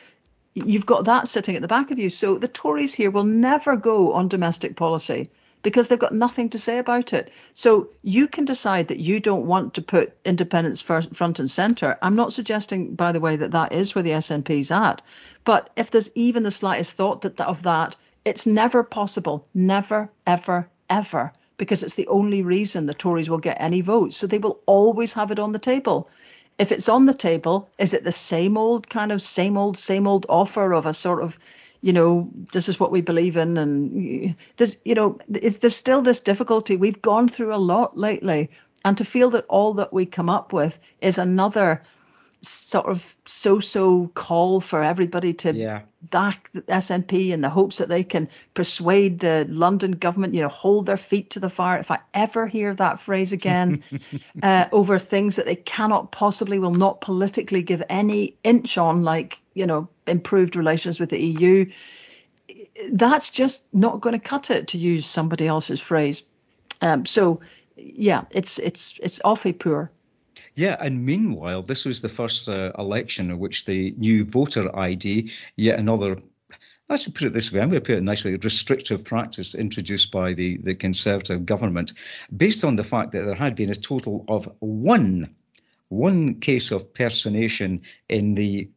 you've 0.66 0.86
got 0.86 1.05
that 1.05 1.28
sitting 1.28 1.55
at 1.55 1.62
the 1.62 1.68
back 1.68 1.91
of 1.91 1.99
you. 1.99 2.10
So 2.10 2.38
the 2.38 2.47
Tories 2.47 2.93
here 2.93 3.12
will 3.12 3.24
never 3.24 3.76
go 3.76 4.14
on 4.14 4.28
domestic 4.28 4.76
policy 4.76 5.30
because 5.64 5.88
they've 5.88 5.99
got 5.99 6.14
nothing 6.14 6.49
to 6.49 6.60
say 6.60 6.78
about 6.78 7.14
it. 7.14 7.32
So 7.53 7.89
you 8.03 8.28
can 8.28 8.45
decide 8.45 8.88
that 8.88 8.99
you 8.99 9.20
don't 9.20 9.47
want 9.47 9.74
to 9.74 9.82
put 9.82 10.16
independence 10.24 10.82
first, 10.82 11.16
front 11.16 11.39
and 11.39 11.49
centre. 11.49 11.97
I'm 12.01 12.16
not 12.16 12.34
suggesting, 12.34 12.95
by 12.95 13.12
the 13.12 13.20
way, 13.20 13.36
that 13.36 13.51
that 13.51 13.72
is 13.72 13.93
where 13.93 14.03
the 14.03 14.12
SNP 14.12 14.60
is 14.60 14.72
at. 14.72 15.01
But 15.43 15.70
if 15.76 15.91
there's 15.91 16.12
even 16.16 16.43
the 16.43 16.51
slightest 16.51 16.93
thought 16.93 17.22
that, 17.22 17.39
of 17.41 17.64
that, 17.64 17.95
it's 18.24 18.45
never 18.45 18.84
possible. 18.84 19.47
Never, 19.53 20.10
ever, 20.26 20.70
ever. 20.89 21.34
Because 21.58 21.82
it's 21.82 21.95
the 21.95 22.08
only 22.08 22.43
reason 22.43 22.86
the 22.86 22.93
Tories 22.93 23.30
will 23.30 23.39
get 23.39 23.58
any 23.60 23.82
votes. 23.82 24.16
So 24.16 24.28
they 24.28 24.38
will 24.38 24.60
always 24.68 25.14
have 25.14 25.32
it 25.32 25.39
on 25.39 25.53
the 25.53 25.60
table 25.60 26.10
if 26.60 26.72
it's 26.72 26.89
on 26.89 27.05
the 27.05 27.14
table, 27.14 27.70
is 27.78 27.93
it 27.93 28.03
the 28.03 28.12
same 28.12 28.58
old 28.58 28.89
kind 28.89 29.12
of 29.12 29.22
same 29.22 29.58
old 29.58 29.78
same 29.78 30.08
old 30.08 30.26
offer 30.30 30.74
of 30.74 30.86
a 30.86 30.93
sort 30.93 31.22
of 31.22 31.38
you 31.82 31.93
know 31.93 32.30
this 32.53 32.68
is 32.68 32.80
what 32.80 32.91
we 32.91 33.01
believe 33.01 33.38
in 33.38 33.58
and 33.58 34.36
there's 34.58 34.78
you 34.84 34.95
know 34.95 35.20
is 35.30 35.60
there's 35.60 35.76
still 35.76 36.01
this 36.01 36.22
difficulty? 36.22 36.76
We've 36.76 37.01
gone 37.01 37.30
through 37.30 37.53
a 37.53 37.58
lot 37.58 37.97
lately 37.97 38.49
and 38.84 38.97
to 38.97 39.05
feel 39.05 39.30
that 39.32 39.45
all 39.49 39.74
that 39.76 39.93
we 39.93 40.05
come 40.05 40.30
up 40.30 40.53
with 40.53 40.80
is 41.01 41.18
another 41.18 41.84
sort 42.48 42.88
of 42.88 43.16
so-so 43.26 44.08
call 44.08 44.60
for 44.60 44.82
everybody 44.82 45.34
to 45.34 45.54
yeah. 45.54 45.82
back 46.02 46.50
the 46.54 46.62
SNP 46.64 47.30
in 47.30 47.41
the 47.41 47.50
hopes 47.50 47.78
that 47.78 47.89
they 47.89 48.04
can 48.04 48.30
persuade 48.54 49.20
the 49.20 49.45
London 49.50 49.91
government, 49.91 50.34
you 50.34 50.41
know, 50.41 50.48
hold 50.48 50.86
their 50.86 50.98
feet 50.98 51.32
to 51.32 51.39
the 51.39 51.50
fire. 51.50 51.80
If 51.80 51.91
I 51.91 52.00
ever 52.14 52.48
hear 52.48 52.74
that 52.76 53.00
phrase 53.00 53.32
again 53.32 53.84
uh, 54.43 54.66
over 54.72 55.00
things 55.00 55.36
that 55.36 55.45
they 55.45 55.56
cannot 55.56 56.12
possibly, 56.12 56.60
will 56.60 56.74
not 56.74 57.02
politically 57.02 57.62
give 57.62 57.84
any 57.89 58.38
inch 58.43 58.78
on, 58.78 59.04
like 59.04 59.41
you 59.54 59.66
know, 59.66 59.89
improved 60.06 60.56
relations 60.56 61.00
with 61.00 61.10
the 61.10 61.20
EU, 61.20 61.70
that's 62.91 63.30
just 63.30 63.74
not 63.74 64.02
going 64.02 64.14
to 64.14 64.20
cut 64.20 64.52
it, 64.52 64.70
to 64.70 64.78
use 64.78 65.06
somebody 65.06 65.48
else's 65.48 65.82
phrase. 65.82 66.24
Um, 66.82 67.06
so 67.06 67.41
yeah, 67.76 68.26
it's 68.32 68.60
it's 68.60 69.00
it's 69.02 69.22
awfully 69.24 69.54
poor. 69.54 69.91
Yeah, 70.58 70.76
and 70.80 71.05
meanwhile, 71.05 71.62
this 71.62 71.86
was 71.86 72.01
the 72.01 72.10
first 72.10 72.49
uh, 72.49 72.72
election 72.80 73.30
in 73.30 73.38
which 73.38 73.66
the 73.66 73.93
new 73.95 74.26
voter 74.26 74.76
ID, 74.76 75.32
yet 75.55 75.78
another 75.78 76.18
let's 76.89 77.08
put 77.08 77.28
it 77.28 77.34
this 77.34 77.51
way, 77.51 77.62
I'm 77.62 77.70
going 77.70 77.80
to 77.80 77.86
put 77.86 77.97
it 77.97 78.01
nicely, 78.01 78.36
restrictive 78.38 79.03
practice 79.03 79.53
introduced 79.53 80.12
by 80.12 80.34
the, 80.34 80.58
the 80.58 80.74
Conservative 80.74 81.45
government, 81.45 81.93
based 82.36 82.64
on 82.64 82.76
the 82.76 82.84
fact 82.84 83.12
that 83.12 83.24
there 83.26 83.36
had 83.36 83.55
been 83.55 83.70
a 83.70 83.76
total 83.76 84.26
of 84.28 84.51
one, 84.58 85.36
one 85.89 86.39
case 86.39 86.72
of 86.72 86.91
personation 86.91 87.82
in 88.10 88.34
the 88.34 88.68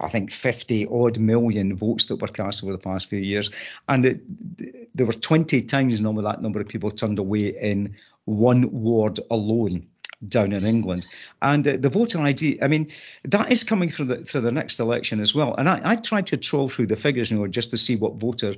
I 0.00 0.08
think 0.08 0.32
50 0.32 0.86
odd 0.86 1.18
million 1.18 1.76
votes 1.76 2.06
that 2.06 2.22
were 2.22 2.28
cast 2.28 2.62
over 2.62 2.72
the 2.72 2.78
past 2.78 3.10
few 3.10 3.18
years. 3.18 3.50
And 3.88 4.06
it, 4.06 4.96
there 4.96 5.04
were 5.04 5.12
20 5.12 5.60
times 5.62 6.00
number 6.00 6.22
that 6.22 6.40
number 6.40 6.60
of 6.60 6.68
people 6.68 6.90
turned 6.90 7.18
away 7.18 7.48
in 7.48 7.96
one 8.24 8.70
ward 8.72 9.20
alone 9.30 9.88
down 10.26 10.52
in 10.52 10.64
England. 10.64 11.06
And 11.40 11.66
uh, 11.66 11.76
the 11.78 11.88
voter 11.88 12.20
ID, 12.20 12.60
I 12.62 12.68
mean, 12.68 12.90
that 13.24 13.50
is 13.50 13.64
coming 13.64 13.90
through 13.90 14.06
the 14.06 14.40
the 14.40 14.52
next 14.52 14.80
election 14.80 15.20
as 15.20 15.34
well. 15.34 15.54
And 15.56 15.68
I, 15.68 15.80
I 15.84 15.96
tried 15.96 16.26
to 16.28 16.36
troll 16.36 16.68
through 16.68 16.86
the 16.86 16.96
figures, 16.96 17.30
you 17.30 17.38
know, 17.38 17.46
just 17.46 17.70
to 17.70 17.76
see 17.76 17.96
what 17.96 18.20
voter 18.20 18.54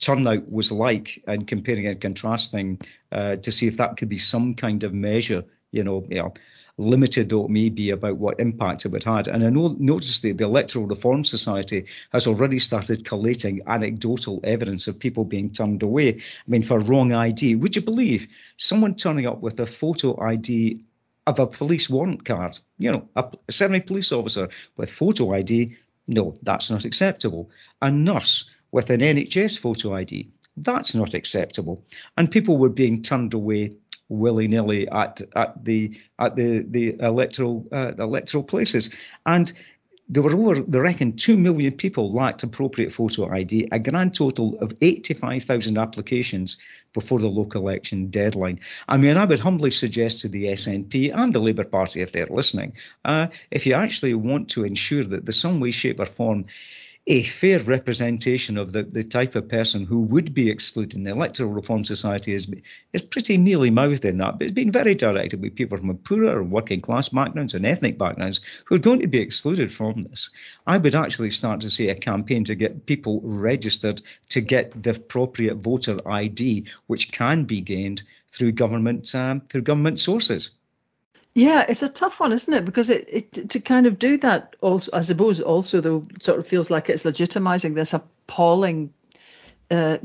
turnout 0.00 0.50
was 0.50 0.70
like 0.70 1.22
and 1.26 1.46
comparing 1.46 1.86
and 1.86 2.00
contrasting 2.00 2.80
uh, 3.10 3.36
to 3.36 3.50
see 3.50 3.66
if 3.66 3.76
that 3.78 3.96
could 3.96 4.08
be 4.08 4.18
some 4.18 4.54
kind 4.54 4.84
of 4.84 4.94
measure, 4.94 5.44
you 5.72 5.82
know, 5.82 6.06
you 6.08 6.22
know 6.22 6.32
limited 6.78 7.28
though 7.28 7.44
it 7.44 7.50
may 7.50 7.68
be 7.68 7.90
about 7.90 8.16
what 8.16 8.40
impact 8.40 8.84
it 8.84 8.92
would 8.92 9.02
have. 9.02 9.26
And 9.26 9.44
I 9.44 9.50
know, 9.50 9.74
notice 9.78 10.20
the, 10.20 10.32
the 10.32 10.44
Electoral 10.44 10.86
Reform 10.86 11.24
Society 11.24 11.86
has 12.12 12.26
already 12.26 12.58
started 12.58 13.04
collating 13.04 13.62
anecdotal 13.66 14.40
evidence 14.44 14.86
of 14.86 14.98
people 14.98 15.24
being 15.24 15.50
turned 15.50 15.82
away. 15.82 16.14
I 16.14 16.20
mean, 16.46 16.62
for 16.62 16.78
wrong 16.78 17.12
ID. 17.12 17.56
Would 17.56 17.76
you 17.76 17.82
believe 17.82 18.28
someone 18.56 18.94
turning 18.94 19.26
up 19.26 19.40
with 19.40 19.58
a 19.60 19.66
photo 19.66 20.20
ID 20.20 20.80
of 21.28 21.38
a 21.38 21.46
police 21.46 21.90
warrant 21.90 22.24
card? 22.24 22.58
You 22.78 22.92
know, 22.92 23.08
a, 23.16 23.24
a 23.48 23.52
semi 23.52 23.80
police 23.80 24.12
officer 24.12 24.48
with 24.76 24.90
photo 24.90 25.34
ID. 25.34 25.76
No, 26.06 26.34
that's 26.42 26.70
not 26.70 26.84
acceptable. 26.84 27.50
A 27.82 27.90
nurse 27.90 28.50
with 28.72 28.90
an 28.90 29.00
NHS 29.00 29.58
photo 29.58 29.94
ID. 29.94 30.30
That's 30.56 30.94
not 30.94 31.14
acceptable. 31.14 31.84
And 32.16 32.30
people 32.30 32.56
were 32.56 32.70
being 32.70 33.02
turned 33.02 33.34
away 33.34 33.76
willy 34.08 34.48
nilly 34.48 34.88
at 34.88 35.20
at 35.36 35.64
the 35.64 35.98
at 36.18 36.34
the 36.34 36.60
the 36.60 36.96
electoral 37.00 37.66
uh, 37.72 37.92
electoral 37.98 38.42
places. 38.42 38.94
And 39.26 39.52
there 40.08 40.22
were 40.22 40.34
over, 40.34 40.60
they 40.60 40.78
reckon, 40.78 41.16
2 41.16 41.36
million 41.36 41.72
people 41.72 42.12
lacked 42.12 42.42
appropriate 42.42 42.92
photo 42.92 43.30
ID, 43.30 43.68
a 43.70 43.78
grand 43.78 44.14
total 44.14 44.58
of 44.60 44.72
85,000 44.80 45.76
applications 45.76 46.56
before 46.94 47.18
the 47.18 47.28
local 47.28 47.60
election 47.60 48.08
deadline. 48.08 48.60
I 48.88 48.96
mean, 48.96 49.18
I 49.18 49.26
would 49.26 49.40
humbly 49.40 49.70
suggest 49.70 50.22
to 50.22 50.28
the 50.28 50.44
SNP 50.46 51.14
and 51.14 51.32
the 51.34 51.40
Labour 51.40 51.64
Party, 51.64 52.00
if 52.00 52.12
they're 52.12 52.26
listening, 52.26 52.72
uh, 53.04 53.26
if 53.50 53.66
you 53.66 53.74
actually 53.74 54.14
want 54.14 54.48
to 54.50 54.64
ensure 54.64 55.04
that 55.04 55.26
there's 55.26 55.40
some 55.40 55.60
way, 55.60 55.72
shape, 55.72 56.00
or 56.00 56.06
form 56.06 56.46
a 57.10 57.22
fair 57.22 57.58
representation 57.60 58.58
of 58.58 58.72
the, 58.72 58.82
the 58.82 59.02
type 59.02 59.34
of 59.34 59.48
person 59.48 59.86
who 59.86 60.00
would 60.02 60.34
be 60.34 60.50
excluded. 60.50 61.02
The 61.02 61.10
Electoral 61.10 61.50
Reform 61.50 61.82
Society 61.82 62.34
is, 62.34 62.46
is 62.92 63.00
pretty 63.00 63.38
mealy 63.38 63.70
mouthed 63.70 64.04
in 64.04 64.18
that, 64.18 64.38
but 64.38 64.42
it's 64.42 64.52
been 64.52 64.70
very 64.70 64.94
directed 64.94 65.40
with 65.40 65.56
people 65.56 65.78
from 65.78 65.96
poorer 65.96 66.38
and 66.38 66.50
working 66.50 66.82
class 66.82 67.08
backgrounds 67.08 67.54
and 67.54 67.64
ethnic 67.64 67.96
backgrounds 67.96 68.42
who 68.66 68.74
are 68.74 68.78
going 68.78 69.00
to 69.00 69.06
be 69.06 69.20
excluded 69.20 69.72
from 69.72 70.02
this. 70.02 70.28
I 70.66 70.76
would 70.76 70.94
actually 70.94 71.30
start 71.30 71.62
to 71.62 71.70
see 71.70 71.88
a 71.88 71.94
campaign 71.94 72.44
to 72.44 72.54
get 72.54 72.84
people 72.84 73.22
registered 73.24 74.02
to 74.28 74.42
get 74.42 74.82
the 74.82 74.90
appropriate 74.90 75.56
voter 75.56 76.06
ID, 76.06 76.66
which 76.88 77.10
can 77.10 77.44
be 77.44 77.62
gained 77.62 78.02
through 78.30 78.52
government 78.52 79.14
um, 79.14 79.40
through 79.48 79.62
government 79.62 79.98
sources. 79.98 80.50
Yeah, 81.38 81.64
it's 81.68 81.84
a 81.84 81.88
tough 81.88 82.18
one, 82.18 82.32
isn't 82.32 82.52
it? 82.52 82.64
Because 82.64 82.90
it, 82.90 83.06
it 83.08 83.50
to 83.50 83.60
kind 83.60 83.86
of 83.86 84.00
do 84.00 84.16
that, 84.16 84.56
also, 84.60 84.90
I 84.92 85.02
suppose, 85.02 85.40
also 85.40 85.80
though, 85.80 86.04
sort 86.18 86.40
of 86.40 86.48
feels 86.48 86.68
like 86.68 86.90
it's 86.90 87.04
legitimizing 87.04 87.76
this 87.76 87.94
appalling, 87.94 88.92
uh, 89.70 89.98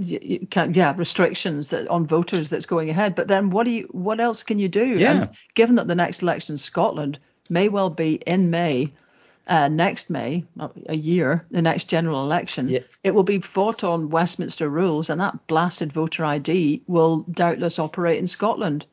can, 0.51 0.75
yeah, 0.75 0.93
restrictions 0.95 1.71
that 1.71 1.88
on 1.88 2.05
voters 2.05 2.49
that's 2.49 2.67
going 2.67 2.91
ahead. 2.91 3.15
But 3.15 3.29
then, 3.29 3.49
what 3.49 3.63
do 3.63 3.71
you, 3.71 3.89
what 3.89 4.19
else 4.19 4.43
can 4.43 4.59
you 4.59 4.69
do? 4.69 4.86
Yeah. 4.86 5.11
And 5.11 5.29
given 5.55 5.77
that 5.77 5.88
the 5.88 5.95
next 5.95 6.21
election 6.21 6.53
in 6.53 6.57
Scotland 6.57 7.17
may 7.49 7.67
well 7.67 7.89
be 7.89 8.13
in 8.27 8.51
May, 8.51 8.93
uh, 9.47 9.69
next 9.69 10.11
May, 10.11 10.45
a 10.86 10.95
year, 10.95 11.47
the 11.49 11.63
next 11.63 11.86
general 11.86 12.23
election, 12.23 12.67
yeah. 12.69 12.81
it 13.03 13.09
will 13.09 13.23
be 13.23 13.39
fought 13.39 13.84
on 13.84 14.11
Westminster 14.11 14.69
rules, 14.69 15.09
and 15.09 15.19
that 15.19 15.47
blasted 15.47 15.91
voter 15.91 16.25
ID 16.25 16.84
will 16.86 17.25
doubtless 17.31 17.79
operate 17.79 18.19
in 18.19 18.27
Scotland. 18.27 18.86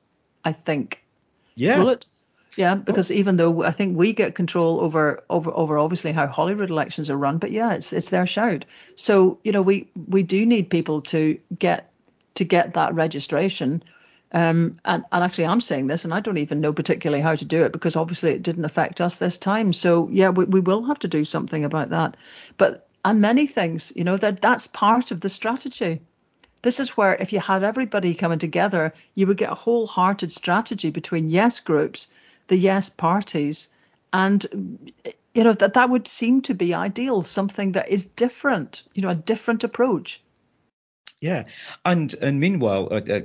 I 0.42 0.54
think. 0.54 1.04
Yeah. 1.54 1.80
Will 1.80 1.90
it? 1.90 2.06
Yeah, 2.56 2.74
because 2.74 3.10
oh. 3.10 3.14
even 3.14 3.36
though 3.36 3.62
I 3.62 3.70
think 3.70 3.96
we 3.96 4.12
get 4.12 4.34
control 4.34 4.80
over 4.80 5.22
over 5.30 5.50
over 5.52 5.78
obviously 5.78 6.12
how 6.12 6.26
Holyrood 6.26 6.70
elections 6.70 7.08
are 7.08 7.16
run, 7.16 7.38
but 7.38 7.52
yeah, 7.52 7.74
it's 7.74 7.92
it's 7.92 8.10
their 8.10 8.26
shout. 8.26 8.64
So 8.96 9.38
you 9.44 9.52
know 9.52 9.62
we 9.62 9.88
we 10.08 10.22
do 10.22 10.44
need 10.44 10.70
people 10.70 11.02
to 11.02 11.38
get 11.56 11.90
to 12.34 12.44
get 12.44 12.74
that 12.74 12.94
registration. 12.94 13.82
Um, 14.32 14.78
and, 14.84 15.04
and 15.10 15.24
actually, 15.24 15.46
I'm 15.46 15.60
saying 15.60 15.88
this, 15.88 16.04
and 16.04 16.14
I 16.14 16.20
don't 16.20 16.38
even 16.38 16.60
know 16.60 16.72
particularly 16.72 17.20
how 17.20 17.34
to 17.34 17.44
do 17.44 17.64
it 17.64 17.72
because 17.72 17.96
obviously 17.96 18.30
it 18.30 18.44
didn't 18.44 18.64
affect 18.64 19.00
us 19.00 19.16
this 19.16 19.38
time. 19.38 19.72
So 19.72 20.08
yeah, 20.10 20.28
we, 20.28 20.44
we 20.44 20.60
will 20.60 20.84
have 20.84 21.00
to 21.00 21.08
do 21.08 21.24
something 21.24 21.64
about 21.64 21.90
that. 21.90 22.16
But 22.56 22.88
and 23.04 23.20
many 23.20 23.46
things, 23.46 23.92
you 23.96 24.04
know, 24.04 24.16
that 24.16 24.40
that's 24.40 24.66
part 24.66 25.10
of 25.10 25.20
the 25.20 25.28
strategy. 25.28 26.00
This 26.62 26.78
is 26.78 26.96
where 26.96 27.14
if 27.14 27.32
you 27.32 27.40
had 27.40 27.64
everybody 27.64 28.14
coming 28.14 28.38
together, 28.38 28.92
you 29.14 29.26
would 29.26 29.38
get 29.38 29.50
a 29.50 29.54
wholehearted 29.54 30.30
strategy 30.30 30.90
between 30.90 31.30
yes 31.30 31.58
groups 31.60 32.08
the 32.50 32.58
yes 32.58 32.90
parties. 32.90 33.68
And 34.12 34.44
you 35.34 35.44
know 35.44 35.52
that 35.54 35.74
that 35.74 35.88
would 35.88 36.08
seem 36.08 36.42
to 36.42 36.54
be 36.54 36.74
ideal, 36.74 37.22
something 37.22 37.72
that 37.72 37.88
is 37.88 38.06
different, 38.06 38.82
you 38.92 39.02
know, 39.02 39.10
a 39.10 39.14
different 39.14 39.64
approach. 39.64 40.20
Yeah, 41.20 41.44
and 41.84 42.12
and 42.20 42.40
meanwhile, 42.40 42.88
uh, 42.90 42.96
uh, 42.96 43.20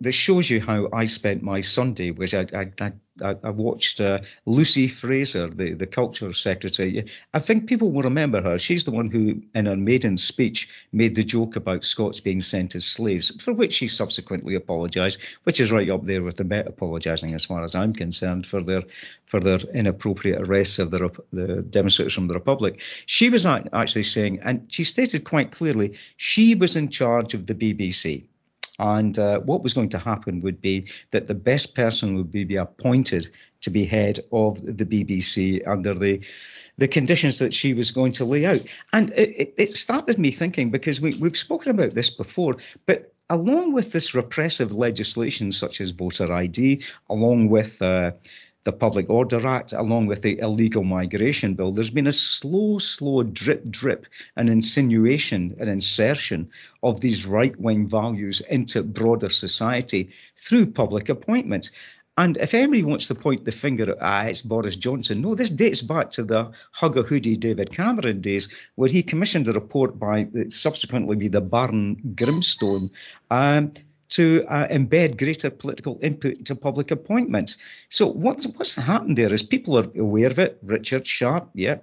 this 0.00 0.14
shows 0.14 0.48
you 0.48 0.60
how 0.60 0.88
I 0.92 1.06
spent 1.06 1.42
my 1.42 1.60
Sunday, 1.60 2.10
which 2.10 2.32
I 2.32 2.46
I, 2.54 2.72
I 2.80 2.92
I, 3.22 3.36
I 3.42 3.50
watched 3.50 4.00
uh, 4.00 4.18
Lucy 4.46 4.88
Frazer, 4.88 5.48
the, 5.48 5.74
the 5.74 5.86
culture 5.86 6.32
secretary. 6.32 7.06
I 7.34 7.38
think 7.38 7.68
people 7.68 7.90
will 7.90 8.02
remember 8.02 8.40
her. 8.42 8.58
She's 8.58 8.84
the 8.84 8.90
one 8.90 9.10
who, 9.10 9.42
in 9.54 9.66
her 9.66 9.76
maiden 9.76 10.16
speech, 10.16 10.68
made 10.92 11.14
the 11.14 11.24
joke 11.24 11.56
about 11.56 11.84
Scots 11.84 12.20
being 12.20 12.40
sent 12.40 12.74
as 12.74 12.84
slaves, 12.84 13.30
for 13.42 13.52
which 13.52 13.74
she 13.74 13.88
subsequently 13.88 14.54
apologised, 14.54 15.20
which 15.44 15.60
is 15.60 15.72
right 15.72 15.90
up 15.90 16.04
there 16.04 16.22
with 16.22 16.36
the 16.36 16.44
Met 16.44 16.66
apologising, 16.66 17.34
as 17.34 17.44
far 17.44 17.62
as 17.62 17.74
I'm 17.74 17.92
concerned, 17.92 18.46
for 18.46 18.62
their 18.62 18.82
for 19.26 19.40
their 19.40 19.58
inappropriate 19.58 20.48
arrests 20.48 20.78
of 20.78 20.90
the, 20.90 21.10
the 21.32 21.62
demonstrators 21.62 22.14
from 22.14 22.26
the 22.26 22.34
Republic. 22.34 22.80
She 23.06 23.28
was 23.30 23.46
actually 23.46 24.02
saying, 24.04 24.40
and 24.42 24.66
she 24.68 24.84
stated 24.84 25.24
quite 25.24 25.52
clearly, 25.52 25.98
she 26.16 26.54
was 26.54 26.76
in 26.76 26.88
charge 26.88 27.34
of 27.34 27.46
the 27.46 27.54
BBC. 27.54 28.24
And 28.80 29.18
uh, 29.18 29.40
what 29.40 29.62
was 29.62 29.74
going 29.74 29.90
to 29.90 29.98
happen 29.98 30.40
would 30.40 30.62
be 30.62 30.86
that 31.10 31.26
the 31.26 31.34
best 31.34 31.74
person 31.74 32.16
would 32.16 32.32
be, 32.32 32.56
appointed 32.56 33.30
to 33.60 33.70
be 33.70 33.84
head 33.84 34.20
of 34.32 34.58
the 34.64 34.86
BBC 34.86 35.68
under 35.68 35.94
the 35.94 36.20
the 36.78 36.88
conditions 36.88 37.38
that 37.40 37.52
she 37.52 37.74
was 37.74 37.90
going 37.90 38.12
to 38.12 38.24
lay 38.24 38.46
out. 38.46 38.62
And 38.94 39.10
it, 39.10 39.52
it 39.58 39.76
started 39.76 40.18
me 40.18 40.30
thinking 40.30 40.70
because 40.70 40.98
we, 40.98 41.12
we've 41.20 41.36
spoken 41.36 41.70
about 41.72 41.92
this 41.92 42.08
before, 42.08 42.56
but 42.86 43.12
along 43.28 43.74
with 43.74 43.92
this 43.92 44.14
repressive 44.14 44.72
legislation 44.72 45.52
such 45.52 45.82
as 45.82 45.90
voter 45.90 46.32
ID, 46.32 46.82
along 47.10 47.50
with 47.50 47.82
uh, 47.82 48.12
the 48.64 48.72
Public 48.72 49.08
Order 49.08 49.46
Act, 49.46 49.72
along 49.72 50.06
with 50.06 50.22
the 50.22 50.38
Illegal 50.38 50.84
Migration 50.84 51.54
Bill, 51.54 51.72
there's 51.72 51.90
been 51.90 52.06
a 52.06 52.12
slow, 52.12 52.78
slow 52.78 53.22
drip, 53.22 53.68
drip, 53.70 54.06
an 54.36 54.48
insinuation, 54.48 55.56
an 55.58 55.68
insertion 55.68 56.50
of 56.82 57.00
these 57.00 57.24
right 57.24 57.58
wing 57.58 57.88
values 57.88 58.40
into 58.42 58.82
broader 58.82 59.30
society 59.30 60.10
through 60.36 60.66
public 60.66 61.08
appointments. 61.08 61.70
And 62.18 62.36
if 62.36 62.52
anybody 62.52 62.82
wants 62.82 63.06
to 63.06 63.14
point 63.14 63.46
the 63.46 63.52
finger 63.52 63.92
at 63.92 63.98
ah, 64.02 64.24
it's 64.24 64.42
Boris 64.42 64.76
Johnson, 64.76 65.22
no, 65.22 65.34
this 65.34 65.48
dates 65.48 65.80
back 65.80 66.10
to 66.10 66.22
the 66.22 66.50
hug 66.72 66.98
a 66.98 67.02
hoodie 67.02 67.38
David 67.38 67.72
Cameron 67.72 68.20
days, 68.20 68.54
where 68.74 68.90
he 68.90 69.02
commissioned 69.02 69.48
a 69.48 69.54
report 69.54 69.98
by 69.98 70.28
subsequently 70.50 71.16
be 71.16 71.28
the 71.28 71.40
Baron 71.40 72.14
Grimstone 72.14 72.90
um, 73.30 73.72
to 74.10 74.44
uh, 74.48 74.68
embed 74.68 75.18
greater 75.18 75.50
political 75.50 75.98
input 76.02 76.38
into 76.38 76.54
public 76.54 76.90
appointments. 76.90 77.56
So 77.88 78.06
what's 78.06 78.46
what's 78.46 78.74
happened 78.74 79.16
there 79.16 79.32
is 79.32 79.42
people 79.42 79.78
are 79.78 79.86
aware 79.96 80.30
of 80.30 80.38
it. 80.38 80.58
Richard 80.62 81.06
Sharp, 81.06 81.50
yeah, 81.54 81.78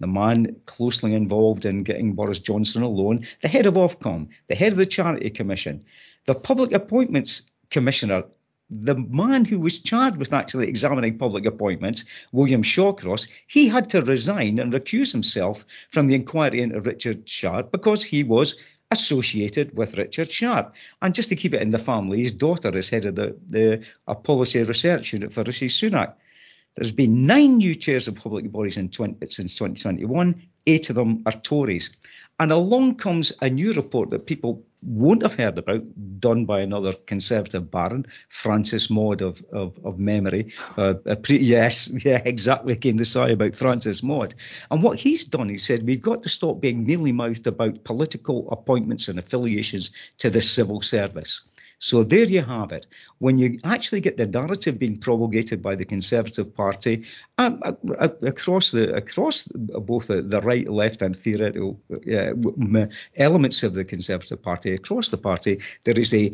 the 0.00 0.06
man 0.06 0.56
closely 0.66 1.14
involved 1.14 1.64
in 1.64 1.82
getting 1.82 2.12
Boris 2.12 2.38
Johnson 2.38 2.82
alone, 2.82 3.26
the 3.40 3.48
head 3.48 3.66
of 3.66 3.74
Ofcom, 3.74 4.28
the 4.48 4.54
head 4.54 4.72
of 4.72 4.78
the 4.78 4.86
Charity 4.86 5.30
Commission, 5.30 5.84
the 6.26 6.34
Public 6.34 6.72
Appointments 6.72 7.50
Commissioner, 7.70 8.24
the 8.68 8.96
man 8.96 9.44
who 9.44 9.60
was 9.60 9.78
charged 9.78 10.16
with 10.16 10.32
actually 10.32 10.68
examining 10.68 11.18
public 11.18 11.46
appointments, 11.46 12.04
William 12.32 12.62
Shawcross, 12.62 13.28
he 13.46 13.68
had 13.68 13.88
to 13.90 14.02
resign 14.02 14.58
and 14.58 14.72
recuse 14.72 15.12
himself 15.12 15.64
from 15.90 16.08
the 16.08 16.16
inquiry 16.16 16.60
into 16.60 16.80
Richard 16.80 17.28
Sharp 17.28 17.70
because 17.70 18.02
he 18.02 18.24
was 18.24 18.62
associated 18.90 19.76
with 19.76 19.96
Richard 19.96 20.30
Sharp. 20.30 20.74
And 21.02 21.14
just 21.14 21.28
to 21.30 21.36
keep 21.36 21.54
it 21.54 21.62
in 21.62 21.70
the 21.70 21.78
family, 21.78 22.22
his 22.22 22.32
daughter 22.32 22.76
is 22.76 22.90
head 22.90 23.04
of 23.04 23.16
the, 23.16 23.36
the 23.48 23.84
a 24.06 24.14
policy 24.14 24.62
research 24.62 25.12
unit 25.12 25.32
for 25.32 25.42
Rishi 25.42 25.68
Sunak. 25.68 26.14
There's 26.76 26.92
been 26.92 27.26
nine 27.26 27.56
new 27.56 27.74
chairs 27.74 28.06
of 28.06 28.16
public 28.16 28.52
bodies 28.52 28.76
in 28.76 28.90
20, 28.90 29.26
since 29.30 29.54
2021. 29.54 30.42
Eight 30.66 30.90
of 30.90 30.96
them 30.96 31.22
are 31.24 31.32
Tories. 31.32 31.90
And 32.38 32.52
along 32.52 32.96
comes 32.96 33.32
a 33.40 33.48
new 33.48 33.72
report 33.72 34.10
that 34.10 34.26
people 34.26 34.62
won't 34.86 35.22
have 35.22 35.34
heard 35.34 35.58
about, 35.58 35.82
done 36.20 36.44
by 36.44 36.60
another 36.60 36.92
Conservative 36.92 37.70
baron, 37.70 38.06
Francis 38.28 38.88
Maude 38.88 39.20
of, 39.20 39.44
of, 39.52 39.78
of 39.84 39.98
memory. 39.98 40.52
Uh, 40.76 40.94
pre- 41.22 41.38
yes, 41.40 41.90
yeah, 42.04 42.22
exactly. 42.24 42.76
Came 42.76 42.96
the 42.96 43.04
sigh 43.04 43.30
about 43.30 43.56
Francis 43.56 44.02
Maude. 44.02 44.34
And 44.70 44.82
what 44.82 44.98
he's 44.98 45.24
done, 45.24 45.48
he 45.48 45.58
said, 45.58 45.84
we've 45.84 46.00
got 46.00 46.22
to 46.22 46.28
stop 46.28 46.60
being 46.60 46.84
mealy 46.86 47.12
mouthed 47.12 47.46
about 47.46 47.84
political 47.84 48.48
appointments 48.50 49.08
and 49.08 49.18
affiliations 49.18 49.90
to 50.18 50.30
the 50.30 50.40
civil 50.40 50.80
service. 50.80 51.42
So 51.78 52.02
there 52.02 52.24
you 52.24 52.42
have 52.42 52.72
it. 52.72 52.86
When 53.18 53.36
you 53.36 53.58
actually 53.64 54.00
get 54.00 54.16
the 54.16 54.26
narrative 54.26 54.78
being 54.78 54.96
promulgated 54.96 55.62
by 55.62 55.74
the 55.74 55.84
Conservative 55.84 56.54
Party 56.54 57.04
um, 57.36 57.60
across 58.22 58.70
the 58.70 58.94
across 58.94 59.42
both 59.44 60.06
the, 60.06 60.22
the 60.22 60.40
right, 60.40 60.68
left, 60.68 61.02
and 61.02 61.14
theoretical 61.14 61.78
uh, 61.92 62.86
elements 63.16 63.62
of 63.62 63.74
the 63.74 63.84
Conservative 63.84 64.42
Party 64.42 64.72
across 64.72 65.10
the 65.10 65.18
party, 65.18 65.60
there 65.84 65.98
is 65.98 66.14
a 66.14 66.32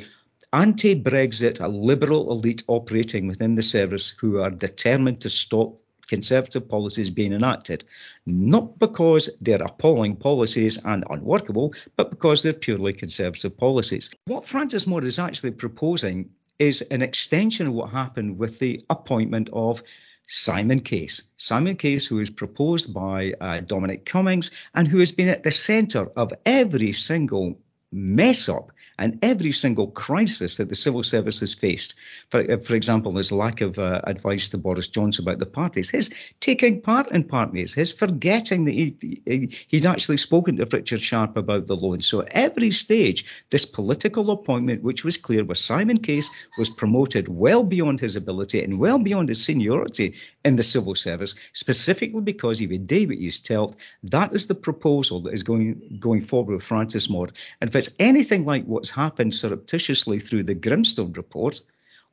anti 0.53 0.95
Brexit, 0.95 1.61
a 1.61 1.69
liberal 1.69 2.31
elite 2.31 2.63
operating 2.69 3.27
within 3.27 3.57
the 3.57 3.63
service 3.63 4.11
who 4.11 4.41
are 4.41 4.51
determined 4.51 5.21
to 5.23 5.31
stop 5.31 5.81
Conservative 6.17 6.69
policies 6.69 7.09
being 7.09 7.33
enacted, 7.33 7.85
not 8.27 8.79
because 8.79 9.31
they're 9.41 9.63
appalling 9.63 10.15
policies 10.15 10.77
and 10.85 11.05
unworkable, 11.09 11.73
but 11.97 12.11
because 12.11 12.43
they're 12.43 12.53
purely 12.67 12.93
Conservative 12.93 13.57
policies. 13.57 14.11
What 14.27 14.45
Francis 14.45 14.87
Maude 14.87 15.05
is 15.05 15.19
actually 15.19 15.53
proposing 15.53 16.29
is 16.59 16.83
an 16.83 17.01
extension 17.01 17.67
of 17.69 17.73
what 17.73 17.89
happened 17.89 18.37
with 18.37 18.59
the 18.59 18.85
appointment 18.91 19.49
of 19.55 19.83
Simon 20.27 20.81
Case. 20.81 21.23
Simon 21.39 21.77
Case, 21.77 22.07
who 22.07 22.19
is 22.19 22.29
proposed 22.29 22.93
by 22.93 23.33
uh, 23.41 23.61
Dominic 23.61 24.05
Cummings 24.05 24.51
and 24.75 24.87
who 24.87 24.99
has 24.99 25.13
been 25.13 25.31
at 25.31 25.43
the 25.43 25.51
centre 25.51 26.09
of 26.15 26.35
every 26.45 26.93
single 26.93 27.59
mess 27.91 28.51
up 28.51 28.71
and 28.99 29.19
every 29.23 29.53
single 29.53 29.89
crisis 29.89 30.57
that 30.57 30.69
the 30.69 30.75
civil 30.75 31.03
service 31.03 31.41
has 31.41 31.55
faced. 31.55 31.95
For, 32.31 32.41
uh, 32.51 32.59
for 32.59 32.75
example, 32.75 33.17
his 33.17 33.33
lack 33.33 33.61
of 33.61 33.79
uh, 33.79 34.01
advice 34.05 34.49
to 34.51 34.59
Boris 34.59 34.89
Johnson 34.89 35.25
about 35.25 35.39
the 35.39 35.47
parties, 35.47 35.91
his 35.91 36.13
taking 36.41 36.81
part 36.81 37.11
in 37.11 37.25
parties, 37.25 37.75
his 37.75 37.93
forgetting 37.93 38.65
that 38.65 38.73
he, 38.73 39.51
he'd 39.69 39.87
actually 39.87 40.17
spoken 40.17 40.57
to 40.57 40.67
Richard 40.67 41.01
Sharp 41.01 41.37
about 41.37 41.67
the 41.67 41.77
loan. 41.77 42.01
So 42.01 42.23
at 42.23 42.29
every 42.33 42.71
stage, 42.71 43.25
this 43.51 43.65
political 43.65 44.31
appointment, 44.31 44.83
which 44.83 45.05
was 45.05 45.17
clear 45.17 45.45
with 45.45 45.59
Simon 45.59 45.99
Case, 45.99 46.31
was 46.59 46.71
promoted 46.71 47.29
well 47.29 47.63
beyond 47.63 48.01
his 48.01 48.17
ability 48.17 48.63
and 48.63 48.79
well 48.79 48.99
beyond 48.99 49.29
his 49.29 49.45
seniority 49.45 50.15
in 50.45 50.57
the 50.57 50.63
civil 50.63 50.95
service, 50.95 51.35
specifically 51.53 52.21
because 52.21 52.59
he 52.59 52.67
would 52.67 52.87
do 52.87 53.09
what 53.09 53.19
he's 53.19 53.41
told. 53.41 53.77
That 54.05 54.33
is 54.33 54.47
the 54.47 54.55
proposal 54.55 55.21
that 55.23 55.35
is 55.35 55.43
going 55.43 55.99
going 55.99 56.21
forward 56.21 56.55
with 56.55 56.63
Francis 56.63 57.09
Maude. 57.09 57.33
And 57.61 57.71
if 57.71 57.77
it's 57.77 57.91
anything 57.99 58.45
like 58.45 58.65
what's 58.83 58.91
happened 58.91 59.33
surreptitiously 59.33 60.19
through 60.19 60.43
the 60.43 60.57
Grimstone 60.57 61.13
report, 61.13 61.61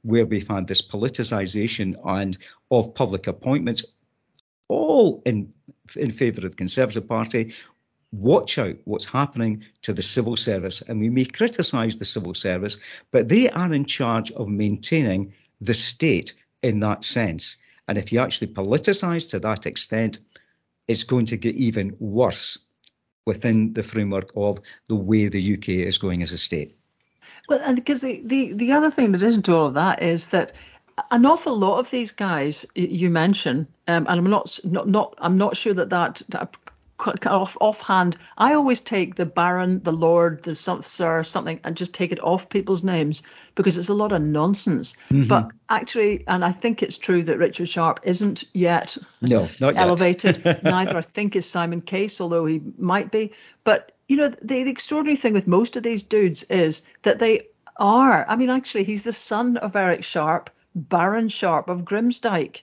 where 0.03 0.28
we've 0.28 0.47
had 0.47 0.67
this 0.67 0.84
politicisation 0.84 1.95
and 2.05 2.38
of 2.70 2.93
public 2.93 3.26
appointments, 3.26 3.84
all 4.67 5.24
in 5.26 5.51
in 5.97 6.11
favour 6.11 6.45
of 6.45 6.51
the 6.51 6.57
Conservative 6.57 7.07
Party. 7.07 7.55
Watch 8.11 8.59
out 8.59 8.76
what's 8.86 9.05
happening 9.05 9.63
to 9.82 9.93
the 9.93 10.03
civil 10.03 10.38
service. 10.38 10.84
And 10.84 10.99
we 10.99 11.09
may 11.09 11.26
criticise 11.26 11.95
the 11.95 12.05
civil 12.05 12.36
service, 12.36 12.78
but 13.11 13.30
they 13.30 13.49
are 13.49 13.74
in 13.74 13.86
charge 13.86 14.32
of 14.34 14.47
maintaining 14.47 15.34
the 15.59 15.74
state 15.74 16.36
in 16.61 16.82
that 16.82 17.03
sense. 17.03 17.57
And 17.88 17.97
if 17.97 18.11
you 18.11 18.20
actually 18.20 18.53
politicise 18.53 19.28
to 19.32 19.39
that 19.39 19.65
extent, 19.65 20.20
it's 20.88 21.03
going 21.03 21.26
to 21.26 21.38
get 21.38 21.55
even 21.55 21.95
worse 21.99 22.59
within 23.30 23.73
the 23.73 23.84
framework 23.84 24.32
of 24.36 24.59
the 24.88 24.95
way 24.95 25.27
the 25.27 25.53
UK 25.53 25.69
is 25.88 25.97
going 25.97 26.21
as 26.21 26.32
a 26.32 26.38
state. 26.38 26.75
Well, 27.47 27.61
and 27.63 27.75
because 27.75 28.01
the, 28.01 28.21
the, 28.25 28.53
the 28.53 28.71
other 28.71 28.91
thing 28.91 29.05
in 29.05 29.15
addition 29.15 29.43
to 29.43 29.55
all 29.55 29.67
of 29.67 29.75
that 29.75 30.01
is 30.03 30.27
that 30.30 30.51
an 31.11 31.25
awful 31.25 31.57
lot 31.57 31.80
of 31.80 31.89
these 31.91 32.11
guys 32.11 32.65
you 32.75 33.09
mention, 33.09 33.67
um, 33.88 34.05
and 34.09 34.19
I'm 34.19 34.30
not, 34.30 34.59
not 34.63 34.88
not 34.88 35.13
I'm 35.19 35.38
not 35.38 35.55
sure 35.55 35.73
that 35.75 35.89
that, 35.89 36.21
that 36.30 36.57
off 37.26 37.58
offhand, 37.62 38.18
I 38.38 38.54
always 38.54 38.82
take 38.82 39.16
the 39.16 39.26
Baron, 39.26 39.82
the 39.84 39.93
Lord, 39.93 40.43
the 40.43 40.56
Sir, 40.56 41.24
something, 41.24 41.60
and 41.64 41.78
just 41.78 41.93
take 41.93 42.12
it 42.12 42.22
off 42.22 42.50
people's 42.50 42.84
names 42.84 43.24
because 43.56 43.78
it's 43.78 43.89
a 43.89 43.93
lot 43.93 44.12
of 44.12 44.22
nonsense. 44.22 44.93
Mm-hmm. 45.10 45.28
But 45.28 45.52
actually, 45.70 46.24
and 46.28 46.43
I 46.43 46.52
think 46.52 46.84
it's 46.84 46.97
true 46.97 47.24
that 47.24 47.38
Richard 47.38 47.70
Sharp 47.70 48.00
isn't 48.04 48.43
yet 48.54 48.97
no, 49.22 49.50
not 49.60 49.78
elevated. 49.78 50.41
Yet. 50.43 50.64
Neither 50.64 50.97
I 50.97 51.02
think 51.02 51.36
is 51.36 51.45
Simon 51.45 51.82
Case, 51.82 52.20
although 52.20 52.45
he 52.45 52.62
might 52.78 53.12
be. 53.12 53.32
But 53.64 53.93
you 54.08 54.18
know, 54.18 54.30
the, 54.30 54.64
the 54.64 54.72
extraordinary 54.72 55.16
thing 55.16 55.34
with 55.34 55.47
most 55.47 55.78
of 55.78 55.84
these 55.84 56.04
dudes 56.04 56.43
is 56.43 56.82
that 57.04 57.20
they 57.20 57.47
are. 57.78 58.26
I 58.28 58.36
mean, 58.36 58.50
actually, 58.50 58.84
he's 58.84 59.04
the 59.04 59.14
son 59.14 59.58
of 59.58 59.76
Eric 59.76 60.04
Sharp, 60.04 60.50
Baron 60.76 61.30
Sharp 61.30 61.70
of 61.70 61.82
Grimsdyke. 61.82 62.62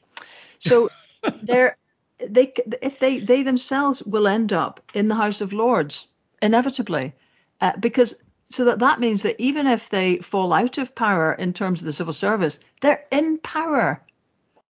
So 0.58 0.90
they're 1.42 1.76
they 2.18 2.52
if 2.82 2.98
they 2.98 3.20
they 3.20 3.42
themselves 3.42 4.02
will 4.02 4.26
end 4.26 4.52
up 4.52 4.80
in 4.94 5.08
the 5.08 5.14
House 5.14 5.40
of 5.40 5.52
Lords 5.52 6.08
inevitably, 6.40 7.14
uh, 7.60 7.76
because 7.78 8.14
so 8.48 8.64
that 8.64 8.78
that 8.78 9.00
means 9.00 9.22
that 9.22 9.40
even 9.40 9.66
if 9.66 9.88
they 9.88 10.18
fall 10.18 10.52
out 10.52 10.78
of 10.78 10.94
power 10.94 11.32
in 11.32 11.52
terms 11.52 11.80
of 11.80 11.86
the 11.86 11.92
civil 11.92 12.12
service, 12.12 12.60
they're 12.80 13.04
in 13.10 13.38
power. 13.38 14.02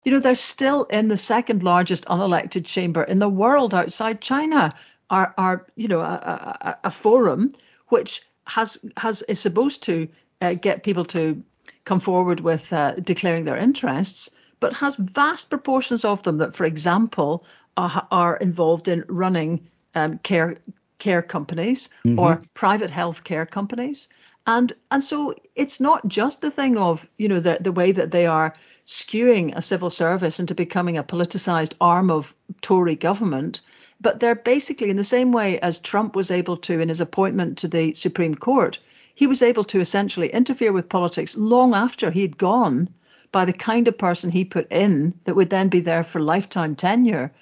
You 0.05 0.13
know, 0.13 0.21
they're 0.21 0.35
still 0.35 0.85
in 0.85 1.09
the 1.09 1.17
second 1.17 1.63
largest 1.63 2.07
unelected 2.07 2.65
chamber 2.65 3.03
in 3.03 3.19
the 3.19 3.29
world 3.29 3.75
outside 3.75 4.21
China. 4.21 4.75
Are 5.11 5.35
are 5.39 5.67
you 5.77 5.89
know 5.89 6.01
a, 6.01 6.59
a, 6.61 6.79
a 6.85 6.91
forum 6.91 7.53
which 7.89 8.23
has 8.47 8.79
has 8.97 9.23
is 9.23 9.39
supposed 9.39 9.83
to 9.85 10.09
uh, 10.41 10.55
get 10.55 10.83
people 10.83 11.05
to 11.07 11.43
come 11.85 12.01
forward 12.01 12.41
with 12.41 12.73
uh, 12.73 12.95
declaring 12.95 13.45
their 13.45 13.57
interests 13.57 14.31
but 14.61 14.73
has 14.75 14.97
vast 14.97 15.51
proportions 15.51 16.05
of 16.05 16.23
them 16.23 16.39
that, 16.39 16.55
for 16.55 16.65
example, 16.65 17.45
are, 17.77 18.07
are 18.11 18.37
involved 18.37 18.89
in 18.89 19.05
running 19.09 19.69
um, 19.95 20.19
care 20.19 20.57
care 20.99 21.23
companies 21.23 21.91
mm-hmm. 22.05 22.19
or 22.19 22.43
private 22.55 22.91
health 22.91 23.23
care 23.25 23.47
companies. 23.47 24.09
And 24.47 24.73
and 24.91 25.03
so 25.03 25.35
it's 25.55 25.81
not 25.81 26.09
just 26.09 26.41
the 26.41 26.51
thing 26.51 26.79
of 26.79 27.09
you 27.19 27.29
know 27.29 27.41
the 27.41 27.59
the 27.61 27.73
way 27.73 27.93
that 27.93 28.11
they 28.11 28.27
are 28.27 28.55
skewing 28.87 29.55
a 29.55 29.63
civil 29.63 29.91
service 29.91 30.41
into 30.41 30.55
becoming 30.55 30.97
a 30.97 31.05
politicized 31.05 31.75
arm 31.81 32.11
of 32.11 32.35
Tory 32.63 32.97
government, 32.97 33.61
but 34.01 34.19
they're 34.19 34.35
basically 34.35 34.89
in 34.89 34.97
the 34.97 35.05
same 35.05 35.31
way 35.31 35.61
as 35.61 35.79
Trump 35.79 36.17
was 36.17 36.31
able 36.31 36.57
to 36.57 36.81
in 36.81 36.89
his 36.89 37.01
appointment 37.01 37.59
to 37.59 37.69
the 37.69 37.93
Supreme 37.95 38.35
Court, 38.35 38.79
he 39.15 39.27
was 39.27 39.43
able 39.43 39.65
to 39.65 39.81
essentially 39.81 40.31
interfere 40.31 40.73
with 40.73 40.89
politics 40.89 41.37
long 41.37 41.75
after 41.75 42.11
he'd 42.11 42.39
gone 42.39 42.89
by 43.33 43.45
the 43.45 43.53
kind 43.53 43.89
of 43.89 43.99
person 43.99 44.31
he 44.31 44.45
put 44.45 44.71
in 44.71 45.15
that 45.25 45.37
would 45.37 45.51
then 45.51 45.69
be 45.69 45.81
there 45.81 46.03
for 46.03 46.21
lifetime 46.21 46.77
tenure. 46.77 47.33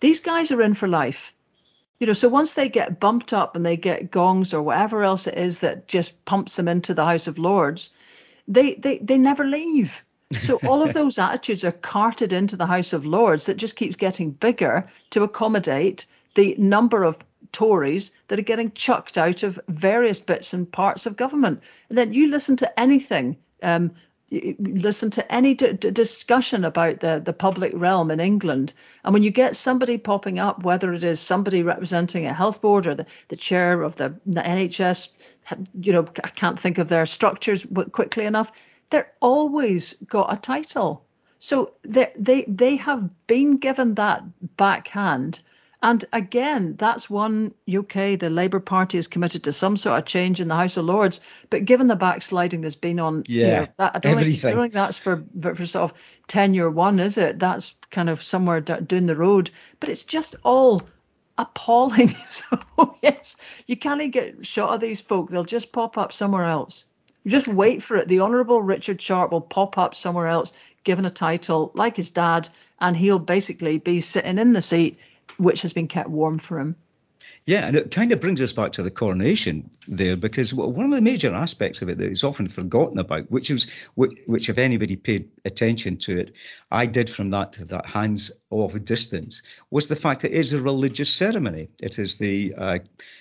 These 0.00 0.20
guys 0.20 0.52
are 0.52 0.62
in 0.62 0.74
for 0.74 0.88
life. 0.88 1.32
You 1.98 2.06
know, 2.06 2.12
so 2.12 2.28
once 2.28 2.54
they 2.54 2.68
get 2.68 2.98
bumped 2.98 3.32
up 3.32 3.54
and 3.54 3.64
they 3.64 3.76
get 3.76 4.10
gongs 4.10 4.52
or 4.52 4.62
whatever 4.62 5.04
else 5.04 5.26
it 5.26 5.38
is 5.38 5.60
that 5.60 5.86
just 5.86 6.24
pumps 6.24 6.56
them 6.56 6.68
into 6.68 6.94
the 6.94 7.04
House 7.04 7.28
of 7.28 7.38
Lords, 7.38 7.90
they 8.48 8.74
they 8.74 8.98
they 8.98 9.18
never 9.18 9.44
leave. 9.44 10.04
So 10.38 10.56
all 10.64 10.82
of 10.82 10.92
those 10.94 11.18
attitudes 11.18 11.64
are 11.64 11.72
carted 11.72 12.32
into 12.32 12.56
the 12.56 12.66
House 12.66 12.92
of 12.92 13.06
Lords 13.06 13.46
that 13.46 13.56
just 13.56 13.76
keeps 13.76 13.96
getting 13.96 14.32
bigger 14.32 14.88
to 15.10 15.22
accommodate 15.22 16.06
the 16.34 16.56
number 16.58 17.04
of 17.04 17.24
Tories 17.52 18.12
that 18.28 18.38
are 18.38 18.42
getting 18.42 18.72
chucked 18.72 19.18
out 19.18 19.42
of 19.42 19.60
various 19.68 20.18
bits 20.18 20.54
and 20.54 20.72
parts 20.72 21.04
of 21.04 21.16
government. 21.16 21.60
And 21.88 21.98
then 21.98 22.14
you 22.14 22.28
listen 22.28 22.56
to 22.56 22.80
anything 22.80 23.36
um, 23.62 23.92
listen 24.58 25.10
to 25.10 25.32
any 25.32 25.54
d- 25.54 25.74
d- 25.74 25.90
discussion 25.90 26.64
about 26.64 27.00
the, 27.00 27.20
the 27.22 27.32
public 27.32 27.72
realm 27.74 28.10
in 28.10 28.20
England, 28.20 28.72
and 29.04 29.12
when 29.12 29.22
you 29.22 29.30
get 29.30 29.56
somebody 29.56 29.98
popping 29.98 30.38
up, 30.38 30.64
whether 30.64 30.92
it 30.92 31.04
is 31.04 31.20
somebody 31.20 31.62
representing 31.62 32.26
a 32.26 32.34
health 32.34 32.60
board 32.60 32.86
or 32.86 32.94
the, 32.94 33.06
the 33.28 33.36
chair 33.36 33.82
of 33.82 33.96
the, 33.96 34.14
the 34.26 34.40
NHS, 34.40 35.08
you 35.80 35.92
know, 35.92 36.06
I 36.24 36.28
can't 36.28 36.58
think 36.58 36.78
of 36.78 36.88
their 36.88 37.06
structures 37.06 37.66
quickly 37.92 38.24
enough, 38.24 38.52
they're 38.90 39.12
always 39.20 39.94
got 40.06 40.32
a 40.32 40.36
title. 40.36 41.04
So 41.38 41.74
they 41.82 42.12
they 42.16 42.44
they 42.46 42.76
have 42.76 43.10
been 43.26 43.56
given 43.56 43.96
that 43.96 44.22
backhand 44.56 45.42
and 45.82 46.04
again, 46.12 46.76
that's 46.78 47.10
one 47.10 47.54
UK, 47.68 48.16
the 48.16 48.30
Labour 48.30 48.60
Party 48.60 48.98
is 48.98 49.08
committed 49.08 49.42
to 49.44 49.52
some 49.52 49.76
sort 49.76 49.98
of 49.98 50.04
change 50.04 50.40
in 50.40 50.46
the 50.46 50.54
House 50.54 50.76
of 50.76 50.84
Lords. 50.84 51.20
But 51.50 51.64
given 51.64 51.88
the 51.88 51.96
backsliding 51.96 52.60
that's 52.60 52.76
been 52.76 53.00
on, 53.00 53.24
yeah, 53.26 53.44
you 53.44 53.52
know, 53.52 53.66
that, 53.78 53.96
I, 53.96 53.98
don't 53.98 54.22
think, 54.22 54.44
I 54.44 54.50
don't 54.52 54.60
think 54.60 54.74
that's 54.74 54.98
for, 54.98 55.24
for 55.40 55.66
sort 55.66 55.90
of 55.90 55.98
tenure 56.28 56.70
one, 56.70 57.00
is 57.00 57.18
it? 57.18 57.40
That's 57.40 57.74
kind 57.90 58.08
of 58.08 58.22
somewhere 58.22 58.60
down 58.60 59.06
the 59.06 59.16
road. 59.16 59.50
But 59.80 59.88
it's 59.88 60.04
just 60.04 60.36
all 60.44 60.82
appalling. 61.36 62.08
so, 62.28 62.96
yes, 63.02 63.36
you 63.66 63.76
can't 63.76 64.12
get 64.12 64.46
shot 64.46 64.72
of 64.72 64.80
these 64.80 65.00
folk. 65.00 65.30
They'll 65.30 65.44
just 65.44 65.72
pop 65.72 65.98
up 65.98 66.12
somewhere 66.12 66.44
else. 66.44 66.84
Just 67.26 67.48
wait 67.48 67.82
for 67.82 67.96
it. 67.96 68.06
The 68.06 68.20
Honourable 68.20 68.62
Richard 68.62 69.02
Sharp 69.02 69.32
will 69.32 69.40
pop 69.40 69.78
up 69.78 69.96
somewhere 69.96 70.28
else, 70.28 70.52
given 70.84 71.04
a 71.06 71.10
title 71.10 71.72
like 71.74 71.96
his 71.96 72.10
dad, 72.10 72.48
and 72.80 72.96
he'll 72.96 73.18
basically 73.18 73.78
be 73.78 74.00
sitting 74.00 74.38
in 74.38 74.52
the 74.52 74.62
seat 74.62 74.96
which 75.42 75.62
has 75.62 75.72
been 75.72 75.88
kept 75.88 76.10
warm 76.10 76.38
for 76.38 76.58
him. 76.58 76.76
Yeah, 77.46 77.66
and 77.66 77.76
it 77.76 77.90
kind 77.90 78.12
of 78.12 78.20
brings 78.20 78.40
us 78.42 78.52
back 78.52 78.72
to 78.72 78.82
the 78.82 78.90
coronation 78.90 79.70
there, 79.88 80.16
because 80.16 80.54
one 80.54 80.86
of 80.86 80.90
the 80.92 81.00
major 81.00 81.34
aspects 81.34 81.82
of 81.82 81.88
it 81.88 81.98
that 81.98 82.10
is 82.10 82.24
often 82.24 82.48
forgotten 82.48 82.98
about, 82.98 83.30
which 83.30 83.50
is 83.50 83.70
which, 83.94 84.48
if 84.48 84.58
anybody 84.58 84.96
paid 84.96 85.28
attention 85.44 85.96
to 85.98 86.18
it, 86.18 86.34
I 86.70 86.86
did 86.86 87.08
from 87.08 87.30
that 87.30 87.52
that 87.68 87.86
hands 87.86 88.30
off 88.50 88.74
distance, 88.84 89.42
was 89.70 89.88
the 89.88 89.96
fact 89.96 90.22
that 90.22 90.32
it 90.32 90.38
is 90.38 90.52
a 90.52 90.62
religious 90.62 91.10
ceremony. 91.14 91.68
It 91.80 91.98
is 91.98 92.16
the 92.16 92.54
uh, 92.56 92.78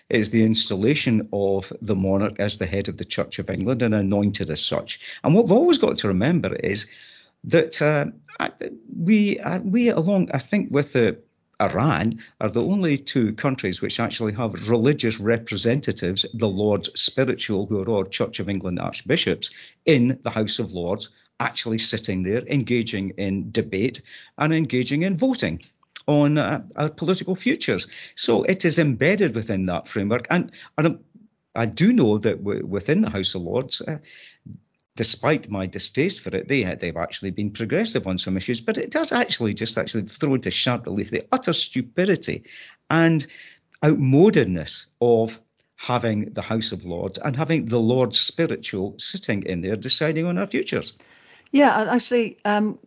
it 0.09 0.19
is 0.19 0.30
the 0.30 0.43
installation 0.43 1.28
of 1.32 1.72
the 1.82 1.95
monarch 1.95 2.39
as 2.39 2.57
the 2.57 2.67
head 2.67 2.89
of 2.89 2.97
the 2.97 3.05
Church 3.05 3.39
of 3.39 3.49
England 3.49 3.82
and 3.82 3.95
anointed 3.95 4.49
as 4.49 4.63
such. 4.63 4.99
And 5.24 5.34
what 5.34 5.45
we've 5.45 5.51
always 5.51 5.80
got 5.80 5.97
to 5.99 6.07
remember 6.07 6.55
is 6.55 6.88
that 7.43 7.82
uh, 7.82 8.05
we 8.99 9.39
uh, 9.39 9.59
we 9.59 9.89
along 9.89 10.30
I 10.32 10.39
think 10.39 10.72
with 10.72 10.93
the 10.93 11.17
Iran 11.62 12.20
are 12.39 12.49
the 12.49 12.64
only 12.64 12.97
two 12.97 13.34
countries 13.34 13.82
which 13.82 13.99
actually 13.99 14.34
have 14.34 14.70
religious 14.70 15.20
representatives, 15.20 16.26
the 16.34 16.47
Lords 16.47 16.89
Spiritual, 16.99 17.68
who 17.68 17.80
are 17.82 17.89
all 17.89 18.05
Church 18.05 18.39
of 18.39 18.49
England 18.49 18.80
archbishops, 18.80 19.51
in 19.86 20.20
the 20.24 20.32
House 20.32 20.59
of 20.59 20.72
Lords, 20.72 21.09
actually 21.39 21.78
sitting 21.78 22.24
there, 22.24 22.43
engaging 22.47 23.12
in 23.18 23.51
debate 23.51 24.01
and 24.38 24.53
engaging 24.53 25.03
in 25.03 25.18
voting 25.18 25.62
on 26.07 26.38
uh, 26.38 26.64
our 26.76 26.89
political 26.89 27.36
futures. 27.36 27.88
So 28.16 28.43
it 28.43 28.66
is 28.66 28.80
embedded 28.80 29.36
within 29.36 29.68
that 29.68 29.88
framework. 29.88 30.26
And, 30.30 30.51
and 30.78 30.99
I 31.55 31.66
do 31.66 31.93
know 31.93 32.18
that 32.18 32.38
w- 32.43 32.66
within 32.66 33.01
the 33.01 33.09
House 33.09 33.36
of 33.36 33.41
Lords, 33.41 33.82
uh, 33.82 33.97
despite 34.96 35.50
my 35.50 35.66
distaste 35.66 36.22
for 36.22 36.36
it, 36.36 36.48
they 36.48 36.64
they've 36.76 36.98
actually 36.98 37.32
been 37.32 37.52
progressive 37.52 38.08
on 38.08 38.18
some 38.18 38.38
issues. 38.38 38.62
But 38.62 38.78
it 38.78 38.92
does 38.92 39.12
actually 39.12 39.54
just 39.54 39.78
actually 39.78 40.04
throw 40.04 40.36
into 40.36 40.52
sharp 40.52 40.86
relief 40.86 41.10
the 41.10 41.26
utter 41.32 41.54
stupidity 41.54 42.44
and 42.89 43.26
outmodedness 43.84 44.88
of 45.00 45.39
having 45.76 46.34
the 46.34 46.42
House 46.42 46.72
of 46.72 46.86
Lords 46.86 47.18
and 47.18 47.36
having 47.36 47.66
the 47.66 47.80
Lord 47.80 48.14
spiritual 48.14 48.96
sitting 49.00 49.44
in 49.44 49.62
there 49.62 49.76
deciding 49.76 50.26
on 50.26 50.38
our 50.38 50.46
futures. 50.46 50.94
Yeah, 51.52 51.82
and 51.82 51.89
actually, 51.89 52.38
um, 52.46 52.78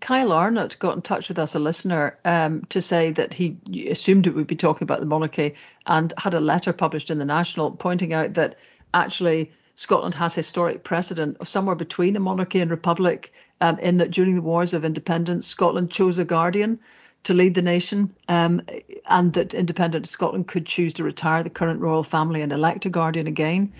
Kyle 0.00 0.32
Arnott 0.32 0.78
got 0.78 0.94
in 0.94 1.02
touch 1.02 1.28
with 1.28 1.38
us, 1.38 1.54
a 1.54 1.58
listener, 1.58 2.16
um, 2.24 2.64
to 2.68 2.80
say 2.80 3.10
that 3.12 3.34
he 3.34 3.58
assumed 3.90 4.26
it 4.26 4.34
would 4.34 4.46
be 4.46 4.56
talking 4.56 4.84
about 4.86 5.00
the 5.00 5.06
monarchy 5.06 5.56
and 5.86 6.12
had 6.16 6.34
a 6.34 6.40
letter 6.40 6.72
published 6.72 7.10
in 7.10 7.18
the 7.18 7.24
National 7.24 7.72
pointing 7.72 8.12
out 8.12 8.34
that 8.34 8.56
actually 8.92 9.52
Scotland 9.76 10.14
has 10.14 10.34
historic 10.34 10.84
precedent 10.84 11.36
of 11.40 11.48
somewhere 11.48 11.74
between 11.74 12.16
a 12.16 12.20
monarchy 12.20 12.60
and 12.60 12.70
republic, 12.70 13.32
um, 13.60 13.78
in 13.78 13.96
that 13.96 14.10
during 14.10 14.34
the 14.34 14.42
wars 14.42 14.74
of 14.74 14.84
independence, 14.84 15.46
Scotland 15.46 15.90
chose 15.90 16.18
a 16.18 16.24
guardian 16.24 16.78
to 17.24 17.34
lead 17.34 17.54
the 17.54 17.62
nation, 17.62 18.14
um, 18.28 18.62
and 19.08 19.32
that 19.32 19.54
independent 19.54 20.06
Scotland 20.06 20.46
could 20.46 20.66
choose 20.66 20.94
to 20.94 21.02
retire 21.02 21.42
the 21.42 21.50
current 21.50 21.80
royal 21.80 22.04
family 22.04 22.42
and 22.42 22.52
elect 22.52 22.84
a 22.84 22.90
guardian 22.90 23.26
again, 23.26 23.72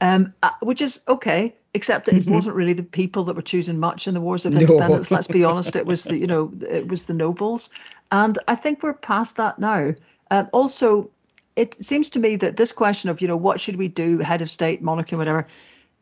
um, 0.00 0.32
uh, 0.42 0.50
which 0.60 0.80
is 0.80 1.00
okay, 1.08 1.54
except 1.74 2.06
that 2.06 2.14
it 2.14 2.22
mm-hmm. 2.22 2.34
wasn't 2.34 2.54
really 2.54 2.72
the 2.72 2.84
people 2.84 3.24
that 3.24 3.34
were 3.34 3.42
choosing 3.42 3.80
much 3.80 4.06
in 4.06 4.14
the 4.14 4.20
wars 4.20 4.46
of 4.46 4.54
independence. 4.54 5.10
No. 5.10 5.16
let's 5.16 5.26
be 5.26 5.44
honest, 5.44 5.74
it 5.74 5.86
was 5.86 6.04
the 6.04 6.16
you 6.16 6.26
know 6.26 6.52
it 6.68 6.86
was 6.86 7.04
the 7.04 7.14
nobles, 7.14 7.68
and 8.12 8.38
I 8.46 8.54
think 8.54 8.82
we're 8.82 8.94
past 8.94 9.36
that 9.36 9.58
now. 9.58 9.94
Um, 10.30 10.48
also, 10.52 11.10
it 11.56 11.82
seems 11.84 12.10
to 12.10 12.18
me 12.18 12.36
that 12.36 12.56
this 12.56 12.72
question 12.72 13.10
of, 13.10 13.20
you 13.20 13.28
know, 13.28 13.36
what 13.36 13.60
should 13.60 13.76
we 13.76 13.88
do, 13.88 14.18
head 14.18 14.42
of 14.42 14.50
state, 14.50 14.82
monarchy, 14.82 15.16
whatever, 15.16 15.46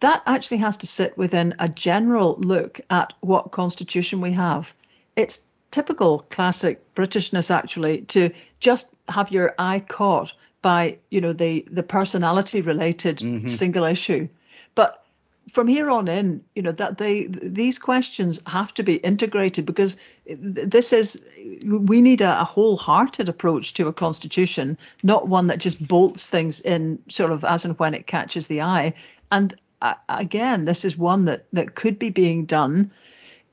that 0.01 0.23
actually 0.27 0.57
has 0.59 0.77
to 0.79 0.87
sit 0.87 1.17
within 1.17 1.55
a 1.59 1.69
general 1.69 2.37
look 2.39 2.81
at 2.91 3.13
what 3.21 3.53
constitution 3.53 4.21
we 4.21 4.33
have. 4.33 4.75
It's 5.15 5.47
typical 5.71 6.21
classic 6.31 6.95
Britishness 6.95 7.51
actually 7.51 8.03
to 8.03 8.31
just 8.61 8.91
have 9.09 9.31
your 9.31 9.55
eye 9.59 9.81
caught 9.81 10.33
by, 10.63 10.99
you 11.11 11.21
know, 11.21 11.33
the 11.33 11.67
the 11.71 11.83
personality 11.83 12.61
related 12.61 13.19
mm-hmm. 13.19 13.47
single 13.47 13.85
issue. 13.85 14.29
But 14.75 15.02
from 15.51 15.67
here 15.67 15.91
on 15.91 16.09
in, 16.09 16.43
you 16.55 16.63
know 16.63 16.73
that 16.73 16.99
they 16.99 17.27
these 17.27 17.79
questions 17.79 18.41
have 18.47 18.73
to 18.75 18.83
be 18.83 18.97
integrated 18.97 19.67
because 19.67 19.97
this 20.27 20.93
is 20.93 21.25
we 21.65 22.01
need 22.01 22.21
a, 22.21 22.41
a, 22.41 22.45
wholehearted 22.45 23.29
approach 23.29 23.75
to 23.75 23.89
a 23.89 23.93
constitution, 23.93 24.79
not 25.03 25.29
one 25.29 25.49
that 25.49 25.59
just 25.59 25.87
bolts 25.87 26.31
things 26.31 26.61
in 26.61 26.99
sort 27.09 27.33
of 27.33 27.45
as 27.45 27.65
and 27.65 27.79
when 27.79 27.95
it 27.95 28.07
catches 28.07 28.47
the 28.47 28.63
eye. 28.63 28.95
And 29.31 29.55
uh, 29.81 29.95
again, 30.09 30.65
this 30.65 30.85
is 30.85 30.97
one 30.97 31.25
that 31.25 31.47
that 31.53 31.75
could 31.75 31.99
be 31.99 32.11
being 32.11 32.45
done 32.45 32.93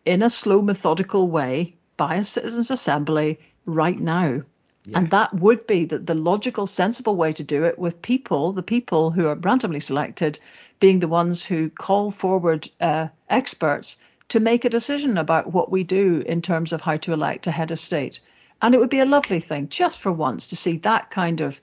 in 0.06 0.22
a 0.22 0.30
slow, 0.30 0.62
methodical 0.62 1.30
way 1.30 1.76
by 1.98 2.16
a 2.16 2.24
citizens' 2.24 2.72
assembly 2.72 3.40
right 3.66 4.00
now. 4.00 4.42
Yeah. 4.86 4.98
And 4.98 5.10
that 5.12 5.34
would 5.34 5.68
be 5.68 5.86
the, 5.86 6.00
the 6.00 6.14
logical, 6.14 6.66
sensible 6.66 7.16
way 7.16 7.34
to 7.34 7.44
do 7.44 7.66
it 7.66 7.78
with 7.78 8.02
people, 8.02 8.54
the 8.54 8.64
people 8.64 9.12
who 9.12 9.28
are 9.28 9.36
randomly 9.36 9.82
selected, 9.82 10.40
being 10.80 11.00
the 11.00 11.08
ones 11.08 11.44
who 11.44 11.70
call 11.70 12.12
forward 12.12 12.70
uh, 12.80 13.08
experts 13.30 13.98
to 14.30 14.40
make 14.40 14.64
a 14.64 14.70
decision 14.70 15.18
about 15.18 15.52
what 15.52 15.72
we 15.72 15.84
do 15.84 16.24
in 16.26 16.42
terms 16.42 16.72
of 16.72 16.82
how 16.82 16.96
to 16.98 17.14
elect 17.14 17.48
a 17.48 17.52
head 17.52 17.72
of 17.72 17.80
state. 17.80 18.20
And 18.62 18.76
it 18.76 18.80
would 18.80 18.90
be 18.90 19.00
a 19.00 19.06
lovely 19.06 19.40
thing 19.40 19.70
just 19.70 20.00
for 20.00 20.12
once 20.12 20.48
to 20.48 20.56
see 20.56 20.78
that 20.78 21.10
kind 21.10 21.42
of 21.42 21.60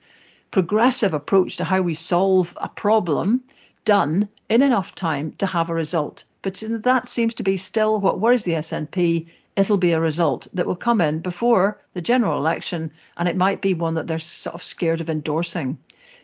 progressive 0.51 1.13
approach 1.13 1.57
to 1.57 1.63
how 1.63 1.81
we 1.81 1.93
solve 1.93 2.57
a 2.57 2.69
problem 2.69 3.43
done 3.85 4.27
in 4.49 4.61
enough 4.61 4.93
time 4.95 5.33
to 5.37 5.45
have 5.45 5.69
a 5.69 5.73
result. 5.73 6.23
But 6.41 6.61
that 6.83 7.09
seems 7.09 7.35
to 7.35 7.43
be 7.43 7.57
still 7.57 7.99
what 7.99 8.19
worries 8.19 8.43
the 8.43 8.53
SNP. 8.53 9.27
It'll 9.55 9.77
be 9.77 9.93
a 9.93 9.99
result 9.99 10.47
that 10.53 10.67
will 10.67 10.75
come 10.75 11.01
in 11.01 11.19
before 11.19 11.81
the 11.93 12.01
general 12.01 12.37
election, 12.37 12.91
and 13.17 13.27
it 13.27 13.35
might 13.35 13.61
be 13.61 13.73
one 13.73 13.95
that 13.95 14.07
they're 14.07 14.19
sort 14.19 14.53
of 14.53 14.63
scared 14.63 15.01
of 15.01 15.09
endorsing. 15.09 15.77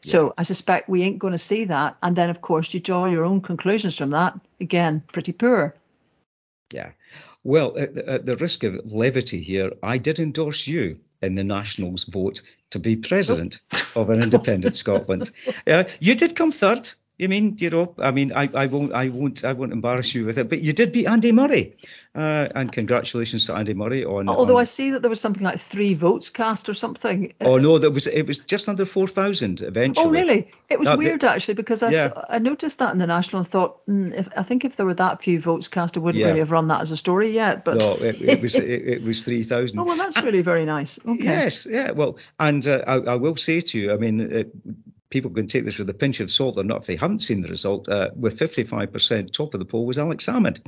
So 0.04 0.34
I 0.38 0.43
suspect 0.43 0.89
we 0.89 1.01
ain't 1.04 1.20
going 1.20 1.32
to 1.32 1.38
see 1.38 1.66
that. 1.66 1.97
And 2.04 2.16
then, 2.16 2.30
of 2.30 2.41
course, 2.41 2.74
you 2.74 2.80
draw 2.80 3.06
your 3.06 3.24
own 3.24 3.41
conclusions 3.41 3.97
from 3.97 4.10
that. 4.10 4.38
Again, 4.60 5.01
pretty 5.12 5.32
poor. 5.32 5.76
Yeah. 6.74 6.91
Well, 7.43 7.78
at 7.78 7.95
the, 7.95 8.10
at 8.10 8.26
the 8.26 8.36
risk 8.36 8.64
of 8.64 8.80
levity 8.91 9.41
here, 9.41 9.72
I 9.82 9.97
did 9.97 10.20
endorse 10.20 10.68
you 10.68 10.99
in 11.22 11.36
the 11.36 11.43
Nationals 11.43 12.04
vote 12.04 12.41
to 12.72 12.80
be 12.80 12.95
president 12.95 13.60
oh. 13.74 14.01
of 14.01 14.10
an 14.10 14.22
independent 14.24 14.76
Scotland. 14.76 15.32
Uh, 15.68 15.86
you 15.99 16.16
did 16.16 16.36
come 16.36 16.51
third. 16.51 16.89
You 17.20 17.30
mean, 17.30 17.55
you 17.59 17.70
know, 17.70 17.93
I 17.99 18.09
mean, 18.09 18.34
I, 18.34 18.49
I 18.55 18.66
won't, 18.66 18.91
I 18.91 19.09
won't, 19.09 19.45
I 19.45 19.53
won't 19.53 19.72
embarrass 19.72 20.16
you 20.16 20.26
with 20.26 20.39
it, 20.39 20.49
but 20.49 20.61
you 20.61 20.74
did 20.74 20.91
beat 20.91 21.05
Andy 21.05 21.32
Murray, 21.32 21.78
uh, 22.16 22.47
and 22.55 22.72
congratulations 22.72 23.45
to 23.45 23.53
Andy 23.53 23.76
Murray 23.76 24.03
on. 24.03 24.28
Although 24.28 24.55
on, 24.55 24.61
I 24.61 24.64
see 24.64 24.89
that 24.89 25.03
there 25.03 25.09
was 25.11 25.22
something 25.22 25.43
like 25.43 25.59
three 25.59 25.93
votes 25.93 26.32
cast 26.32 26.70
or 26.70 26.74
something. 26.74 27.32
Oh 27.39 27.57
no, 27.57 27.78
that 27.78 27.91
was 27.91 28.07
it 28.07 28.26
was 28.26 28.39
just 28.39 28.68
under 28.68 28.84
four 28.84 29.07
thousand 29.07 29.61
eventually. 29.61 30.07
Oh 30.07 30.09
really? 30.09 30.51
It 30.70 30.80
was 30.80 30.88
that, 30.88 30.97
weird 30.97 31.24
actually 31.24 31.53
because 31.53 31.84
I, 31.84 31.91
yeah. 31.91 32.26
I 32.30 32.39
noticed 32.39 32.80
that 32.80 32.91
in 32.93 32.97
the 32.97 33.05
national 33.05 33.41
and 33.41 33.47
thought, 33.47 33.86
mm, 33.86 34.11
if 34.18 34.28
I 34.36 34.41
think 34.41 34.66
if 34.66 34.76
there 34.76 34.88
were 34.88 34.95
that 34.95 35.22
few 35.22 35.39
votes 35.39 35.68
cast, 35.68 35.95
I 35.95 35.99
wouldn't 35.99 36.20
yeah. 36.20 36.30
really 36.30 36.39
have 36.39 36.49
run 36.49 36.68
that 36.70 36.82
as 36.82 36.89
a 36.89 36.97
story 36.97 37.30
yet. 37.30 37.64
But 37.64 37.78
no, 37.78 37.93
it, 37.93 38.20
it 38.24 38.41
was 38.41 38.55
it, 38.55 38.64
it, 38.64 39.03
was 39.03 39.24
three 39.24 39.43
thousand. 39.43 39.78
Oh 39.84 39.84
well, 39.84 39.97
that's 39.97 40.20
really 40.24 40.41
very 40.41 40.66
nice. 40.66 40.97
Okay. 41.05 41.24
Yes, 41.24 41.68
yeah. 41.70 41.91
Well, 41.91 42.18
and 42.39 42.66
uh, 42.68 42.84
I, 42.88 42.95
I, 42.95 43.16
will 43.16 43.36
say 43.36 43.59
to 43.59 43.78
you, 43.78 43.93
I 43.93 43.97
mean 43.97 44.51
people 45.14 45.30
can 45.30 45.45
take 45.45 45.64
this 45.64 45.78
with 45.78 45.88
a 45.91 45.93
pinch 45.93 46.20
of 46.22 46.32
salt 46.32 46.57
or 46.57 46.64
not 46.64 46.82
if 46.82 46.88
they 46.88 46.95
haven't 46.95 47.20
seen 47.20 47.41
the 47.41 47.47
result. 47.47 47.88
Uh, 47.88 48.09
with 48.16 48.39
55% 48.39 49.32
top 49.32 49.53
of 49.53 49.59
the 49.59 49.66
poll 49.66 49.86
was 49.86 49.99
Alex 49.99 50.26
Salmond, 50.26 50.59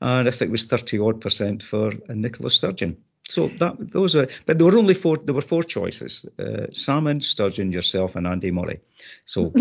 and 0.00 0.26
I 0.26 0.30
think 0.30 0.48
it 0.48 0.50
was 0.50 0.64
30 0.64 0.98
odd 1.00 1.20
percent 1.20 1.62
for 1.62 1.92
Nicola 2.08 2.50
Sturgeon. 2.50 2.96
So 3.30 3.46
that 3.58 3.92
those 3.92 4.16
are, 4.16 4.28
but 4.44 4.58
there 4.58 4.66
were 4.66 4.76
only 4.76 4.94
four. 4.94 5.16
There 5.16 5.34
were 5.34 5.40
four 5.40 5.62
choices: 5.62 6.26
uh, 6.38 6.66
Salmond, 6.72 7.22
Sturgeon, 7.22 7.70
yourself, 7.70 8.16
and 8.16 8.26
Andy 8.26 8.50
Murray. 8.50 8.80
So, 9.24 9.52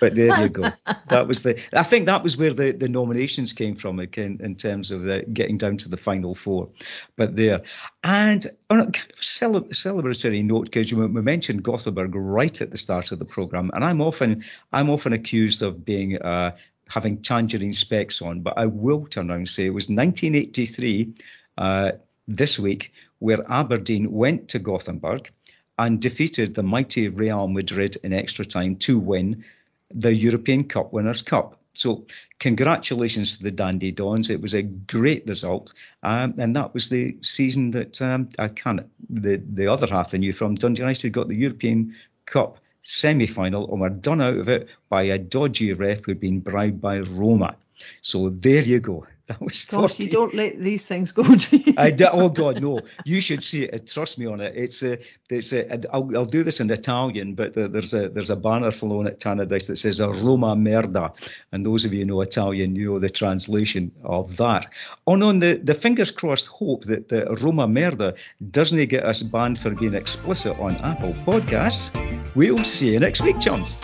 but 0.00 0.14
there 0.14 0.40
you 0.40 0.48
go. 0.48 0.70
That 1.08 1.26
was 1.26 1.42
the. 1.42 1.60
I 1.72 1.82
think 1.82 2.06
that 2.06 2.22
was 2.22 2.36
where 2.36 2.54
the, 2.54 2.72
the 2.72 2.88
nominations 2.88 3.52
came 3.52 3.74
from, 3.74 3.98
in, 3.98 4.38
in 4.40 4.54
terms 4.54 4.90
of 4.90 5.02
the, 5.02 5.24
getting 5.32 5.58
down 5.58 5.78
to 5.78 5.88
the 5.88 5.96
final 5.96 6.34
four. 6.34 6.68
But 7.16 7.34
there, 7.34 7.62
and 8.04 8.46
on 8.70 8.80
a 8.80 8.90
kind 8.92 9.10
of 9.56 9.64
a 9.64 9.74
celebratory 9.74 10.44
note, 10.44 10.66
because 10.66 10.92
we 10.92 11.08
mentioned 11.08 11.64
Gothenburg 11.64 12.14
right 12.14 12.60
at 12.60 12.70
the 12.70 12.78
start 12.78 13.10
of 13.10 13.18
the 13.18 13.24
program, 13.24 13.70
and 13.74 13.84
I'm 13.84 14.00
often 14.00 14.44
I'm 14.72 14.90
often 14.90 15.12
accused 15.12 15.62
of 15.62 15.84
being. 15.84 16.18
Uh, 16.18 16.56
having 16.90 17.20
tangerine 17.20 17.74
specs 17.74 18.22
on, 18.22 18.40
but 18.40 18.56
I 18.56 18.64
will 18.64 19.04
turn 19.04 19.30
around 19.30 19.40
and 19.40 19.48
say 19.48 19.66
it 19.66 19.74
was 19.74 19.90
1983 19.90 21.12
uh, 21.58 21.90
this 22.26 22.58
week 22.58 22.92
where 23.18 23.50
Aberdeen 23.50 24.12
went 24.12 24.48
to 24.48 24.58
Gothenburg 24.58 25.30
and 25.78 26.00
defeated 26.00 26.54
the 26.54 26.62
mighty 26.62 27.08
Real 27.08 27.48
Madrid 27.48 27.96
in 28.02 28.12
extra 28.12 28.44
time 28.44 28.76
to 28.76 28.98
win 28.98 29.44
the 29.90 30.14
European 30.14 30.64
Cup 30.64 30.92
Winners' 30.92 31.22
Cup. 31.22 31.58
So, 31.74 32.06
congratulations 32.40 33.36
to 33.36 33.44
the 33.44 33.52
Dandy 33.52 33.92
Dons. 33.92 34.30
It 34.30 34.40
was 34.40 34.54
a 34.54 34.62
great 34.62 35.26
result, 35.28 35.72
um, 36.02 36.34
and 36.38 36.56
that 36.56 36.74
was 36.74 36.88
the 36.88 37.16
season 37.22 37.70
that 37.72 38.02
um, 38.02 38.30
I 38.38 38.48
can't. 38.48 38.88
The 39.08 39.36
the 39.36 39.68
other 39.68 39.86
half 39.86 40.12
I 40.12 40.18
knew 40.18 40.32
from 40.32 40.56
Dundee 40.56 40.80
United 40.80 41.10
got 41.10 41.28
the 41.28 41.36
European 41.36 41.94
Cup 42.26 42.58
semi-final 42.82 43.70
and 43.70 43.80
were 43.80 43.90
done 43.90 44.20
out 44.20 44.38
of 44.38 44.48
it 44.48 44.68
by 44.88 45.02
a 45.02 45.18
dodgy 45.18 45.72
ref 45.72 46.04
who'd 46.04 46.18
been 46.18 46.40
bribed 46.40 46.80
by 46.80 47.00
Roma. 47.00 47.56
So 48.02 48.30
there 48.30 48.62
you 48.62 48.80
go. 48.80 49.06
That 49.28 49.42
was 49.42 49.62
Gosh, 49.64 49.96
40. 49.98 50.04
you 50.04 50.10
don't 50.10 50.32
let 50.32 50.58
these 50.58 50.86
things 50.86 51.12
go, 51.12 51.22
do 51.34 51.58
you? 51.58 51.74
I 51.76 51.90
do, 51.90 52.08
oh 52.10 52.30
God, 52.30 52.62
no! 52.62 52.80
You 53.04 53.20
should 53.20 53.44
see 53.44 53.64
it. 53.64 53.86
Trust 53.86 54.18
me 54.18 54.24
on 54.24 54.40
it. 54.40 54.54
It's 54.56 54.82
a, 54.82 54.96
it's 55.28 55.52
uh, 55.52 55.64
a. 55.68 55.94
I'll, 55.94 56.16
I'll 56.16 56.24
do 56.24 56.42
this 56.42 56.60
in 56.60 56.70
Italian, 56.70 57.34
but 57.34 57.52
there's 57.52 57.92
a 57.92 58.08
there's 58.08 58.30
a 58.30 58.36
banner 58.36 58.70
flown 58.70 59.06
at 59.06 59.20
Tannadice 59.20 59.66
that 59.66 59.76
says 59.76 60.00
a 60.00 60.08
Roma 60.08 60.56
merda, 60.56 61.12
and 61.52 61.66
those 61.66 61.84
of 61.84 61.92
you 61.92 61.98
who 61.98 62.04
know 62.06 62.22
Italian, 62.22 62.74
you 62.74 62.92
know 62.92 62.98
the 62.98 63.10
translation 63.10 63.92
of 64.02 64.38
that. 64.38 64.66
Oh, 65.06 65.12
on 65.12 65.22
on 65.22 65.40
the 65.40 65.60
the 65.62 65.74
fingers 65.74 66.10
crossed 66.10 66.46
hope 66.46 66.84
that 66.84 67.10
the 67.10 67.26
Roma 67.42 67.66
merda 67.68 68.16
doesn't 68.50 68.82
get 68.88 69.04
us 69.04 69.20
banned 69.20 69.58
for 69.58 69.74
being 69.74 69.92
explicit 69.92 70.58
on 70.58 70.76
Apple 70.76 71.12
Podcasts. 71.26 71.92
We'll 72.34 72.64
see 72.64 72.92
you 72.94 73.00
next 73.00 73.20
week, 73.20 73.38
chums. 73.40 73.76